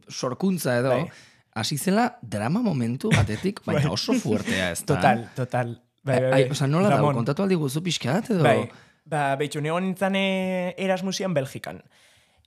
sorkuntza 0.08 0.78
edo, 0.80 0.94
Bai. 0.94 1.08
hasi 1.54 1.76
zela 1.78 2.18
drama 2.22 2.60
momentu 2.64 3.12
batetik, 3.16 3.60
baina 3.66 3.86
Bai. 3.88 3.96
oso 3.96 4.16
fuertea 4.20 4.70
ez 4.72 4.80
da. 4.84 4.94
Total, 4.94 5.26
total. 5.36 5.74
Bai, 6.02 6.16
bai, 6.16 6.32
Ai, 6.32 6.42
bai. 6.46 6.50
oza, 6.56 6.66
nola 6.66 6.88
da, 6.92 7.00
kontatu 7.00 7.44
aldi 7.44 7.60
guzu 7.60 7.80
pixkat 7.84 8.32
edo? 8.34 8.42
Bai, 8.42 8.64
ba, 9.04 9.34
behitxu, 9.36 9.60
nego 9.60 9.80
nintzen 9.80 10.16
e, 10.16 10.74
Erasmusian 10.78 11.34
Belgikan. 11.34 11.82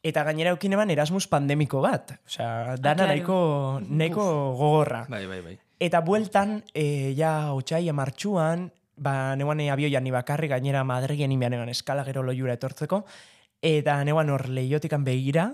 Eta 0.05 0.23
gainera 0.27 0.51
eukin 0.53 0.75
eban 0.77 0.91
Erasmus 0.93 1.27
pandemiko 1.27 1.81
bat. 1.81 2.13
Osea, 2.27 2.77
dana 2.77 3.05
claro. 3.05 3.11
nahiko, 3.11 3.37
nahiko 3.89 4.25
gogorra. 4.57 5.05
Bai, 5.09 5.25
bai, 5.25 5.41
bai. 5.41 5.55
Eta 5.81 6.01
bueltan, 6.05 6.59
e, 6.73 7.13
ja, 7.17 7.53
otxaia 7.53 7.93
martxuan, 7.93 8.69
ba, 8.95 9.35
neuan 9.35 9.59
e, 9.59 9.71
abioian 9.73 10.05
ni 10.05 10.13
bakarri, 10.13 10.47
gainera 10.51 10.85
Madrigen 10.87 11.33
inbean 11.33 11.57
egan 11.57 11.73
eskala 11.73 12.05
gero 12.07 12.23
loiura 12.23 12.53
etortzeko, 12.55 13.03
eta 13.65 13.97
neuan 14.05 14.29
hor 14.29 14.47
lehiotikan 14.49 15.03
begira, 15.03 15.49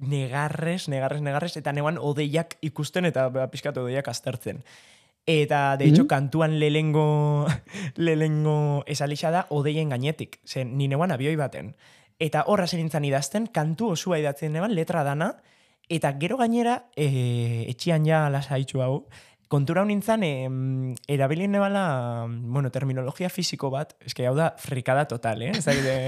negarrez, 0.00 0.88
negarrez, 0.88 1.20
negarrez, 1.22 1.56
eta 1.58 1.72
neuan 1.76 1.98
odeiak 2.00 2.56
ikusten 2.64 3.06
eta 3.08 3.28
ba, 3.34 3.48
pixkat 3.52 3.76
odeiak 3.82 4.08
aztertzen. 4.08 4.62
Eta, 5.26 5.76
de 5.76 5.86
hecho, 5.86 6.06
kantuan 6.06 6.60
lehengo, 6.60 7.46
lehengo 7.96 8.84
esalixa 8.86 9.32
da 9.34 9.46
odeien 9.50 9.90
gainetik. 9.90 10.38
Ze, 10.46 10.64
ni 10.64 10.86
neuan 10.86 11.10
abioi 11.10 11.34
baten. 11.34 11.74
Eta 12.22 12.44
horra 12.46 12.66
nintzen 12.72 13.04
idazten, 13.04 13.48
kantu 13.50 13.90
osua 13.90 14.20
idatzen 14.22 14.52
neban, 14.52 14.74
letra 14.74 15.02
dana, 15.04 15.34
eta 15.88 16.14
gero 16.20 16.38
gainera, 16.38 16.86
e, 16.94 17.66
etxian 17.68 18.06
ja 18.06 18.30
lasaitxu 18.30 18.80
hau, 18.80 19.08
kontura 19.48 19.82
hau 19.82 19.86
nintzen, 19.88 20.22
e, 20.26 20.32
erabilin 21.14 21.52
nebala, 21.54 22.26
bueno, 22.28 22.70
terminologia 22.74 23.28
fisiko 23.30 23.70
bat, 23.70 23.94
eske 24.04 24.26
hau 24.26 24.34
da 24.36 24.50
frikada 24.58 25.04
total, 25.06 25.42
eh? 25.46 25.52
Ez? 25.54 25.66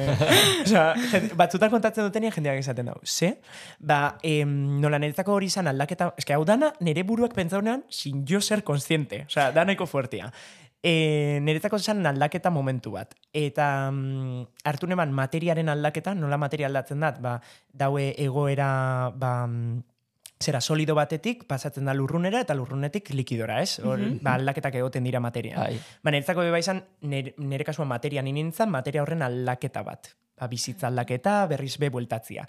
Osea, 0.65 0.85
jen- 1.13 1.31
batzutan 1.39 1.71
kontatzen 1.71 2.07
dutenia 2.09 2.33
jendeak 2.35 2.59
esaten 2.63 2.91
dau. 2.91 2.99
Ze? 3.05 3.37
Ba, 3.79 4.17
em, 4.27 4.81
nola 4.83 4.99
niretzako 4.99 5.37
hori 5.39 5.47
izan 5.53 5.71
aldaketa, 5.71 6.13
eske 6.19 6.35
hau 6.35 6.45
dana 6.49 6.73
nire 6.81 7.05
buruak 7.07 7.35
pentsaunean 7.39 7.85
sin 7.89 8.25
jo 8.27 8.41
ser 8.41 8.65
consciente. 8.65 9.25
Osea, 9.29 9.53
da 9.53 9.65
nahiko 9.69 9.87
fuertia. 9.87 10.33
E, 10.83 11.39
niretzako 11.43 11.79
zen 11.83 12.07
aldaketa 12.07 12.51
momentu 12.55 12.93
bat. 12.95 13.15
Eta 13.35 13.91
mm, 13.91 14.45
hartu 14.71 14.87
neban 14.87 15.11
materiaren 15.15 15.69
aldaketa, 15.73 16.15
nola 16.15 16.39
materia 16.39 16.69
aldatzen 16.71 17.01
dat, 17.03 17.19
ba, 17.23 17.39
daue 17.75 18.13
egoera, 18.19 19.11
ba, 19.15 19.33
mm, 19.47 19.83
zera 20.43 20.61
solido 20.61 20.95
batetik, 20.95 21.45
pasatzen 21.51 21.89
da 21.89 21.95
lurrunera, 21.95 22.41
eta 22.45 22.55
lurrunetik 22.55 23.11
likidora, 23.15 23.61
ez? 23.63 23.81
Hor, 23.83 24.01
ba, 24.23 24.37
aldaketak 24.39 24.79
egoten 24.81 25.05
dira 25.05 25.21
materian. 25.21 25.59
Bai. 25.59 25.79
Ba, 26.03 26.15
niretzako 26.15 26.47
beba 26.47 26.61
izan, 26.63 26.85
nire, 27.11 27.35
nire 27.43 27.67
kasuan 27.67 27.91
materia 27.91 28.23
nintzen, 28.23 28.71
materia 28.71 29.03
horren 29.03 29.25
aldaketa 29.27 29.83
bat. 29.83 30.13
Ba, 30.39 30.47
bizitza 30.47 30.89
aldaketa, 30.89 31.41
berriz 31.51 31.77
be 31.83 31.91
bueltatzia. 31.91 32.47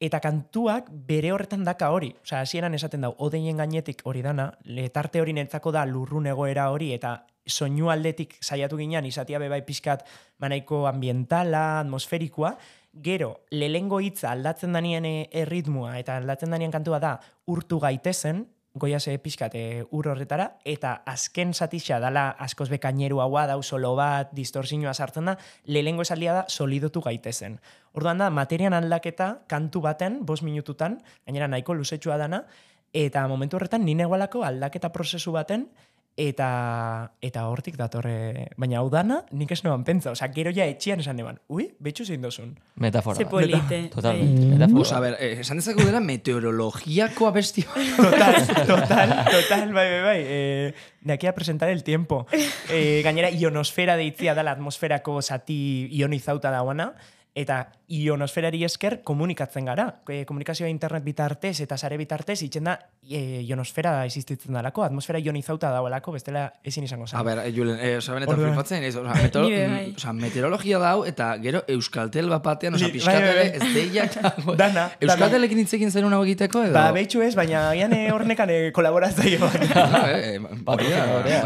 Eta 0.00 0.20
kantuak 0.20 0.90
bere 1.08 1.30
horretan 1.32 1.62
daka 1.64 1.88
hori. 1.92 2.10
Osea, 2.24 2.42
hasieran 2.44 2.74
esaten 2.76 3.04
dau, 3.04 3.14
odeien 3.24 3.56
gainetik 3.56 4.02
hori 4.04 4.20
dana, 4.24 4.50
letarte 4.64 5.22
hori 5.22 5.32
nentzako 5.36 5.72
da 5.72 5.86
lurrun 5.88 6.28
egoera 6.28 6.68
hori, 6.72 6.90
eta 6.96 7.18
soinu 7.46 7.88
aldetik 7.92 8.34
saiatu 8.42 8.76
ginean, 8.76 9.06
izatia 9.06 9.38
bebai 9.40 9.62
pixkat 9.64 10.04
manaiko 10.42 10.84
ambientala, 10.90 11.80
atmosferikoa, 11.80 12.56
gero, 13.02 13.44
lehengo 13.50 14.00
hitza 14.00 14.30
aldatzen 14.32 14.72
danien 14.76 15.04
eh, 15.04 15.28
erritmua, 15.32 15.98
eta 16.00 16.16
aldatzen 16.16 16.52
danien 16.54 16.72
kantua 16.72 17.00
da, 17.02 17.16
urtu 17.46 17.78
gaitezen, 17.82 18.46
goiaz 18.76 19.06
e, 19.08 19.16
pixkat 19.22 19.54
e, 19.56 19.64
ur 19.96 20.08
horretara, 20.12 20.50
eta 20.68 20.92
azken 21.08 21.54
satixa 21.56 21.98
dala 22.02 22.28
askoz 22.44 22.68
bekaineru 22.68 23.22
haua, 23.24 23.46
dau 23.48 23.62
solo 23.62 23.94
bat, 23.96 24.32
distorsinua 24.36 24.92
sartzen 24.94 25.32
da, 25.32 25.36
lehengo 25.64 26.04
esaldia 26.04 26.34
da 26.36 26.44
solidotu 26.48 27.00
gaitezen. 27.04 27.58
Orduan 27.96 28.20
da, 28.20 28.28
materian 28.30 28.76
aldaketa 28.76 29.30
kantu 29.48 29.80
baten, 29.88 30.20
bos 30.28 30.42
minututan, 30.42 31.00
gainera 31.24 31.48
nahiko 31.48 31.74
luzetxua 31.74 32.18
dana, 32.20 32.44
eta 32.92 33.26
momentu 33.28 33.56
horretan 33.56 33.84
nine 33.84 34.04
aldaketa 34.04 34.92
prozesu 34.92 35.32
baten, 35.32 35.68
eta 36.16 37.12
eta 37.20 37.44
hortik 37.50 37.76
datorre, 37.76 38.48
baina 38.56 38.80
hau 38.80 38.88
dana 38.90 39.20
nik 39.36 39.52
ez 39.52 39.60
noan 39.66 39.84
pentsa, 39.84 40.14
osea, 40.16 40.30
gero 40.32 40.50
ja 40.54 40.64
etxian 40.64 41.02
esan 41.04 41.20
eban, 41.20 41.38
ui, 41.52 41.68
betxu 41.78 42.06
zein 42.08 42.24
dozun. 42.24 42.54
Metafora. 42.80 43.18
Ze 43.18 43.24
bat. 43.24 43.30
polite. 43.30 43.80
Totalmente. 43.92 44.40
Mm. 44.40 44.54
Metafora. 44.56 44.80
Osa, 44.80 44.96
a 44.96 45.00
ber, 45.04 45.16
eh, 45.20 45.40
esan 45.44 45.60
dezakegu 45.60 45.86
dela 45.86 46.00
meteorologiako 46.00 47.28
abesti. 47.28 47.66
Total, 47.96 48.40
total, 48.66 49.14
total, 49.30 49.72
bai, 49.72 49.88
bai, 49.90 50.02
bai. 50.02 50.20
Eh, 50.24 50.74
de 51.02 51.12
aquí 51.12 51.26
a 51.26 51.34
presentar 51.34 51.68
el 51.68 51.84
tiempo. 51.84 52.26
Eh, 52.70 53.02
gainera, 53.04 53.30
ionosfera 53.30 53.96
deitzia 53.96 54.34
da 54.34 54.42
la 54.42 54.56
atmosferako 54.56 55.20
zati 55.22 55.88
ionizauta 55.92 56.50
dagoana, 56.50 56.94
eta 57.36 57.66
ionosferari 57.92 58.62
esker 58.66 59.02
komunikatzen 59.06 59.66
gara. 59.68 59.84
E, 60.08 60.24
komunikazioa 60.26 60.70
internet 60.72 61.04
bitartez 61.04 61.60
eta 61.62 61.76
sare 61.78 61.98
bitartez 62.00 62.40
itzen 62.42 62.64
da 62.66 62.74
e, 63.04 63.42
ionosfera 63.46 63.92
existitzen 64.08 64.56
dalako, 64.56 64.82
atmosfera 64.86 65.20
ionizauta 65.22 65.70
dagoelako, 65.74 66.14
bestela 66.16 66.46
ezin 66.64 66.86
izango 66.88 67.06
zen. 67.06 67.18
A 67.20 67.22
ber, 67.26 67.42
Julen, 67.54 67.78
eh, 67.78 67.98
osa, 68.00 68.14
benetan 68.16 68.34
Orduan. 68.34 68.54
flipatzen, 68.54 68.86
ez, 68.88 68.96
meteo, 68.96 69.42
Ni 69.46 69.52
be, 69.52 69.66
bai. 69.68 69.84
osa, 69.94 70.14
meteorologia 70.16 70.80
dau, 70.82 71.04
eta 71.06 71.28
gero 71.44 71.62
Euskaltel 71.76 72.32
bat 72.32 72.42
batean, 72.42 72.74
osa, 72.74 72.86
Li- 72.86 72.90
bai, 72.90 72.96
pixkatele, 72.98 73.36
bai, 73.36 73.52
ez 73.54 73.74
deiak. 73.76 74.18
Dana, 74.62 74.88
Euskaltelekin 75.06 75.62
hitzekin 75.62 75.92
zen 75.92 76.08
hau 76.08 76.22
egiteko, 76.24 76.64
edo? 76.66 76.74
Ba, 76.74 76.88
behitxu 76.96 77.22
ez, 77.22 77.34
baina 77.38 77.68
gian 77.76 77.92
eh, 77.94 78.08
hornekan 78.16 78.50
eh, 78.50 78.72
hori. 78.74 78.96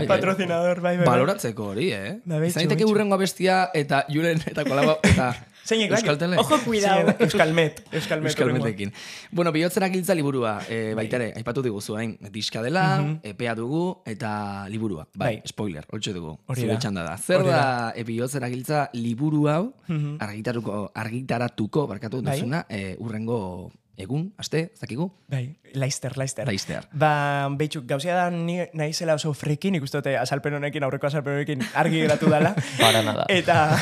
Patrocinador, 0.08 0.80
bai, 0.80 0.96
bai. 1.02 1.06
Baloratzeko 1.06 1.70
hori, 1.74 1.90
eh? 1.92 2.16
Daiteke 2.24 2.64
behitxu. 2.64 2.90
urrengo 2.90 3.18
abestia 3.18 3.62
eta 3.74 4.04
Julen 4.08 4.40
eta 4.46 4.64
kolabo 4.64 4.98
eta 5.02 5.32
Zeinek, 5.70 5.90
bai? 5.92 5.98
Euskaltele. 6.00 6.38
Ojo, 6.42 6.58
cuidado. 6.64 7.12
Sí, 7.14 7.24
Euskalmet. 7.28 7.80
Euskalmet. 7.92 8.30
Euskalmetekin. 8.32 8.92
Bueno, 9.30 9.52
bihotzenak 9.54 9.92
giltza 9.94 10.14
liburua, 10.18 10.56
e, 10.68 10.94
baita 10.98 11.20
ere, 11.20 11.28
aipatu 11.38 11.62
diguzu, 11.62 11.94
hain, 12.00 12.16
diska 12.34 12.62
dela, 12.66 12.84
epea 13.22 13.54
dugu, 13.54 13.84
eta 14.10 14.66
liburua. 14.72 15.06
Bai, 15.14 15.36
Bai. 15.36 15.42
spoiler, 15.46 15.86
holtxe 15.92 16.12
dugu. 16.16 16.34
Hori 16.50 16.64
Zure 16.66 16.74
da. 16.74 16.78
txanda 16.82 17.04
da. 17.06 17.16
Zer 17.22 17.44
da, 17.46 17.62
e, 17.94 18.02
bihotzenak 18.08 18.50
giltza 18.50 18.88
liburu 18.98 19.46
hau, 19.48 19.62
Mhm. 19.86 20.16
argitaruko, 20.20 20.90
argitaratuko, 20.94 21.86
barkatu 21.86 22.22
Bai. 22.22 22.34
duzuna, 22.40 22.64
e, 22.68 22.96
urrengo 22.98 23.70
egun, 24.00 24.32
aste, 24.38 24.70
ez 24.74 24.80
dakigu, 24.80 25.10
Bai, 25.30 25.56
Laister, 25.74 26.16
Laister. 26.18 26.46
laiztear. 26.46 26.88
Ba, 26.92 27.48
behitxuk, 27.56 27.84
gauzia 27.86 28.14
da 28.16 28.30
ni 28.30 28.58
naizela 28.74 29.14
oso 29.14 29.32
frekin, 29.34 29.74
ikusten 29.78 30.00
dute 30.00 30.16
azalpen 30.18 30.54
honekin, 30.58 30.82
aurreko 30.82 31.06
azalpen 31.06 31.34
honekin 31.38 31.62
argi 31.74 32.00
geratu 32.02 32.30
dela. 32.30 32.54
Para 32.80 33.02
nada. 33.06 33.26
Eta 33.28 33.76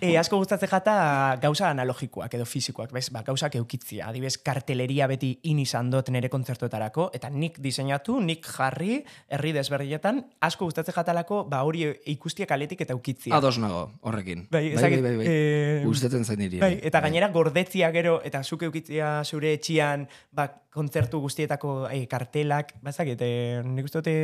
e, 0.00 0.16
asko 0.20 0.38
gustatzen 0.38 0.68
jata 0.70 1.38
gauza 1.42 1.70
analogikoak 1.70 2.34
edo 2.38 2.46
fizikoak, 2.46 2.92
bez? 2.94 3.08
Ba, 3.10 3.22
gauzak 3.26 3.56
eukitzia. 3.58 4.08
Adibez, 4.12 4.36
karteleria 4.38 5.08
beti 5.10 5.32
in 5.50 5.58
izan 5.58 5.90
dut 5.90 6.10
nire 6.14 6.28
kontzertuetarako, 6.30 7.08
eta 7.16 7.30
nik 7.30 7.58
diseinatu, 7.64 8.20
nik 8.20 8.46
jarri, 8.46 9.00
herri 9.28 9.52
desberdinetan, 9.56 10.22
asko 10.40 10.68
gustatzen 10.70 10.94
jatalako, 10.94 11.44
ba, 11.50 11.62
hori 11.66 11.88
ikustiak 12.14 12.50
aletik 12.54 12.84
eta 12.86 12.94
eukitzia. 12.94 13.34
Ados 13.36 13.56
nago, 13.58 13.88
horrekin. 14.02 14.46
Bai, 14.50 14.68
bai, 14.68 14.76
ezakit, 14.78 15.02
bai, 15.02 15.16
bai. 15.18 15.26
eh, 15.28 15.82
Gustatzen 15.84 16.24
zain 16.24 16.38
niri. 16.38 16.60
Bai, 16.62 16.78
eta 16.82 17.00
gainera 17.00 17.28
gordetzia 17.34 17.90
gero, 17.94 18.20
eta 18.24 18.42
zuk 18.44 18.62
eukitzia 18.68 19.16
zure 19.24 19.53
etxian, 19.54 20.06
ba, 20.34 20.48
kontzertu 20.74 21.20
guztietako 21.22 21.86
eh, 21.88 22.04
kartelak, 22.10 22.74
bazakit, 22.82 23.20
eh, 23.22 23.62
nik 23.64 23.86
uste 23.86 24.02
dute, 24.02 24.14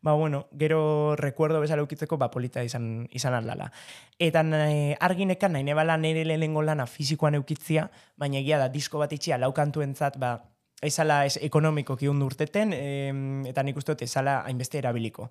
ba, 0.00 0.14
bueno, 0.16 0.46
gero 0.58 1.16
recuerdo 1.16 1.60
bezala 1.60 1.84
eukitzeko, 1.84 2.16
ba, 2.18 2.30
polita 2.30 2.64
izan, 2.64 3.06
izan 3.12 3.36
aldala. 3.36 3.70
Eta 4.18 4.44
eh, 4.64 4.96
arginekan 5.00 5.52
nahi 5.56 5.66
nebala 5.68 5.98
nire 6.00 6.24
lehenengo 6.24 6.62
lana 6.62 6.86
fizikoan 6.86 7.36
eukitzia, 7.40 7.90
baina 8.16 8.40
egia 8.40 8.58
da, 8.58 8.70
disko 8.72 8.98
bat 9.02 9.12
itxia 9.12 9.38
laukantuentzat, 9.38 10.16
ba, 10.18 10.38
ezala 10.80 11.24
ez 11.28 11.36
ekonomikoki 11.44 12.08
ondo 12.08 12.26
urteten, 12.26 12.72
em, 12.72 13.24
eta 13.46 13.62
nik 13.62 13.76
uste 13.76 13.92
dut 13.92 14.06
ezala 14.08 14.40
hainbeste 14.46 14.80
erabiliko. 14.80 15.28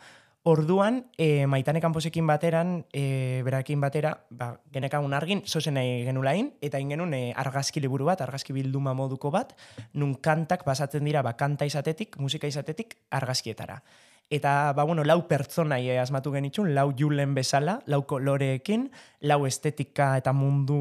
Orduan, 0.48 1.02
e, 1.18 1.46
maitane 1.52 1.82
kanposekin 1.84 2.28
bateran, 2.28 2.86
e, 2.96 3.42
berakin 3.44 3.82
batera, 3.84 4.14
ba, 4.32 4.54
genekagun 4.72 5.14
argin, 5.14 5.42
zozen 5.46 5.76
nahi 5.76 6.06
genulain, 6.08 6.54
eta 6.64 6.80
ingenun 6.80 7.12
e, 7.14 7.34
argazki 7.36 7.84
liburu 7.84 8.08
bat, 8.08 8.22
argazki 8.24 8.56
bilduma 8.56 8.94
moduko 8.96 9.34
bat, 9.36 9.52
nun 9.94 10.16
kantak 10.16 10.64
pasatzen 10.64 11.04
dira, 11.04 11.22
ba, 11.22 11.36
kanta 11.36 11.68
izatetik, 11.68 12.16
musika 12.24 12.48
izatetik, 12.48 12.96
argazkietara. 13.12 13.82
Eta, 14.30 14.72
ba, 14.78 14.84
bueno, 14.86 15.04
lau 15.04 15.24
pertsonai 15.28 15.90
eh, 15.90 15.98
asmatu 16.00 16.32
genitxun, 16.32 16.76
lau 16.76 16.92
julen 16.94 17.34
bezala, 17.34 17.80
lau 17.90 18.04
koloreekin, 18.06 18.88
lau 19.26 19.42
estetika 19.50 20.14
eta 20.22 20.32
mundu, 20.38 20.78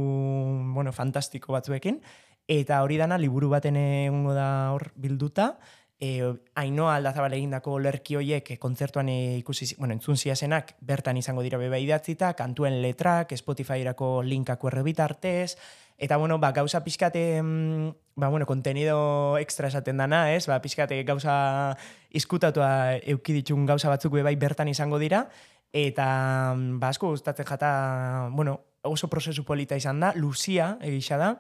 bueno, 0.77 0.93
fantastiko 0.93 1.57
batzuekin, 1.57 2.03
eta 2.47 2.83
hori 2.85 2.99
dana 3.01 3.17
liburu 3.19 3.49
baten 3.49 3.77
egongo 3.81 4.37
da 4.37 4.49
hor 4.75 4.91
bilduta, 5.01 5.55
e, 6.01 6.23
Ainoa 6.55 6.95
aldazabal 6.97 7.35
egindako 7.35 7.79
lerki 7.83 8.17
hoiek 8.19 8.53
e, 8.55 8.57
kontzertuan 8.63 9.09
e, 9.11 9.19
ikusi, 9.41 9.75
bueno, 9.79 9.97
entzun 9.97 10.17
ziazenak, 10.17 10.77
bertan 10.81 11.19
izango 11.19 11.43
dira 11.43 11.59
beba 11.59 11.79
idatzita, 11.83 12.33
kantuen 12.39 12.81
letrak, 12.83 13.35
Spotify-erako 13.37 14.23
linkako 14.23 14.71
errebitartez, 14.71 15.57
eta 15.99 16.17
bueno, 16.17 16.39
ba, 16.39 16.53
gauza 16.53 16.85
pixkate, 16.85 17.43
ba, 18.15 18.29
bueno, 18.29 18.47
kontenido 18.47 19.39
extra 19.39 19.69
esaten 19.69 19.99
dana, 19.99 20.33
ez? 20.35 20.47
Ba, 20.47 20.61
pixkate 20.63 21.03
gauza 21.03 21.77
izkutatua 22.11 22.99
eukiditxun 23.03 23.67
gauza 23.67 23.91
batzuk 23.91 24.15
be 24.15 24.23
bai 24.23 24.37
bertan 24.37 24.71
izango 24.71 25.03
dira, 25.03 25.27
eta 25.75 26.55
mm, 26.55 26.79
ba, 26.79 26.95
asko 26.95 27.11
gustatzen 27.11 27.47
jata, 27.47 28.29
bueno, 28.33 28.61
oso 28.87 29.11
prozesu 29.11 29.45
polita 29.45 29.77
izan 29.77 29.99
da, 30.01 30.13
luzia 30.15 30.77
egisa 30.87 31.19
da, 31.19 31.35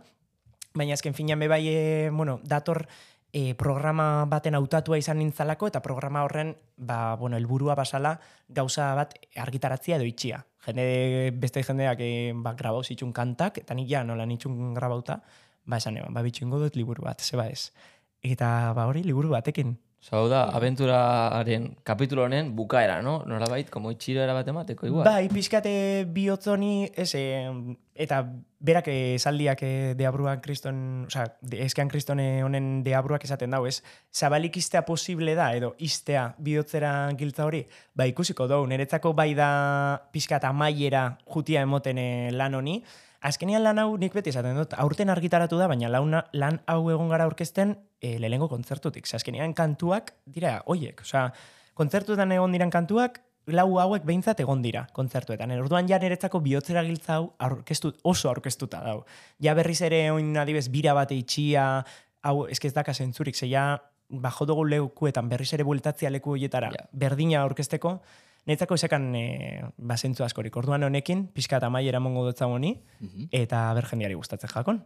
baina 0.74 0.98
azken 0.98 1.14
finean 1.14 1.38
be 1.38 1.48
bai, 1.48 1.62
e, 1.70 2.10
bueno, 2.10 2.40
dator 2.42 2.88
e, 3.32 3.54
programa 3.54 4.24
baten 4.28 4.56
hautatua 4.58 4.98
izan 4.98 5.18
nintzalako, 5.20 5.68
eta 5.68 5.82
programa 5.84 6.22
horren, 6.24 6.54
ba, 6.76 7.16
bueno, 7.16 7.36
helburua 7.36 7.74
basala 7.78 8.16
gauza 8.48 8.94
bat 8.98 9.14
argitaratzia 9.36 9.96
edo 9.96 10.08
itxia. 10.08 10.44
Jende, 10.64 11.30
beste 11.40 11.62
jendeak 11.64 12.00
e, 12.04 12.10
ba, 12.34 12.54
grabau 12.58 12.82
zitxun 12.84 13.12
kantak, 13.12 13.60
eta 13.62 13.76
nik 13.76 13.88
ja 13.90 14.04
nola 14.04 14.26
nitxun 14.26 14.74
grabauta, 14.76 15.20
ba, 15.64 15.78
esan 15.78 16.00
eban, 16.00 16.14
ba, 16.14 16.24
bitxingo 16.24 16.60
dut 16.62 16.76
liburu 16.76 17.04
bat, 17.08 17.20
zeba 17.20 17.48
ez. 17.48 17.70
Eta, 18.22 18.72
ba, 18.76 18.88
hori, 18.90 19.04
liburu 19.06 19.34
batekin. 19.36 19.76
Osa, 19.98 20.14
hau 20.14 20.28
da, 20.30 20.44
abenturaren 20.54 21.72
kapitulo 21.82 22.22
honen 22.22 22.52
bukaera, 22.54 23.00
no? 23.02 23.24
Nolabait, 23.26 23.68
como 23.68 23.90
itxiro 23.90 24.22
bat 24.30 24.46
emateko, 24.46 24.86
igual. 24.86 25.04
Bai, 25.04 25.28
pixkate 25.32 26.06
bihotzoni, 26.14 26.88
ez, 26.94 27.10
eh, 27.18 27.50
eta 27.98 28.20
berak 28.62 28.86
esaldiak 28.92 29.62
eh, 29.66 29.94
deabruan 29.98 30.40
kriston, 30.40 30.78
oza, 31.08 31.26
de, 31.42 31.64
eskean 31.66 31.90
kriston 31.90 32.22
eh, 32.22 32.44
honen 32.46 32.84
deabruak 32.86 33.26
esaten 33.26 33.50
dau, 33.50 33.64
ez, 33.66 33.82
zabalik 34.14 34.56
istea 34.62 34.84
posible 34.86 35.34
da, 35.34 35.50
edo 35.58 35.72
istea 35.82 36.28
bihotzera 36.38 36.92
giltza 37.18 37.44
hori, 37.46 37.64
ba 37.94 38.06
ikusiko 38.06 38.46
dugu, 38.46 38.70
niretzako 38.70 39.12
bai 39.18 39.32
da 39.34 39.50
pixkat 40.14 40.46
amaiera 40.46 41.08
jutia 41.26 41.66
emoten 41.66 41.98
eh, 41.98 42.30
lan 42.38 42.54
honi, 42.54 42.78
Azkenean 43.20 43.64
lan 43.64 43.78
hau 43.82 43.96
nik 43.98 44.14
beti 44.14 44.30
esaten 44.30 44.56
dut, 44.56 44.74
aurten 44.78 45.10
argitaratu 45.10 45.58
da, 45.58 45.66
baina 45.66 45.88
launa, 45.90 46.24
lan 46.38 46.60
hau 46.70 46.84
egon 46.92 47.08
gara 47.10 47.24
aurkezten 47.26 47.74
e, 48.00 48.18
lehenengo 48.18 48.48
kontzertutik. 48.48 49.06
Ze 49.06 49.16
azkenean 49.16 49.54
kantuak 49.58 50.12
dira 50.24 50.60
hoiek. 50.66 51.00
Osea, 51.02 51.32
kontzertuetan 51.74 52.32
egon 52.32 52.54
diran 52.54 52.70
kantuak, 52.70 53.18
lau 53.48 53.78
hauek 53.80 54.04
behintzat 54.06 54.38
egon 54.44 54.62
dira 54.62 54.84
kontzertuetan. 54.94 55.50
Orduan 55.58 55.88
ja 55.88 55.98
niretzako 55.98 56.40
bihotzera 56.44 56.84
giltza 56.86 57.16
hau 57.16 57.32
aurkeztu, 57.42 57.94
oso 58.04 58.30
aurkeztuta 58.30 58.84
dau. 58.84 59.02
Ja 59.42 59.54
berriz 59.58 59.80
ere 59.82 60.10
oin 60.12 60.36
adibez 60.36 60.68
bira 60.70 60.94
bate 60.94 61.16
itxia, 61.18 61.82
hau 62.22 62.46
eske 62.46 62.68
ez 62.68 62.74
daka 62.76 62.94
zentzurik, 62.94 63.34
ze 63.34 63.48
ja 63.48 63.80
bajo 64.08 64.46
dugu 64.46 64.64
lekuetan 64.64 65.28
berriz 65.28 65.52
ere 65.52 65.64
bueltatzia 65.64 66.10
leku 66.10 66.36
horietara 66.36 66.70
Ja. 66.72 66.86
berdina 66.92 67.42
aurkezteko, 67.42 68.00
Netzako 68.46 68.78
esekan 68.78 69.10
e, 69.16 69.24
basentzu 69.76 70.24
askorik. 70.24 70.54
Orduan 70.56 70.86
honekin, 70.86 71.26
pixka 71.34 71.58
eta 71.58 71.68
maiera 71.70 72.00
mongo 72.00 72.24
dutza 72.26 72.46
honi, 72.46 72.76
eta 73.32 73.72
ber 73.74 73.88
jendeari 73.90 74.14
gustatzen 74.14 74.50
jakon. 74.54 74.84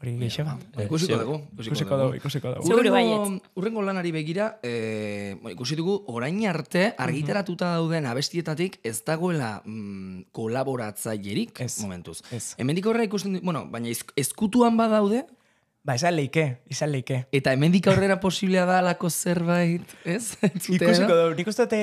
Hori 0.00 0.14
gehiago. 0.16 0.54
Ba, 0.72 0.84
ikusiko 0.86 1.16
dugu. 1.20 1.34
Ikusiko 1.60 1.96
dugu, 2.00 2.14
ikusiko 2.16 2.52
dugu. 2.54 2.72
Urrengo, 2.72 3.40
urrengo 3.60 3.82
lanari 3.84 4.12
begira, 4.14 4.46
e, 4.64 5.36
ikusi 5.52 5.76
dugu, 5.76 5.98
orain 6.08 6.38
arte, 6.48 6.86
argitaratuta 6.96 7.74
dauden 7.76 8.08
abestietatik 8.08 8.78
ez 8.82 8.96
dagoela 9.04 9.58
mm, 9.66 10.30
kolaboratzailerik 10.32 11.60
momentuz. 11.82 12.22
Ez. 12.32 12.54
Hemendik 12.56 12.88
horra 12.88 13.04
ikusten, 13.04 13.42
bueno, 13.44 13.66
baina 13.68 13.92
ezkutuan 13.92 14.80
badaude, 14.80 15.26
Ba, 15.82 15.94
izan 15.96 16.12
leike, 16.12 16.44
izan 16.68 16.90
leike. 16.92 17.22
Eta 17.32 17.54
hemendik 17.56 17.86
aurrera 17.88 18.18
posiblea 18.20 18.66
da 18.68 18.80
alako 18.82 19.08
zerbait, 19.08 19.94
ez? 20.04 20.36
Entzutea 20.44 20.90
Ikusiko 20.90 21.14
da? 21.16 21.28
du, 21.30 21.36
nik 21.38 21.48
uste 21.48 21.80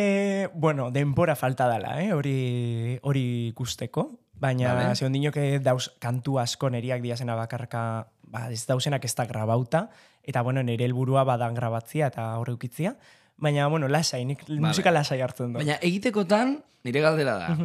bueno, 0.54 0.91
denbora 0.93 1.36
falta 1.36 1.66
dela, 1.72 1.95
eh? 2.04 2.12
hori, 2.14 3.00
hori 3.02 3.26
ikusteko. 3.50 4.06
Baina, 4.38 4.70
Vale. 4.70 4.84
vale. 4.86 4.95
zehon 4.95 5.16
dinok 5.18 5.39
dauz 5.66 5.88
kantu 5.98 6.38
asko 6.38 6.70
neriak 6.70 7.02
diazena 7.02 7.34
bakarka, 7.36 7.82
ba, 8.30 8.52
ez 8.54 8.68
dauzenak 8.70 9.04
ez 9.04 9.16
da 9.18 9.26
grabauta, 9.26 9.88
eta, 10.22 10.43
bueno, 10.45 10.62
nire 10.62 10.86
helburua 10.86 11.24
badan 11.26 11.58
grabatzia 11.58 12.12
eta 12.14 12.28
horre 12.38 12.54
ukitzia. 12.54 12.93
Baina, 13.38 13.66
bueno, 13.68 13.89
lasai, 13.89 14.26
nik 14.30 14.45
musika 14.62 14.93
lasai 14.93 15.24
hartzen 15.26 15.54
dut. 15.56 15.64
Baina 15.64 15.82
egitekotan, 15.82 16.60
nire 16.86 17.02
galdera 17.02 17.38
da. 17.41 17.58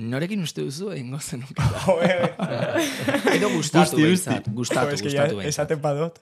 Norekin 0.00 0.40
uste 0.42 0.64
duzu 0.64 0.90
egingo 0.94 1.18
zenuke? 1.20 1.54
Joe, 1.84 2.08
Edo 3.36 3.50
gustatu 3.52 4.00
behintzat, 4.00 4.48
guzti. 4.48 4.56
gustatu, 4.56 4.96
Jo, 4.96 5.04
gustatu 5.04 5.40
behintzat. 5.40 5.48
Esaten 5.52 5.82
badot. 5.82 6.20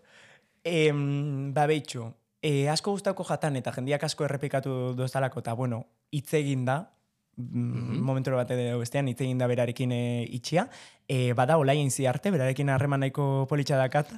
Em, 0.66 1.53
ba, 1.55 1.68
behitxu, 1.70 2.09
e, 2.43 2.68
asko 2.68 2.97
gustauko 2.97 3.26
jatan 3.29 3.59
eta 3.61 3.72
jendiak 3.76 4.05
asko 4.09 4.26
errepikatu 4.26 4.95
dozalako, 4.99 5.45
eta 5.45 5.55
bueno, 5.55 5.85
hitz 6.11 6.33
egin 6.41 6.64
da, 6.68 6.81
mm 7.39 8.03
momentu 8.03 8.33
bat 8.35 8.51
edo 8.51 8.81
bestean 8.81 9.07
hitz 9.07 9.20
egin 9.22 9.39
da 9.39 9.47
berarekin 9.47 9.93
e, 9.95 10.03
itxia, 10.35 10.66
e, 11.07 11.33
bada 11.39 11.59
olaien 11.59 11.91
arte, 12.11 12.33
berarekin 12.35 12.70
harreman 12.74 13.01
nahiko 13.01 13.47
politxa 13.49 13.76
dakat. 13.79 14.11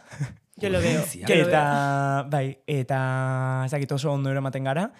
Yo 0.60 0.68
lo 0.70 0.80
veo. 0.80 1.02
Eta, 1.28 2.26
bai, 2.28 2.58
eta 2.66 3.64
ez 3.64 3.70
dakit 3.72 3.92
oso 3.92 4.12
ondo 4.12 4.30
eramaten 4.30 4.64
gara, 4.64 4.90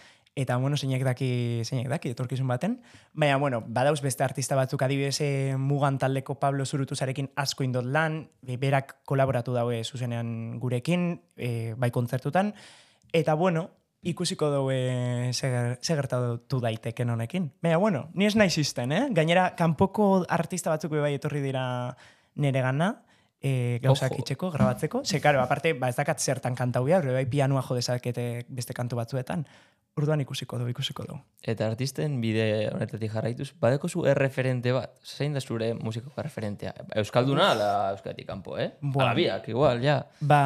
eta, 0.40 0.56
bueno, 0.56 0.76
zeinek 0.80 1.02
daki, 1.04 1.28
zeinek 1.68 1.88
daki, 1.92 2.12
etorkizun 2.14 2.48
baten. 2.48 2.78
Baina, 3.12 3.36
bueno, 3.42 3.58
badauz 3.66 4.00
beste 4.00 4.24
artista 4.24 4.56
batzuk 4.56 4.82
adibidez 4.86 5.18
eh, 5.20 5.56
mugan 5.58 5.98
taldeko 6.00 6.38
Pablo 6.40 6.64
Zurutuzarekin 6.64 7.28
asko 7.36 7.66
indot 7.66 7.84
lan, 7.84 8.22
be- 8.42 8.56
berak 8.56 8.96
kolaboratu 9.04 9.52
daue 9.52 9.82
zuzenean 9.84 10.58
gurekin, 10.62 11.10
e, 11.36 11.74
bai 11.76 11.90
kontzertutan, 11.90 12.54
eta, 13.12 13.34
bueno, 13.34 13.68
ikusiko 14.00 14.48
daue 14.48 14.78
zer 15.36 15.76
gertatu 15.84 16.60
daiteken 16.64 17.10
honekin. 17.12 17.50
Baina, 17.60 17.76
bueno, 17.76 18.06
ni 18.14 18.24
ez 18.24 18.34
naiz 18.36 18.56
izten, 18.58 18.92
eh? 18.96 19.04
Gainera, 19.12 19.50
kanpoko 19.58 20.24
artista 20.28 20.72
batzuk 20.72 20.94
bai 20.96 21.12
etorri 21.18 21.42
dira 21.44 21.64
nere 22.40 22.62
gana, 22.64 22.94
e, 23.42 23.78
gauzak 23.82 24.12
Ojo. 24.12 24.22
itxeko, 24.22 24.50
grabatzeko. 24.54 25.02
Ze, 25.04 25.20
karo, 25.20 25.42
aparte, 25.42 25.74
ba, 25.74 25.88
ez 25.90 25.96
dakat 25.96 26.20
zertan 26.20 26.54
kantau 26.56 26.84
bai 26.86 27.26
pianoa 27.26 27.62
jo 27.62 27.74
dezakete 27.74 28.46
beste 28.48 28.72
kantu 28.72 28.96
batzuetan. 28.96 29.46
Orduan 30.00 30.22
ikusiko 30.24 30.56
du, 30.60 30.66
ikusiko 30.72 31.04
du. 31.04 31.16
Eta 31.44 31.66
artisten 31.68 32.18
bide 32.22 32.44
honetatik 32.72 33.12
jarraituz, 33.12 33.50
badeko 33.60 33.88
zu 33.92 34.04
erreferente 34.08 34.72
bat? 34.72 34.94
Zein 35.04 35.34
da 35.36 35.40
zure 35.44 35.74
musikako 35.76 36.24
referentea? 36.24 36.72
Euskalduna 37.02 37.50
ala 37.52 37.70
euskatik 37.94 38.26
kanpo, 38.28 38.56
eh? 38.58 38.70
Buah. 38.80 39.10
Ala 39.10 39.16
biak, 39.18 39.48
igual, 39.52 39.82
ja. 39.84 39.98
Ba, 40.20 40.42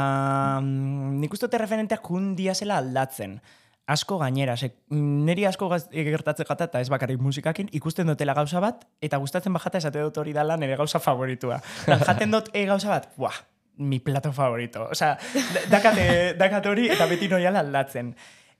mm, 0.60 1.20
nik 1.22 1.32
uste 1.36 1.46
dut 1.46 1.60
referenteak 1.62 2.02
jundia 2.10 2.54
zela 2.58 2.80
aldatzen. 2.82 3.38
Asko 3.86 4.16
gainera, 4.16 4.54
ze, 4.56 4.70
niri 4.96 5.44
asko 5.44 5.68
gaz, 5.68 5.82
gertatzen 5.92 6.46
jata 6.48 6.64
eta 6.70 6.80
ez 6.80 6.88
bakarrik 6.88 7.20
musikakin, 7.20 7.68
ikusten 7.76 8.08
dutela 8.08 8.32
gauza 8.34 8.62
bat, 8.64 8.86
eta 9.04 9.18
gustatzen 9.20 9.52
bajata 9.52 9.76
esate 9.82 10.00
dut 10.06 10.16
hori 10.22 10.32
dala 10.32 10.56
nire 10.56 10.78
gauza 10.80 10.98
favoritua. 11.04 11.58
Jaten 11.84 12.32
dut 12.32 12.48
e, 12.56 12.64
gauza 12.70 12.88
bat, 12.94 13.10
buah, 13.20 13.36
mi 13.84 13.98
plato 14.00 14.32
favorito. 14.32 14.86
Osea, 14.96 15.18
da- 15.52 15.66
dakat, 15.76 16.00
eh, 16.00 16.32
dakat 16.40 16.64
hori 16.72 16.88
eta 16.96 17.06
beti 17.12 17.28
noiala 17.28 17.60
aldatzen. 17.60 18.14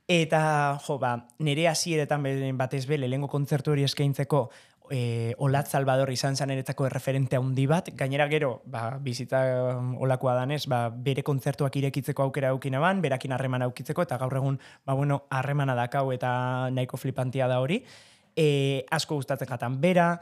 Eta, 0.06 0.78
jo, 0.84 0.98
ba, 1.00 1.16
nire 1.40 1.68
hasieretan 1.70 2.24
batez 2.58 2.84
be, 2.86 2.98
lehengo 3.00 3.28
kontzertu 3.32 3.72
hori 3.72 3.86
eskaintzeko, 3.86 4.50
e, 4.92 5.32
Olat 5.38 5.70
Salvador 5.72 6.10
izan 6.12 6.36
zen 6.36 6.52
eretzako 6.52 6.84
erreferente 6.90 7.38
handi 7.40 7.64
bat, 7.66 7.88
gainera 7.96 8.26
gero, 8.28 8.58
ba, 8.68 8.98
bizita 9.00 9.40
um, 9.78 9.94
olakoa 10.04 10.34
danez, 10.36 10.66
ba, 10.68 10.88
bere 10.90 11.24
kontzertuak 11.24 11.76
irekitzeko 11.80 12.26
aukera 12.26 12.52
aukina 12.52 12.82
ban, 12.84 13.00
berakin 13.00 13.32
harreman 13.32 13.64
aukitzeko, 13.64 14.04
eta 14.04 14.20
gaur 14.20 14.36
egun, 14.42 14.60
ba, 14.84 14.92
bueno, 14.92 15.22
harremana 15.30 15.76
dakau 15.78 16.10
eta 16.12 16.68
nahiko 16.70 17.00
flipantia 17.00 17.48
da 17.48 17.60
hori. 17.64 17.80
E, 18.36 18.84
asko 18.90 19.20
gustatzen 19.20 19.50
jatan 19.50 19.80
bera, 19.80 20.14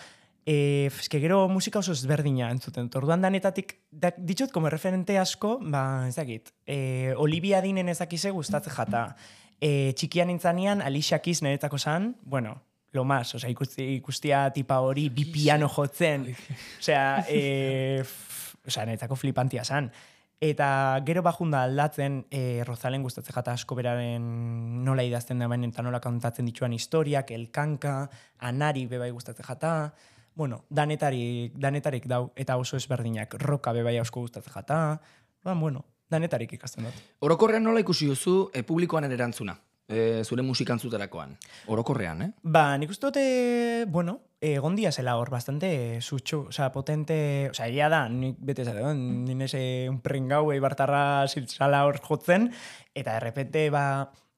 E, 0.43 0.89
eske 0.91 1.21
gero 1.23 1.45
musika 1.47 1.79
oso 1.79 1.93
ezberdina 1.95 2.49
entzuten. 2.51 2.89
Orduan 2.99 3.23
danetatik, 3.23 3.77
da, 3.95 4.11
ditut, 4.19 4.51
como 4.51 4.73
referente 4.75 5.15
asko, 5.15 5.53
ba, 5.63 6.09
ez 6.09 6.17
dakit, 6.17 6.51
e, 6.67 7.15
Olivia 7.15 7.61
Dinen 7.63 7.93
ezakize 7.93 8.33
gustatzen 8.35 8.75
jata. 8.75 9.05
E, 9.63 9.93
txikian 9.95 10.27
nintzanean, 10.27 10.81
Alicia 10.83 11.21
Keys 11.23 11.39
niretzako 11.45 11.79
zan, 11.79 12.17
bueno, 12.27 12.57
lo 12.93 13.05
más, 13.07 13.35
osea, 13.37 13.51
ikusti, 13.53 13.85
ikustia 14.01 14.49
tipa 14.51 14.81
hori 14.83 15.05
bi 15.09 15.25
piano 15.31 15.69
jotzen, 15.71 16.27
osea, 16.81 17.25
e, 17.31 18.01
f- 18.03 18.57
osea, 18.67 18.85
niretzako 18.89 19.15
flipantia 19.17 19.63
zan. 19.65 19.93
Eta 20.43 20.99
gero 21.07 21.23
bajunda 21.23 21.61
aldatzen, 21.63 22.25
e, 22.35 22.65
Rozalen 22.67 23.05
gustatzen 23.07 23.37
jata 23.37 23.53
asko 23.55 23.77
beraren 23.79 24.25
nola 24.83 25.05
idazten 25.07 25.39
da 25.39 25.47
baina 25.47 25.71
eta 25.71 25.85
nola 25.87 26.01
kontatzen 26.03 26.49
dituan 26.51 26.75
historiak, 26.75 27.31
elkanka, 27.31 28.09
anari 28.43 28.89
bebai 28.91 29.13
gustatzen 29.15 29.47
jata, 29.47 29.93
bueno, 30.35 30.65
danetarik, 30.69 31.55
danetarik 31.55 32.11
dau, 32.11 32.33
eta 32.35 32.57
oso 32.59 32.75
ezberdinak, 32.77 33.39
roka 33.39 33.71
bebai 33.77 33.95
asko 34.03 34.27
gustatzen 34.27 34.53
jata, 34.59 34.81
ba, 35.45 35.55
bueno, 35.55 35.85
danetarik 36.13 36.53
ikasten 36.59 36.89
dut. 36.89 37.05
Orokorrean 37.25 37.65
nola 37.65 37.83
ikusi 37.83 38.09
duzu 38.11 38.37
e, 38.53 38.63
publikoaren 38.69 39.13
erantzuna? 39.13 39.57
E, 39.93 40.23
zure 40.25 40.45
musikantzuterakoan. 40.47 41.35
Orokorrean, 41.75 42.23
eh? 42.23 42.31
Ba, 42.43 42.77
nik 42.81 42.93
uste 42.95 43.11
dute, 43.11 43.25
bueno, 43.93 44.21
egon 44.41 44.77
dia 44.79 44.93
zela 44.93 45.17
hor, 45.19 45.29
bastante 45.35 46.01
sutxu, 46.01 46.47
osea, 46.53 46.71
potente, 46.73 47.17
osea, 47.51 47.67
egia 47.69 47.91
da, 47.93 48.07
nik 48.09 48.39
bete 48.41 48.65
zara, 48.65 48.95
ninez 48.95 49.53
un 49.91 49.99
pringau 50.01 50.47
eibartarra 50.55 51.27
ziltzala 51.29 51.85
hor 51.89 52.01
jotzen, 52.07 52.49
eta 52.95 53.19
errepente, 53.19 53.69
ba, 53.75 53.85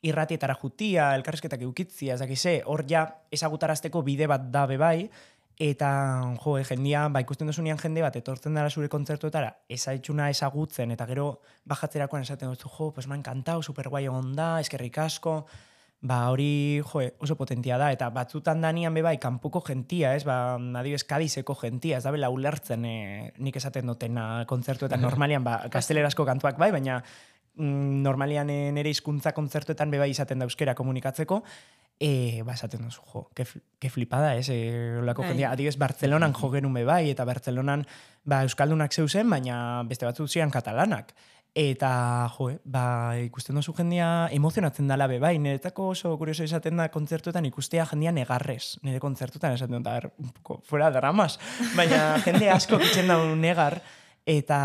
irratietara 0.05 0.57
jutia, 0.61 1.12
elkarrezketak 1.16 1.62
eukitzia, 1.64 2.16
ez 2.16 2.20
dakize, 2.20 2.59
hor 2.68 2.85
ja 2.89 3.07
ezagutarazteko 3.33 4.03
bide 4.05 4.29
bat 4.31 4.51
da 4.53 4.66
bebai, 4.68 5.09
eta, 5.59 6.34
jo, 6.42 6.57
e, 6.59 6.64
jendia, 6.66 7.09
ba, 7.09 7.22
ikusten 7.22 7.46
dozunean 7.50 7.78
jende 7.78 8.02
bat, 8.02 8.16
etortzen 8.18 8.57
dara 8.57 8.70
zure 8.70 8.88
kontzertuetara, 8.90 9.52
ezaitxuna 9.70 10.30
ezagutzen, 10.32 10.94
eta 10.94 11.07
gero 11.07 11.28
bajatzerakoan 11.70 12.26
esaten 12.26 12.50
duzu, 12.50 12.70
jo, 12.72 12.90
pues 12.92 13.07
me 13.07 13.14
ha 13.14 13.18
encantado, 13.18 13.62
super 13.62 13.88
guai 13.88 14.05
egon 14.09 14.34
da, 14.34 14.59
eskerrik 14.61 14.98
asko, 14.98 15.44
ba 16.05 16.28
hori 16.28 16.82
jo, 16.84 17.00
oso 17.24 17.36
potentia 17.36 17.78
da, 17.78 17.92
eta 17.94 18.11
batzutan 18.12 18.61
danian 18.61 18.94
bebai, 18.94 19.16
kanpoko 19.22 19.62
gentia, 19.64 20.14
ez, 20.18 20.24
ba, 20.28 20.57
adibes, 20.80 21.05
kadizeko 21.09 21.55
gentia, 21.61 21.98
ez 21.98 22.05
da 22.05 22.12
bela 22.12 22.28
ulertzen 22.34 22.84
e, 22.84 22.96
nik 23.38 23.57
esaten 23.57 23.86
dutena 23.88 24.44
kontzertuetan. 24.50 25.00
Normalian, 25.00 25.46
ba, 25.46 25.62
gaztelerazko 25.72 26.26
kantuak 26.28 26.59
bai, 26.59 26.72
baina 26.74 26.98
mm, 27.57 28.02
normalian 28.02 28.50
e, 28.50 28.59
nire 28.76 28.92
hizkuntza 28.92 29.32
kontzertuetan 29.32 29.94
bebai 29.94 30.11
izaten 30.11 30.42
da 30.42 30.50
euskera 30.50 30.74
komunikatzeko, 30.74 31.40
e, 32.01 32.42
ba, 32.45 32.55
esaten 32.55 32.82
duzu, 32.84 33.03
jo, 33.12 33.26
ke, 33.34 33.47
ke 33.80 33.90
flipada, 33.90 34.34
ez, 34.36 34.49
e, 34.51 34.99
olako 35.01 35.22
Bai. 35.22 35.30
jendia, 35.32 35.53
adibes, 35.53 35.76
Bartzelonan 35.78 36.34
jo 36.34 36.51
genuen 36.53 36.74
bebai, 36.80 37.09
eta 37.12 37.26
Bartzelonan, 37.28 37.86
ba, 38.24 38.42
euskaldunak 38.45 38.92
zeuzen, 38.92 39.30
baina 39.30 39.57
beste 39.88 40.07
batzuk 40.09 40.28
ziren 40.28 40.53
katalanak. 40.55 41.14
Eta, 41.55 42.28
jo, 42.34 42.49
eh, 42.51 42.59
ba, 42.66 43.14
ikusten 43.22 43.55
duzu 43.55 43.76
jendia 43.78 44.28
emozionatzen 44.34 44.88
dala 44.90 45.07
be, 45.07 45.20
bai, 45.22 45.36
niretako 45.38 45.92
oso 45.92 46.16
kurioso 46.18 46.42
izaten 46.42 46.80
da 46.82 46.88
kontzertuetan 46.90 47.47
ikustea 47.47 47.86
jendia 47.92 48.11
negarrez. 48.11 48.80
Nire 48.82 48.99
kontzertutan 48.99 49.55
esaten 49.55 49.78
dut, 49.78 49.86
a 49.86 50.01
ver, 50.01 50.11
un 50.18 50.32
poco 50.34 50.59
fuera 50.66 50.90
dramas. 50.90 51.38
Baina 51.76 52.16
jende 52.26 52.51
asko 52.51 52.80
kitzen 52.82 53.07
da 53.07 53.20
negar, 53.38 53.78
eta, 54.26 54.59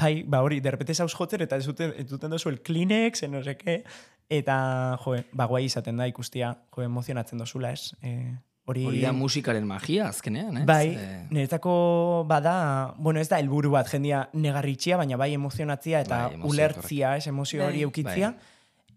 bai, 0.00 0.24
ba, 0.26 0.42
hori, 0.42 0.58
derrepete 0.64 0.96
zauz 0.96 1.14
jotzen, 1.14 1.46
eta 1.46 1.60
ez 1.60 1.68
duten, 1.70 1.94
ez 1.94 2.08
duten 2.10 2.34
duzu 2.34 2.50
el 2.50 2.62
Kleenex, 2.66 3.22
en 3.22 3.36
no 3.38 3.44
sé 3.44 3.54
qué, 3.56 3.84
eta, 4.28 4.98
jo, 5.04 5.16
ba, 5.32 5.46
guai 5.46 5.64
izaten 5.64 5.96
da 5.96 6.06
ikustia, 6.06 6.54
jo, 6.74 6.82
emozionatzen 6.84 7.38
dozula, 7.40 7.70
ez? 7.72 7.94
E, 8.02 8.34
hori, 8.68 8.84
Hori 8.84 9.00
da 9.00 9.12
musikaren 9.16 9.64
magia, 9.66 10.08
azkenean, 10.08 10.58
ez? 10.62 10.66
Bai, 10.68 10.88
Eh, 10.96 11.26
niretzako 11.30 12.24
bada, 12.28 12.94
bueno, 12.98 13.20
ez 13.20 13.28
da 13.28 13.38
helburu 13.40 13.70
bat 13.72 13.88
jendia 13.88 14.28
negarritxia, 14.34 14.96
baina 15.00 15.16
bai 15.16 15.32
emozionatzia 15.34 16.00
eta 16.04 16.18
Bai, 16.26 16.34
emozio 16.34 16.50
ulertzia, 16.52 17.16
ez 17.16 17.26
emozio 17.26 17.64
hori 17.64 17.78
Bai. 17.78 17.82
eukitzia. 17.88 18.34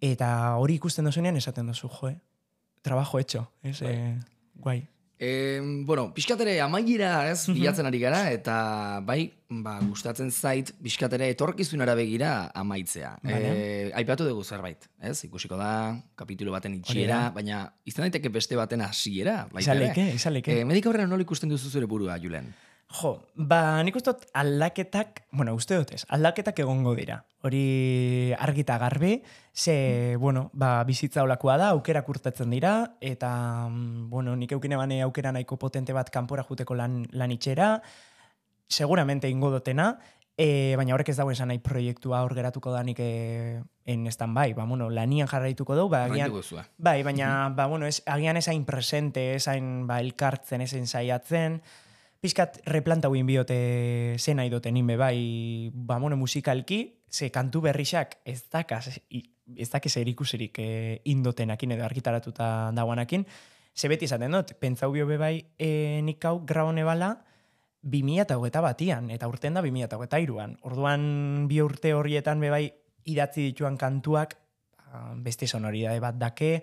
Eta 0.02 0.58
hori 0.58 0.76
ikusten 0.76 1.06
dozunean 1.06 1.38
esaten 1.38 1.68
duzu, 1.68 1.88
jo, 1.88 2.10
eh? 2.10 2.18
Trabajo 2.82 3.20
hecho, 3.20 3.46
ez? 3.64 3.82
Eh, 3.84 4.18
guai. 4.56 4.88
E, 5.22 5.62
bueno, 5.86 6.08
pixkatere 6.18 6.56
amaiera 6.66 7.28
ez 7.30 7.44
bilatzen 7.46 7.86
ari 7.86 8.00
gara, 8.02 8.24
eta 8.34 8.56
bai, 9.06 9.28
ba, 9.62 9.76
gustatzen 9.86 10.32
zait, 10.34 10.72
pixkatere 10.82 11.28
etorkizunara 11.36 11.94
begira 12.00 12.32
amaitzea. 12.58 13.12
E, 13.30 13.92
aipatu 14.02 14.26
dugu 14.26 14.42
zerbait, 14.42 14.90
ez? 14.98 15.20
Ikusiko 15.28 15.60
da, 15.62 15.70
kapitulu 16.18 16.56
baten 16.56 16.80
itxiera, 16.80 17.28
baina 17.36 17.68
izan 17.86 18.08
daiteke 18.08 18.34
beste 18.34 18.58
baten 18.58 18.82
hasiera, 18.88 19.44
leike, 19.54 20.10
izan 20.18 20.34
leike. 20.40 20.58
E, 20.58 20.66
medik 20.66 20.90
aurrera 20.90 21.06
nola 21.06 21.22
ikusten 21.22 21.54
duzu 21.54 21.70
zure 21.70 21.86
burua, 21.86 22.18
Julen? 22.18 22.50
Jo, 22.92 23.12
ba, 23.36 23.80
nik 23.88 23.96
uste 23.96 24.12
dut 24.12 24.26
aldaketak, 24.36 25.24
bueno, 25.32 25.54
uste 25.56 25.78
dut 25.80 25.94
ez, 25.96 26.02
aldaketak 26.12 26.60
egongo 26.60 26.92
dira. 26.98 27.22
Hori 27.48 28.34
argita 28.36 28.78
garbi, 28.82 29.14
ze, 29.54 30.18
bueno, 30.20 30.50
ba, 30.54 30.84
bizitza 30.88 31.24
olakoa 31.24 31.56
da, 31.62 31.70
aukerak 31.76 32.10
urtatzen 32.12 32.52
dira, 32.52 32.98
eta, 33.00 33.32
mm, 33.70 34.10
bueno, 34.12 34.36
nik 34.36 34.52
eukine 34.52 34.76
bane 34.76 35.02
aukera 35.06 35.32
nahiko 35.32 35.58
potente 35.58 35.96
bat 35.96 36.12
kanpora 36.12 36.44
juteko 36.44 36.76
lan, 36.76 37.06
lan 37.12 37.32
itxera, 37.32 37.78
seguramente 38.68 39.30
ingo 39.30 39.52
dotena, 39.52 39.96
E, 40.42 40.74
baina 40.80 40.96
horrek 40.96 41.12
ez 41.12 41.18
dago 41.20 41.30
esan 41.34 41.52
nahi 41.52 41.60
proiektua 41.62 42.22
hor 42.24 42.34
geratuko 42.34 42.72
danik 42.74 42.98
e, 43.04 43.62
en 43.86 44.08
bai, 44.34 44.54
ba, 44.54 44.64
bueno, 44.66 44.90
lanian 44.90 45.28
jarraituko 45.28 45.76
dugu, 45.76 45.92
ba, 45.92 46.06
agian, 46.06 46.32
zua. 46.42 46.66
bai, 46.78 47.04
baina, 47.04 47.50
ba, 47.50 47.68
bueno, 47.68 47.86
ez, 47.86 48.02
agian 48.06 48.38
esain 48.38 48.64
presente, 48.66 49.36
esain, 49.36 49.86
ba, 49.86 50.00
elkartzen, 50.00 50.62
esain 50.62 50.88
saiatzen, 50.88 51.62
pizkat 52.22 52.60
replanta 52.70 53.10
guin 53.10 53.26
biote 53.26 54.16
zen 54.22 54.38
nahi 54.38 54.50
duten 54.54 54.78
inbe, 54.78 54.96
bai, 54.98 55.72
ba, 55.74 55.98
bueno, 55.98 56.18
musikalki, 56.18 57.02
ze 57.10 57.32
kantu 57.34 57.64
berrixak 57.66 58.20
ez 58.24 58.44
dakaz, 58.50 59.00
ez 59.10 59.70
dakiz 59.70 59.96
erikusirik 59.98 60.60
e, 60.62 60.68
indotenakin 61.12 61.74
edo 61.76 61.84
argitaratuta 61.84 62.70
dagoanakin, 62.78 63.26
ze 63.74 63.90
beti 63.90 64.06
esaten 64.06 64.38
dut, 64.38 64.54
pentsau 64.62 64.92
bio 64.94 65.08
be 65.10 65.18
bai 65.18 65.34
e, 65.58 66.00
nik 66.06 66.24
hau 66.30 66.44
grabone 66.46 66.86
bala, 66.86 67.16
2000 67.82 68.22
eta 68.22 68.38
hogeta 68.38 68.62
batian, 68.62 69.10
eta 69.10 69.28
urten 69.28 69.58
da 69.58 69.66
2000 69.66 69.90
eta 69.90 69.98
hogeta 69.98 70.20
iruan. 70.22 70.54
Orduan 70.70 71.48
bi 71.50 71.58
urte 71.66 71.96
horietan 71.98 72.40
bebai 72.40 72.68
idatzi 73.10 73.48
dituan 73.50 73.80
kantuak 73.82 74.38
ba, 74.78 75.16
beste 75.18 75.50
sonoridade 75.50 76.00
bat 76.00 76.22
dake, 76.22 76.62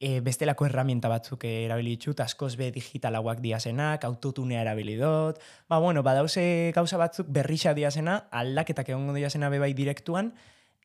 e, 0.00 0.20
bestelako 0.24 0.66
herramienta 0.66 1.10
batzuk 1.12 1.44
erabili 1.44 1.94
ditut, 1.98 2.22
askoz 2.24 2.54
be 2.58 2.70
digitalauak 2.74 3.42
diazenak, 3.44 4.04
autotunea 4.08 4.64
erabili 4.64 4.96
dut, 4.98 5.38
ba 5.68 5.78
bueno, 5.78 6.02
badauze 6.02 6.72
gauza 6.74 6.98
batzuk 6.98 7.28
berrixa 7.28 7.74
diazena, 7.76 8.24
aldaketak 8.30 8.88
egongo 8.88 9.14
diazena 9.14 9.52
bebai 9.52 9.74
direktuan, 9.76 10.32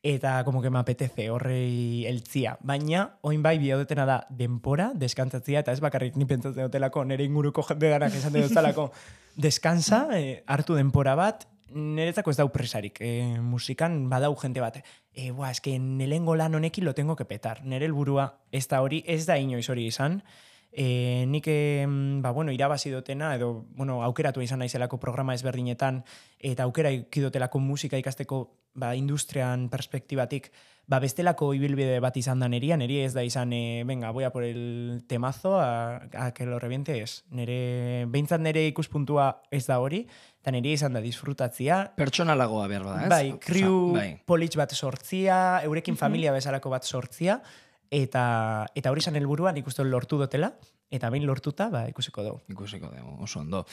eta 0.05 0.43
como 0.43 0.61
que 0.61 0.69
me 0.69 0.77
apetece 0.77 1.31
horrei 1.31 2.05
eltzia. 2.05 2.59
Baina, 2.61 3.15
oin 3.25 3.41
bai 3.41 3.57
biodetena 3.57 4.05
da 4.05 4.19
denpora, 4.29 4.91
deskantzatzia, 4.93 5.63
eta 5.63 5.73
ez 5.73 5.81
bakarrik 5.81 6.19
ni 6.19 6.27
pentsatzen 6.29 6.67
dutelako, 6.67 7.07
nire 7.09 7.25
inguruko 7.25 7.63
jende 7.71 7.89
danak 7.95 8.13
esan 8.13 8.35
dut 8.35 8.99
deskansa, 9.47 10.05
eh, 10.13 10.43
hartu 10.45 10.75
denpora 10.75 11.15
bat, 11.15 11.47
niretzako 11.75 12.31
ez 12.31 12.37
dau 12.39 12.47
presarik. 12.53 12.99
E, 13.03 13.37
musikan 13.43 14.07
badau 14.09 14.33
jente 14.39 14.63
bat. 14.63 14.81
E, 15.13 15.29
boa, 15.31 15.51
eske 15.51 15.77
nelengo 15.79 16.35
lan 16.35 16.55
honekin 16.55 16.85
lo 16.85 16.95
tengo 16.95 17.15
que 17.15 17.27
petar. 17.27 17.63
Nere 17.63 17.85
helburua 17.85 18.31
ez 18.51 18.67
da 18.71 18.81
hori, 18.81 19.03
ez 19.05 19.25
da 19.27 19.37
inoiz 19.37 19.67
hori 19.69 19.87
izan. 19.91 20.21
E, 20.75 21.23
nik, 21.31 21.47
ba, 22.21 22.31
bueno, 22.35 22.51
irabazi 22.51 22.91
dutena, 22.91 23.35
edo, 23.35 23.65
bueno, 23.75 24.01
aukeratu 24.03 24.41
izan 24.43 24.59
naizelako 24.59 24.99
programa 24.99 25.33
ezberdinetan, 25.33 26.01
eta 26.39 26.65
aukera 26.67 26.91
ikidotelako 26.91 27.61
musika 27.63 27.97
ikasteko 27.97 28.41
ba, 28.75 28.91
industrian 28.99 29.69
perspektibatik, 29.71 30.51
ba, 30.91 30.99
bestelako 30.99 31.53
ibilbide 31.55 32.01
bat 32.03 32.19
izan 32.19 32.43
da 32.43 32.49
neria, 32.51 32.75
neri 32.75 32.99
ez 33.05 33.13
da 33.15 33.23
izan, 33.23 33.53
e, 33.55 33.83
venga, 33.87 34.11
voy 34.11 34.25
a 34.27 34.33
por 34.35 34.43
el 34.43 35.05
temazo, 35.07 35.55
a, 35.61 36.09
a 36.11 36.33
que 36.33 36.45
lo 36.45 36.59
reviente 36.59 36.99
ez. 37.01 37.23
Nere, 37.31 38.05
behintzat 38.11 38.43
nere 38.43 38.67
ikuspuntua 38.67 39.29
ez 39.51 39.63
da 39.71 39.79
hori, 39.79 40.03
eta 40.45 40.53
neri 40.53 40.75
izan 40.77 40.93
da 40.93 41.01
disfrutatzia, 41.01 41.79
Pertsonalagoa 41.97 42.67
behar 42.69 42.83
da, 42.85 42.95
ez? 43.01 43.09
Bai, 43.09 43.31
kriu 43.41 43.71
Osa, 43.89 43.97
bai. 43.97 44.09
politx 44.29 44.59
bat 44.61 44.75
sortzia, 44.77 45.37
eurekin 45.65 45.97
familia 45.97 46.35
bezalako 46.35 46.69
bat 46.69 46.85
sortzia, 46.85 47.39
eta 47.89 48.25
eta 48.77 48.91
hori 48.93 49.01
izan 49.01 49.17
helburua 49.17 49.55
nik 49.57 49.65
uste 49.65 49.81
lortu 49.89 50.19
dutela, 50.21 50.51
eta 50.93 51.09
behin 51.09 51.25
lortuta, 51.25 51.71
ba, 51.73 51.87
ikusiko 51.89 52.21
dugu. 52.27 52.43
Ikusiko 52.53 52.93
dugu, 52.93 53.23
oso 53.25 53.41
ondo. 53.41 53.65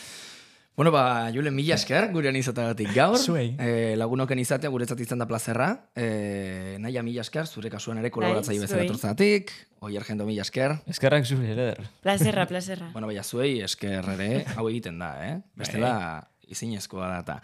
Bueno, 0.72 0.88
ba, 0.90 1.28
Julen, 1.28 1.52
mila 1.52 1.76
esker 1.76 2.06
gurean 2.14 2.38
izatagatik 2.40 2.94
gaur. 2.96 3.18
Zuei. 3.20 3.50
E, 3.60 3.92
lagunoken 4.00 4.40
izatea 4.40 4.70
guretzat 4.72 5.04
izan 5.04 5.20
da 5.20 5.26
plazerra. 5.28 5.66
E, 5.92 6.78
naia 6.80 7.02
mila 7.04 7.20
esker, 7.20 7.44
zure 7.44 7.68
kasuan 7.68 8.00
ere 8.00 8.08
Bai, 8.08 8.32
bezala 8.38 8.66
zuei. 8.66 8.86
etortzatik. 8.86 9.52
Oi, 9.84 9.92
argendo 10.00 10.24
mila 10.24 10.40
esker. 10.40 10.78
Eskerrak 10.88 11.28
zuri, 11.28 11.50
eder. 11.52 11.84
Plazerra, 12.00 12.46
plazerra. 12.48 12.88
Bueno, 12.94 13.06
baina 13.12 13.22
zuei 13.22 13.60
esker 13.60 14.08
ere, 14.16 14.46
hau 14.56 14.70
egiten 14.70 14.98
da, 14.98 15.12
eh? 15.28 15.40
Bestela, 15.54 16.30
izinezkoa 16.48 17.08
da 17.08 17.18
eta. 17.22 17.36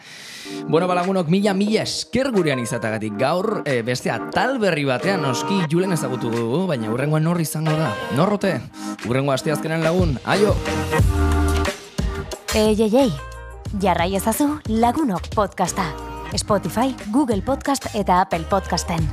Bueno, 0.69 0.89
balagunok, 0.89 1.29
mila 1.29 1.55
mila 1.55 1.83
esker 1.83 2.31
gurean 2.35 2.61
izatagatik 2.63 3.17
gaur, 3.21 3.63
e, 3.65 3.81
beste 3.83 4.11
atal 4.11 4.59
berri 4.59 4.85
batean 4.89 5.23
noski 5.23 5.63
Julen 5.71 5.95
ezagutu 5.97 6.31
dugu, 6.33 6.67
baina 6.69 6.91
urrengoan 6.93 7.25
nor 7.25 7.41
izango 7.41 7.75
da. 7.79 7.93
Norrote, 8.17 8.59
urrengo 9.09 9.33
asteazkenen 9.33 9.85
lagun, 9.85 10.19
aio! 10.25 10.55
Ei, 12.55 12.75
ei, 12.81 12.91
ei, 13.05 13.11
jarrai 13.81 14.15
ezazu 14.17 14.55
lagunok 14.69 15.31
podcasta. 15.35 15.87
Spotify, 16.37 16.93
Google 17.13 17.41
Podcast 17.41 17.89
eta 17.95 18.21
Apple 18.21 18.45
Podcasten. 18.51 19.09